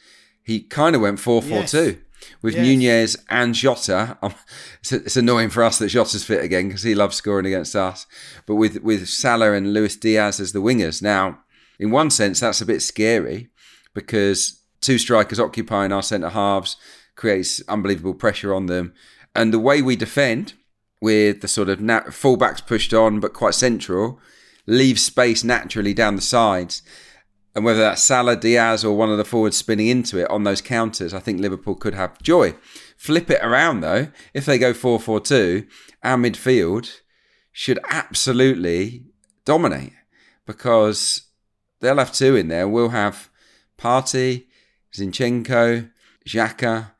He 0.43 0.61
kind 0.61 0.95
of 0.95 1.01
went 1.01 1.19
4 1.19 1.41
4 1.41 1.63
2 1.63 1.99
with 2.41 2.55
Yes. 2.55 2.65
Nunez 2.65 3.17
and 3.29 3.53
Jota. 3.53 4.17
Um, 4.21 4.33
it's, 4.79 4.91
it's 4.91 5.17
annoying 5.17 5.49
for 5.49 5.63
us 5.63 5.77
that 5.79 5.89
Jota's 5.89 6.23
fit 6.23 6.43
again 6.43 6.67
because 6.67 6.83
he 6.83 6.95
loves 6.95 7.15
scoring 7.15 7.45
against 7.45 7.75
us. 7.75 8.07
But 8.45 8.55
with, 8.55 8.81
with 8.81 9.07
Salah 9.07 9.53
and 9.53 9.73
Luis 9.73 9.95
Diaz 9.95 10.39
as 10.39 10.51
the 10.51 10.59
wingers. 10.59 11.01
Now, 11.01 11.39
in 11.79 11.91
one 11.91 12.09
sense, 12.09 12.39
that's 12.39 12.61
a 12.61 12.65
bit 12.65 12.81
scary 12.81 13.49
because 13.93 14.61
two 14.81 14.97
strikers 14.97 15.39
occupying 15.39 15.91
our 15.91 16.03
centre 16.03 16.29
halves 16.29 16.77
creates 17.15 17.61
unbelievable 17.67 18.13
pressure 18.13 18.53
on 18.53 18.65
them. 18.67 18.93
And 19.35 19.53
the 19.53 19.59
way 19.59 19.81
we 19.81 19.95
defend, 19.95 20.53
with 21.01 21.41
the 21.41 21.47
sort 21.47 21.69
of 21.69 21.81
nat- 21.81 22.07
fullbacks 22.07 22.65
pushed 22.65 22.93
on 22.93 23.19
but 23.19 23.33
quite 23.33 23.55
central, 23.55 24.19
leaves 24.67 25.01
space 25.01 25.43
naturally 25.43 25.93
down 25.93 26.15
the 26.15 26.21
sides. 26.21 26.83
And 27.53 27.65
whether 27.65 27.79
that's 27.79 28.03
Salah, 28.03 28.37
Diaz, 28.37 28.85
or 28.85 28.95
one 28.95 29.09
of 29.09 29.17
the 29.17 29.25
forwards 29.25 29.57
spinning 29.57 29.87
into 29.87 30.19
it 30.19 30.29
on 30.29 30.43
those 30.43 30.61
counters, 30.61 31.13
I 31.13 31.19
think 31.19 31.41
Liverpool 31.41 31.75
could 31.75 31.95
have 31.95 32.21
joy. 32.21 32.55
Flip 32.95 33.29
it 33.29 33.43
around 33.43 33.81
though, 33.81 34.07
if 34.33 34.45
they 34.45 34.57
go 34.57 34.73
4 34.73 34.99
4 34.99 35.19
2, 35.19 35.67
our 36.03 36.17
midfield 36.17 37.01
should 37.51 37.79
absolutely 37.89 39.05
dominate 39.43 39.93
because 40.45 41.23
they'll 41.81 41.97
have 41.97 42.13
two 42.13 42.35
in 42.35 42.47
there. 42.47 42.67
We'll 42.67 42.89
have 42.89 43.29
Partey, 43.77 44.45
Zinchenko, 44.95 45.89
Xhaka, 46.27 46.91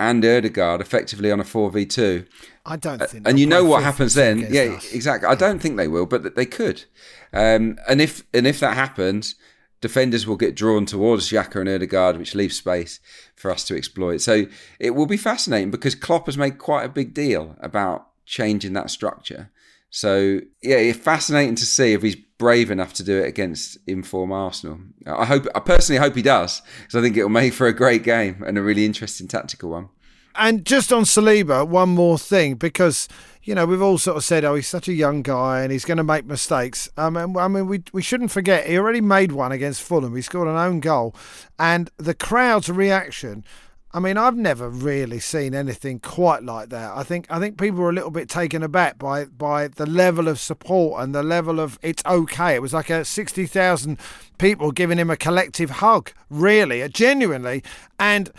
and 0.00 0.24
Odegaard 0.24 0.80
effectively 0.80 1.30
on 1.30 1.40
a 1.40 1.44
4v2. 1.44 2.26
I 2.64 2.76
don't 2.76 3.02
think. 3.08 3.28
And 3.28 3.38
you 3.38 3.46
know 3.46 3.64
what 3.64 3.82
happens 3.82 4.14
then? 4.14 4.46
Yeah, 4.50 4.76
us. 4.76 4.92
exactly. 4.92 5.28
I 5.28 5.34
don't 5.34 5.60
think 5.60 5.76
they 5.76 5.88
will, 5.88 6.06
but 6.06 6.34
they 6.34 6.46
could. 6.46 6.84
Um, 7.32 7.78
and 7.88 8.00
if 8.00 8.24
and 8.32 8.46
if 8.46 8.60
that 8.60 8.74
happens, 8.74 9.34
defenders 9.80 10.26
will 10.26 10.36
get 10.36 10.56
drawn 10.56 10.86
towards 10.86 11.28
Xhaka 11.28 11.60
and 11.60 11.68
Odegaard, 11.68 12.16
which 12.16 12.34
leaves 12.34 12.56
space 12.56 12.98
for 13.36 13.50
us 13.50 13.64
to 13.64 13.76
exploit. 13.76 14.18
So 14.18 14.46
it 14.78 14.90
will 14.90 15.06
be 15.06 15.16
fascinating 15.16 15.70
because 15.70 15.94
Klopp 15.94 16.26
has 16.26 16.38
made 16.38 16.58
quite 16.58 16.84
a 16.84 16.88
big 16.88 17.14
deal 17.14 17.56
about 17.60 18.08
changing 18.24 18.72
that 18.72 18.90
structure. 18.90 19.50
So 19.90 20.40
yeah, 20.62 20.76
it's 20.76 20.98
fascinating 20.98 21.56
to 21.56 21.66
see 21.66 21.92
if 21.92 22.02
he's 22.02 22.16
brave 22.40 22.70
enough 22.70 22.94
to 22.94 23.04
do 23.04 23.18
it 23.18 23.28
against 23.28 23.76
inform 23.86 24.32
Arsenal. 24.32 24.80
I 25.06 25.26
hope, 25.26 25.46
I 25.54 25.60
personally 25.60 26.00
hope 26.00 26.16
he 26.16 26.22
does, 26.22 26.62
because 26.80 26.96
I 26.96 27.02
think 27.02 27.16
it 27.16 27.22
will 27.22 27.28
make 27.28 27.52
for 27.52 27.66
a 27.66 27.72
great 27.74 28.02
game 28.02 28.42
and 28.46 28.56
a 28.56 28.62
really 28.62 28.86
interesting 28.86 29.28
tactical 29.28 29.68
one. 29.70 29.90
And 30.34 30.64
just 30.64 30.90
on 30.90 31.02
Saliba, 31.02 31.68
one 31.68 31.90
more 31.90 32.18
thing, 32.18 32.54
because 32.54 33.08
you 33.42 33.54
know 33.54 33.66
we've 33.66 33.82
all 33.82 33.98
sort 33.98 34.16
of 34.16 34.24
said, 34.24 34.42
oh, 34.44 34.54
he's 34.54 34.68
such 34.68 34.88
a 34.88 34.94
young 34.94 35.22
guy 35.22 35.60
and 35.60 35.70
he's 35.70 35.84
going 35.84 35.98
to 35.98 36.04
make 36.04 36.24
mistakes. 36.24 36.88
Um, 36.96 37.16
and, 37.16 37.36
I 37.36 37.46
mean, 37.48 37.66
we 37.66 37.82
we 37.92 38.00
shouldn't 38.00 38.30
forget 38.30 38.66
he 38.66 38.78
already 38.78 39.02
made 39.02 39.32
one 39.32 39.52
against 39.52 39.82
Fulham. 39.82 40.16
He 40.16 40.22
scored 40.22 40.48
an 40.48 40.56
own 40.56 40.80
goal, 40.80 41.14
and 41.58 41.90
the 41.98 42.14
crowd's 42.14 42.70
reaction. 42.70 43.44
I 43.92 43.98
mean, 43.98 44.16
I've 44.16 44.36
never 44.36 44.68
really 44.68 45.18
seen 45.18 45.52
anything 45.52 45.98
quite 45.98 46.44
like 46.44 46.68
that. 46.68 46.96
I 46.96 47.02
think 47.02 47.26
I 47.28 47.40
think 47.40 47.58
people 47.58 47.80
were 47.80 47.90
a 47.90 47.94
little 47.94 48.12
bit 48.12 48.28
taken 48.28 48.62
aback 48.62 48.98
by 48.98 49.24
by 49.24 49.66
the 49.66 49.86
level 49.86 50.28
of 50.28 50.38
support 50.38 51.02
and 51.02 51.12
the 51.12 51.24
level 51.24 51.58
of 51.58 51.78
it's 51.82 52.04
okay. 52.06 52.54
It 52.54 52.62
was 52.62 52.72
like 52.72 52.88
a 52.88 53.04
sixty 53.04 53.46
thousand 53.46 53.98
people 54.38 54.70
giving 54.70 54.98
him 54.98 55.10
a 55.10 55.16
collective 55.16 55.70
hug, 55.70 56.12
really, 56.28 56.88
genuinely, 56.88 57.62
and. 57.98 58.30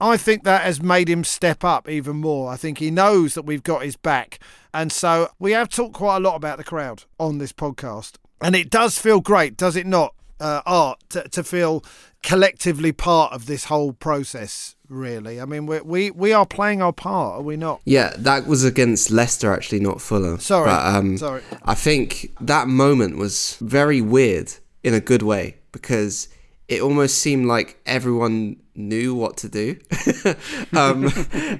I 0.00 0.16
think 0.16 0.44
that 0.44 0.62
has 0.62 0.80
made 0.80 1.08
him 1.08 1.24
step 1.24 1.64
up 1.64 1.88
even 1.88 2.18
more. 2.18 2.52
I 2.52 2.56
think 2.56 2.78
he 2.78 2.88
knows 2.88 3.34
that 3.34 3.42
we've 3.42 3.64
got 3.64 3.82
his 3.82 3.96
back. 3.96 4.38
And 4.72 4.92
so 4.92 5.30
we 5.40 5.50
have 5.50 5.68
talked 5.68 5.94
quite 5.94 6.18
a 6.18 6.20
lot 6.20 6.36
about 6.36 6.56
the 6.56 6.62
crowd 6.62 7.02
on 7.18 7.38
this 7.38 7.52
podcast. 7.52 8.14
And 8.40 8.54
it 8.54 8.70
does 8.70 8.96
feel 8.96 9.20
great, 9.20 9.56
does 9.56 9.74
it 9.74 9.88
not, 9.88 10.14
uh, 10.40 10.62
Art, 10.66 11.00
to, 11.10 11.28
to 11.28 11.44
feel 11.44 11.84
collectively 12.22 12.92
part 12.92 13.32
of 13.32 13.46
this 13.46 13.64
whole 13.64 13.92
process, 13.92 14.76
really? 14.88 15.40
I 15.40 15.44
mean, 15.44 15.66
we, 15.66 15.80
we, 15.80 16.10
we 16.10 16.32
are 16.32 16.46
playing 16.46 16.82
our 16.82 16.92
part, 16.92 17.40
are 17.40 17.42
we 17.42 17.56
not? 17.56 17.80
Yeah, 17.84 18.14
that 18.18 18.46
was 18.46 18.64
against 18.64 19.10
Leicester, 19.10 19.52
actually, 19.52 19.80
not 19.80 20.00
Fulham. 20.00 20.38
Sorry, 20.40 20.66
But, 20.66 20.86
um, 20.94 21.18
sorry. 21.18 21.42
I 21.64 21.74
think 21.74 22.32
that 22.40 22.68
moment 22.68 23.16
was 23.16 23.56
very 23.60 24.00
weird 24.00 24.52
in 24.82 24.94
a 24.94 25.00
good 25.00 25.22
way 25.22 25.56
because 25.72 26.28
it 26.68 26.82
almost 26.82 27.18
seemed 27.18 27.46
like 27.46 27.80
everyone 27.86 28.56
knew 28.78 29.14
what 29.14 29.36
to 29.38 29.48
do. 29.48 29.78
um, 30.72 31.10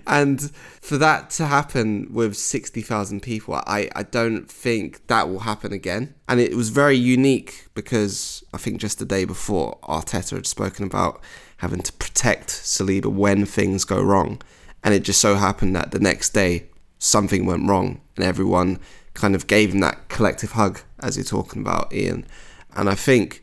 and 0.06 0.50
for 0.80 0.96
that 0.98 1.30
to 1.30 1.46
happen 1.46 2.12
with 2.12 2.36
60,000 2.36 3.20
people, 3.20 3.54
I, 3.54 3.90
I 3.94 4.04
don't 4.04 4.50
think 4.50 5.06
that 5.08 5.28
will 5.28 5.40
happen 5.40 5.72
again. 5.72 6.14
And 6.28 6.40
it 6.40 6.54
was 6.54 6.70
very 6.70 6.96
unique 6.96 7.66
because 7.74 8.44
I 8.54 8.58
think 8.58 8.80
just 8.80 8.98
the 8.98 9.04
day 9.04 9.24
before, 9.24 9.78
Arteta 9.82 10.36
had 10.36 10.46
spoken 10.46 10.84
about 10.84 11.20
having 11.58 11.82
to 11.82 11.92
protect 11.94 12.48
Saliba 12.48 13.06
when 13.06 13.44
things 13.44 13.84
go 13.84 14.00
wrong. 14.00 14.40
And 14.84 14.94
it 14.94 15.02
just 15.02 15.20
so 15.20 15.34
happened 15.34 15.74
that 15.76 15.90
the 15.90 15.98
next 15.98 16.30
day, 16.30 16.66
something 16.98 17.46
went 17.46 17.68
wrong 17.68 18.00
and 18.16 18.24
everyone 18.24 18.78
kind 19.14 19.34
of 19.34 19.46
gave 19.46 19.72
him 19.72 19.80
that 19.80 20.08
collective 20.08 20.52
hug, 20.52 20.80
as 21.00 21.16
you're 21.16 21.24
talking 21.24 21.62
about, 21.62 21.92
Ian. 21.92 22.24
And 22.74 22.88
I 22.88 22.94
think 22.94 23.42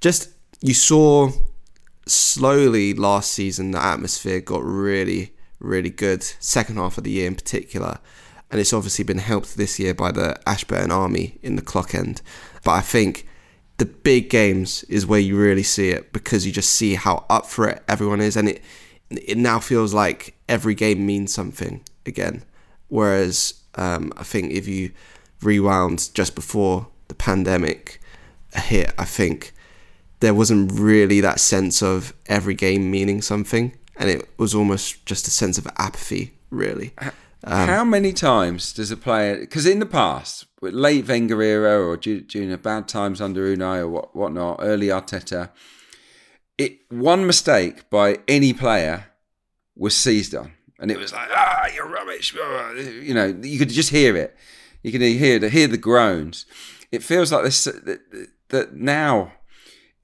just 0.00 0.30
you 0.60 0.74
saw 0.74 1.30
slowly 2.10 2.94
last 2.94 3.30
season 3.30 3.70
the 3.70 3.82
atmosphere 3.82 4.40
got 4.40 4.62
really, 4.64 5.34
really 5.58 5.90
good, 5.90 6.22
second 6.22 6.76
half 6.76 6.98
of 6.98 7.04
the 7.04 7.10
year 7.10 7.26
in 7.26 7.34
particular. 7.34 7.98
And 8.50 8.60
it's 8.60 8.72
obviously 8.72 9.04
been 9.04 9.18
helped 9.18 9.56
this 9.56 9.78
year 9.78 9.94
by 9.94 10.10
the 10.10 10.36
Ashburton 10.48 10.90
Army 10.90 11.38
in 11.42 11.56
the 11.56 11.62
clock 11.62 11.94
end. 11.94 12.20
But 12.64 12.72
I 12.72 12.80
think 12.80 13.28
the 13.76 13.86
big 13.86 14.28
games 14.28 14.82
is 14.84 15.06
where 15.06 15.20
you 15.20 15.38
really 15.38 15.62
see 15.62 15.90
it 15.90 16.12
because 16.12 16.44
you 16.44 16.52
just 16.52 16.72
see 16.72 16.94
how 16.94 17.24
up 17.30 17.46
for 17.46 17.68
it 17.68 17.82
everyone 17.88 18.20
is. 18.20 18.36
And 18.36 18.48
it, 18.48 18.62
it 19.10 19.38
now 19.38 19.60
feels 19.60 19.94
like 19.94 20.34
every 20.48 20.74
game 20.74 21.06
means 21.06 21.32
something 21.32 21.82
again. 22.04 22.42
Whereas 22.88 23.54
um, 23.76 24.12
I 24.16 24.24
think 24.24 24.52
if 24.52 24.66
you 24.66 24.90
rewound 25.42 26.10
just 26.12 26.34
before 26.34 26.88
the 27.08 27.14
pandemic 27.14 28.00
hit, 28.54 28.92
I 28.98 29.04
think 29.04 29.52
there 30.20 30.34
wasn't 30.34 30.72
really 30.72 31.20
that 31.20 31.40
sense 31.40 31.82
of 31.82 32.14
every 32.26 32.54
game 32.54 32.90
meaning 32.90 33.22
something, 33.22 33.72
and 33.96 34.08
it 34.08 34.28
was 34.38 34.54
almost 34.54 35.04
just 35.06 35.26
a 35.26 35.30
sense 35.30 35.58
of 35.58 35.66
apathy, 35.76 36.34
really. 36.50 36.92
Um, 37.42 37.68
How 37.68 37.84
many 37.84 38.12
times 38.12 38.72
does 38.72 38.90
a 38.90 38.96
player? 38.96 39.38
Because 39.40 39.64
in 39.64 39.78
the 39.78 39.86
past, 39.86 40.46
with 40.60 40.74
late 40.74 41.08
Wenger 41.08 41.42
era 41.42 41.86
or 41.86 41.96
during 41.96 42.50
the 42.50 42.58
bad 42.58 42.86
times 42.86 43.20
under 43.20 43.56
Unai 43.56 43.78
or 43.78 43.88
what 43.88 44.14
whatnot, 44.14 44.58
early 44.60 44.88
Arteta, 44.88 45.50
it 46.58 46.80
one 46.90 47.26
mistake 47.26 47.88
by 47.88 48.18
any 48.28 48.52
player 48.52 49.06
was 49.74 49.96
seized 49.96 50.34
on, 50.34 50.52
and 50.78 50.90
it 50.90 50.98
was 50.98 51.14
like, 51.14 51.30
ah, 51.32 51.66
you're 51.74 51.88
rubbish. 51.88 52.36
ah," 52.38 52.72
You 52.72 53.14
know, 53.14 53.26
you 53.42 53.58
could 53.58 53.70
just 53.70 53.90
hear 53.90 54.14
it. 54.16 54.36
You 54.82 54.92
could 54.92 55.00
hear 55.00 55.38
the 55.38 55.48
hear 55.48 55.66
the 55.66 55.78
groans. 55.78 56.44
It 56.92 57.02
feels 57.02 57.32
like 57.32 57.44
this 57.44 57.64
that, 57.64 58.00
that 58.50 58.74
now 58.74 59.32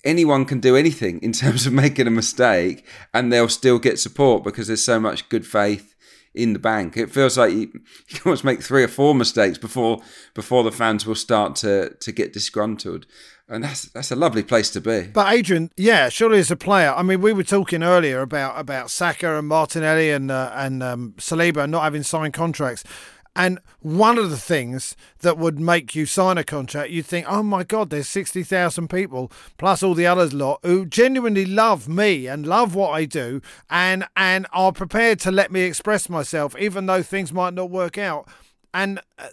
anyone 0.07 0.45
can 0.45 0.61
do 0.61 0.77
anything 0.77 1.21
in 1.21 1.33
terms 1.33 1.67
of 1.67 1.73
making 1.85 2.07
a 2.07 2.11
mistake 2.11 2.87
and 3.13 3.33
they'll 3.33 3.49
still 3.49 3.79
get 3.79 3.99
support 3.99 4.45
because 4.45 4.69
there's 4.69 4.85
so 4.85 5.01
much 5.01 5.29
good 5.29 5.47
faith 5.47 5.95
in 6.37 6.53
the 6.53 6.59
bank. 6.59 6.97
It 6.97 7.11
feels 7.11 7.37
like 7.37 7.53
you, 7.53 7.59
you 8.09 8.19
can 8.19 8.21
almost 8.27 8.45
make 8.45 8.63
three 8.63 8.85
or 8.85 8.89
four 8.89 9.15
mistakes 9.15 9.59
before 9.59 10.01
before 10.35 10.63
the 10.63 10.73
fans 10.73 11.07
will 11.07 11.15
start 11.15 11.57
to 11.57 11.97
to 11.99 12.13
get 12.13 12.33
disgruntled. 12.33 13.07
And 13.49 13.63
that's 13.63 13.83
that's 13.91 14.11
a 14.11 14.17
lovely 14.17 14.43
place 14.43 14.71
to 14.71 14.81
be. 14.81 15.03
But 15.03 15.33
Adrian, 15.33 15.71
yeah, 15.77 16.09
surely 16.09 16.41
as 16.41 16.51
a 16.51 16.57
player, 16.57 16.93
I 16.93 17.03
mean, 17.03 17.21
we 17.21 17.33
were 17.33 17.45
talking 17.45 17.83
earlier 17.83 18.21
about 18.21 18.59
about 18.59 18.91
Saka 18.91 19.39
and 19.39 19.49
Martinelli 19.49 20.11
and 20.11 20.31
uh, 20.31 20.51
and 20.55 20.83
um, 20.83 21.15
Saliba 21.17 21.69
not 21.69 21.85
having 21.85 22.03
signed 22.03 22.35
contracts. 22.35 22.83
And 23.37 23.61
one 23.81 24.17
of 24.17 24.31
the 24.31 24.39
things 24.39 24.97
that 25.21 25.37
would 25.37 25.61
make 25.61 25.95
you 25.95 26.07
sign 26.07 26.39
a 26.39 26.43
contract, 26.43 26.91
you'd 26.91 27.05
think, 27.05 27.27
oh 27.29 27.43
my 27.43 27.65
God, 27.65 27.91
there's 27.91 28.09
60,000 28.09 28.89
people, 28.89 29.31
plus 29.59 29.83
all 29.83 29.93
the 29.93 30.07
others 30.07 30.33
lot, 30.33 30.59
who 30.63 30.87
genuinely 30.87 31.45
love 31.45 31.87
me 31.87 32.27
and 32.27 32.47
love 32.47 32.75
what 32.75 32.93
I 32.93 33.05
do 33.05 33.43
and, 33.69 34.09
and 34.17 34.47
are 34.55 34.73
prepared 34.73 35.21
to 35.21 35.31
let 35.31 35.53
me 35.53 35.61
express 35.61 36.09
myself, 36.09 36.57
even 36.59 36.87
though 36.87 37.03
things 37.03 37.31
might 37.31 37.53
not 37.53 37.69
work 37.69 37.99
out. 37.99 38.27
And 38.73 39.01
uh, 39.19 39.29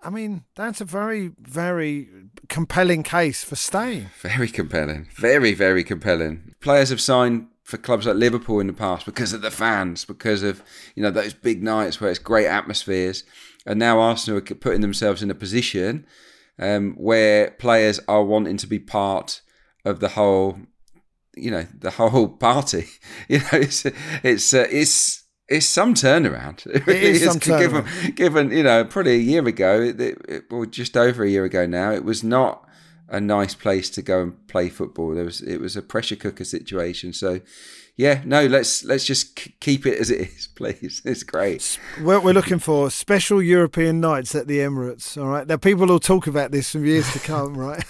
I 0.00 0.10
mean, 0.10 0.44
that's 0.54 0.80
a 0.80 0.84
very, 0.84 1.32
very 1.40 2.08
compelling 2.48 3.02
case 3.02 3.42
for 3.42 3.56
staying. 3.56 4.10
Very 4.20 4.48
compelling. 4.48 5.08
Very, 5.14 5.54
very 5.54 5.82
compelling. 5.82 6.54
Players 6.60 6.90
have 6.90 7.00
signed 7.00 7.46
for 7.64 7.78
clubs 7.78 8.06
like 8.06 8.16
Liverpool 8.16 8.60
in 8.60 8.66
the 8.66 8.72
past 8.72 9.06
because 9.06 9.32
of 9.32 9.40
the 9.40 9.50
fans, 9.50 10.04
because 10.04 10.42
of 10.42 10.62
you 10.94 11.02
know 11.02 11.10
those 11.10 11.32
big 11.32 11.62
nights 11.62 12.00
where 12.00 12.10
it's 12.10 12.18
great 12.18 12.46
atmospheres, 12.46 13.24
and 13.66 13.78
now 13.78 13.98
Arsenal 13.98 14.38
are 14.38 14.42
putting 14.42 14.82
themselves 14.82 15.22
in 15.22 15.30
a 15.30 15.34
position 15.34 16.06
um, 16.58 16.94
where 16.96 17.50
players 17.52 17.98
are 18.06 18.22
wanting 18.22 18.58
to 18.58 18.66
be 18.66 18.78
part 18.78 19.40
of 19.84 20.00
the 20.00 20.10
whole, 20.10 20.58
you 21.34 21.50
know, 21.50 21.66
the 21.76 21.90
whole 21.90 22.28
party. 22.28 22.86
You 23.28 23.38
know, 23.38 23.44
it's 23.52 23.86
it's 24.22 24.54
uh, 24.54 24.66
it's. 24.70 25.22
It's 25.46 25.66
some 25.66 25.92
turnaround. 25.92 26.64
It 26.88 26.88
is 26.88 27.22
some 27.22 27.36
given, 27.60 27.84
turnaround. 27.84 28.16
given, 28.16 28.50
you 28.50 28.62
know, 28.62 28.82
probably 28.86 29.16
a 29.16 29.18
year 29.18 29.46
ago, 29.46 29.82
it, 29.82 30.00
it, 30.00 30.44
well, 30.50 30.64
just 30.64 30.96
over 30.96 31.22
a 31.22 31.28
year 31.28 31.44
ago 31.44 31.66
now, 31.66 31.92
it 31.92 32.02
was 32.02 32.24
not 32.24 32.66
a 33.08 33.20
nice 33.20 33.54
place 33.54 33.90
to 33.90 34.02
go 34.02 34.22
and 34.22 34.46
play 34.48 34.68
football. 34.68 35.14
There 35.14 35.24
was 35.24 35.40
it 35.40 35.60
was 35.60 35.76
a 35.76 35.82
pressure 35.82 36.16
cooker 36.16 36.44
situation. 36.44 37.12
So 37.12 37.40
yeah, 37.96 38.22
no, 38.24 38.46
let's 38.46 38.82
let's 38.84 39.04
just 39.04 39.36
k- 39.36 39.54
keep 39.60 39.86
it 39.86 39.98
as 40.00 40.10
it 40.10 40.20
is, 40.22 40.46
please. 40.56 41.00
It's 41.04 41.22
great. 41.22 41.78
What 42.00 42.24
we're 42.24 42.32
looking 42.32 42.58
for 42.58 42.90
special 42.90 43.40
European 43.40 44.00
nights 44.00 44.34
at 44.34 44.48
the 44.48 44.58
Emirates. 44.58 45.16
All 45.16 45.28
right, 45.28 45.46
now 45.46 45.56
people 45.58 45.86
will 45.86 46.00
talk 46.00 46.26
about 46.26 46.50
this 46.50 46.72
from 46.72 46.84
years 46.84 47.10
to 47.12 47.20
come, 47.20 47.54
right? 47.58 47.84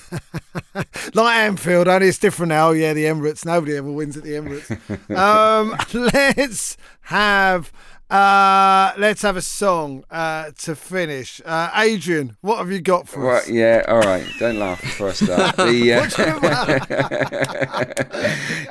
like 1.15 1.37
Anfield, 1.37 1.89
only 1.89 2.09
it's 2.09 2.19
different 2.19 2.51
now. 2.51 2.73
Yeah, 2.73 2.93
the 2.93 3.05
Emirates. 3.05 3.47
Nobody 3.47 3.77
ever 3.77 3.91
wins 3.91 4.17
at 4.17 4.25
the 4.25 4.33
Emirates. 4.33 5.17
um, 5.17 5.75
let's 6.15 6.77
have. 7.03 7.73
Uh, 8.15 8.93
let's 8.97 9.23
have 9.23 9.37
a 9.37 9.43
song 9.43 10.05
uh, 10.09 10.53
to 10.57 10.77
finish. 10.77 11.41
Uh, 11.45 11.69
Adrian, 11.75 12.37
what 12.43 12.59
have 12.59 12.71
you 12.71 12.81
got 12.81 13.09
for 13.09 13.27
Well, 13.27 13.37
us? 13.39 13.49
yeah, 13.51 13.83
all 13.89 14.03
right. 14.03 14.25
Don't 14.39 14.57
laugh 14.61 14.81
before 14.81 15.09
I 15.09 15.13
start. 15.15 15.57
The, 15.65 15.95
uh, 15.95 16.05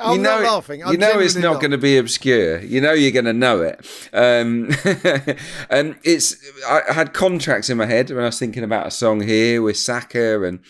I'm 0.00 0.22
not 0.22 0.40
laughing. 0.42 0.82
I'm 0.82 0.92
you 0.92 0.98
know 0.98 1.18
it's 1.18 1.34
not, 1.34 1.54
not. 1.54 1.60
going 1.60 1.72
to 1.72 1.78
be 1.78 1.98
obscure. 1.98 2.60
You 2.60 2.80
know 2.80 2.94
you're 2.94 3.10
going 3.12 3.26
to 3.26 3.34
know 3.34 3.60
it. 3.60 3.84
Um, 4.14 4.70
and 5.68 5.96
it's 6.04 6.36
I 6.66 6.80
had 6.94 7.12
contracts 7.12 7.68
in 7.68 7.76
my 7.76 7.84
head 7.86 8.08
when 8.08 8.20
I 8.20 8.26
was 8.26 8.38
thinking 8.38 8.64
about 8.64 8.86
a 8.86 8.90
song 8.90 9.20
here 9.20 9.60
with 9.60 9.76
Saka 9.76 10.42
and 10.44 10.60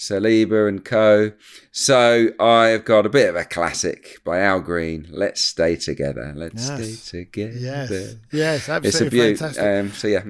Saliba 0.00 0.66
and 0.66 0.82
co. 0.82 1.30
So 1.72 2.28
I've 2.40 2.86
got 2.86 3.04
a 3.04 3.10
bit 3.10 3.28
of 3.28 3.36
a 3.36 3.44
classic 3.44 4.16
by 4.24 4.40
Al 4.40 4.60
Green. 4.60 5.06
Let's 5.10 5.44
stay 5.44 5.76
together. 5.76 6.32
Let's 6.34 6.68
Yes. 6.68 6.98
stay 7.00 7.18
together. 7.24 7.52
Yes. 7.58 7.90
Yes, 8.32 8.58
It's 8.60 8.68
a 8.68 8.72
absolutely 8.72 9.36
fantastic. 9.36 9.62
Um, 9.62 9.92
so 9.92 10.08
yeah. 10.08 10.22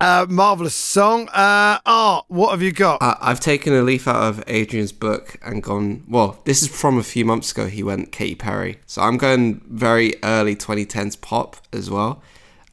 Uh, 0.00 0.26
marvelous 0.28 0.74
song. 0.74 1.28
Uh, 1.28 1.78
Art, 1.86 2.24
what 2.28 2.50
have 2.50 2.60
you 2.62 2.72
got? 2.72 3.00
Uh, 3.00 3.14
I've 3.20 3.38
taken 3.40 3.72
a 3.72 3.82
leaf 3.82 4.08
out 4.08 4.22
of 4.22 4.42
Adrian's 4.48 4.92
book 4.92 5.36
and 5.42 5.62
gone. 5.62 6.02
Well, 6.08 6.40
this 6.44 6.62
is 6.62 6.68
from 6.68 6.98
a 6.98 7.02
few 7.04 7.24
months 7.24 7.52
ago. 7.52 7.66
He 7.68 7.84
went 7.84 8.10
Katy 8.10 8.34
Perry, 8.34 8.78
so 8.86 9.00
I'm 9.02 9.16
going 9.16 9.60
very 9.68 10.14
early 10.24 10.56
2010s 10.56 11.14
pop 11.20 11.56
as 11.72 11.88
well. 11.88 12.20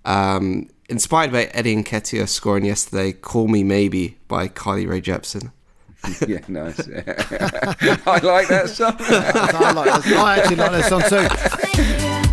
Um, 0.05 0.69
inspired 0.89 1.31
by 1.31 1.45
Eddie 1.45 1.73
and 1.73 1.85
Nketiah 1.85 2.27
scoring 2.27 2.65
yesterday, 2.65 3.11
"Call 3.11 3.47
Me 3.47 3.63
Maybe" 3.63 4.17
by 4.27 4.47
Carly 4.47 4.85
Rae 4.87 5.01
Jepsen. 5.01 5.51
yeah, 6.27 6.39
nice. 6.47 6.79
I 6.87 8.19
like 8.23 8.47
that 8.49 8.69
song. 8.69 8.95
I 8.99 9.71
like 9.71 10.03
that. 10.03 10.13
I 10.17 10.37
actually 10.37 10.55
like 10.57 10.71
that 10.71 10.85
song 10.85 11.01
too. 11.01 12.25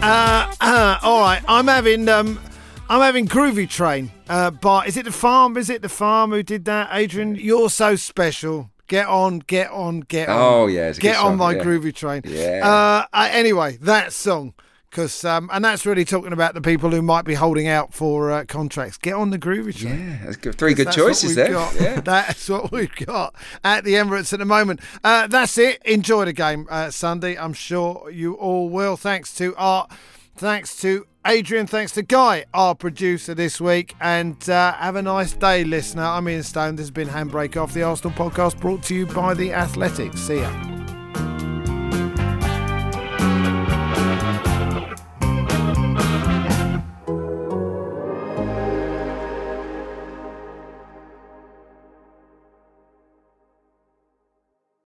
Uh, 0.00 0.54
uh, 0.60 0.98
all 1.02 1.20
right, 1.20 1.42
I'm 1.48 1.66
having 1.66 2.08
um, 2.08 2.38
I'm 2.88 3.00
having 3.00 3.26
Groovy 3.26 3.68
Train. 3.68 4.10
Uh, 4.28 4.50
but 4.50 4.86
is 4.86 4.96
it 4.96 5.04
the 5.04 5.12
farm? 5.12 5.56
Is 5.56 5.68
it 5.70 5.82
the 5.82 5.88
farm 5.88 6.30
who 6.30 6.42
did 6.42 6.64
that? 6.66 6.90
Adrian, 6.92 7.34
you're 7.34 7.70
so 7.70 7.96
special. 7.96 8.70
Get 8.86 9.06
on, 9.06 9.40
get 9.40 9.70
on, 9.70 10.00
get 10.00 10.30
on. 10.30 10.36
Oh, 10.38 10.66
yeah, 10.66 10.88
it's 10.88 10.98
a 10.98 11.00
good 11.02 11.08
get 11.08 11.16
on 11.16 11.32
song, 11.32 11.36
my 11.36 11.54
yeah. 11.54 11.62
Groovy 11.62 11.94
Train. 11.94 12.22
Yeah. 12.24 12.60
Uh, 12.64 13.06
uh, 13.12 13.28
anyway, 13.30 13.76
that 13.82 14.14
song. 14.14 14.54
Because 14.90 15.24
um, 15.24 15.50
and 15.52 15.64
that's 15.64 15.84
really 15.84 16.04
talking 16.04 16.32
about 16.32 16.54
the 16.54 16.60
people 16.60 16.90
who 16.90 17.02
might 17.02 17.24
be 17.24 17.34
holding 17.34 17.68
out 17.68 17.92
for 17.92 18.30
uh, 18.30 18.44
contracts. 18.44 18.96
Get 18.96 19.14
on 19.14 19.30
the 19.30 19.38
groovy 19.38 19.76
train. 19.76 19.98
Yeah, 19.98 20.18
that's 20.24 20.36
good. 20.36 20.54
Three 20.56 20.74
good 20.74 20.92
choices 20.92 21.34
there. 21.34 21.50
Yeah. 21.50 22.00
That's 22.08 22.48
what 22.48 22.72
we've 22.72 22.94
got 22.94 23.34
at 23.62 23.84
the 23.84 23.94
Emirates 23.94 24.32
at 24.32 24.38
the 24.38 24.44
moment. 24.44 24.80
Uh, 25.04 25.26
that's 25.26 25.58
it. 25.58 25.82
Enjoy 25.84 26.24
the 26.24 26.32
game 26.32 26.66
uh, 26.70 26.90
Sunday. 26.90 27.36
I'm 27.36 27.52
sure 27.52 28.10
you 28.10 28.34
all 28.34 28.68
will. 28.70 28.96
Thanks 28.96 29.34
to 29.34 29.54
Art. 29.56 29.90
Thanks 30.36 30.80
to 30.80 31.06
Adrian. 31.26 31.66
Thanks 31.66 31.92
to 31.92 32.02
Guy, 32.02 32.46
our 32.54 32.74
producer 32.74 33.34
this 33.34 33.60
week. 33.60 33.94
And 34.00 34.48
uh, 34.48 34.72
have 34.74 34.96
a 34.96 35.02
nice 35.02 35.32
day, 35.32 35.64
listener. 35.64 36.04
I'm 36.04 36.28
Ian 36.28 36.42
Stone. 36.42 36.76
This 36.76 36.84
has 36.84 36.90
been 36.90 37.08
Handbrake 37.08 37.60
Off, 37.60 37.74
the 37.74 37.82
Arsenal 37.82 38.16
podcast 38.16 38.58
brought 38.60 38.82
to 38.84 38.94
you 38.94 39.06
by 39.06 39.34
The 39.34 39.52
Athletic. 39.52 40.16
See 40.16 40.40
ya. 40.40 40.87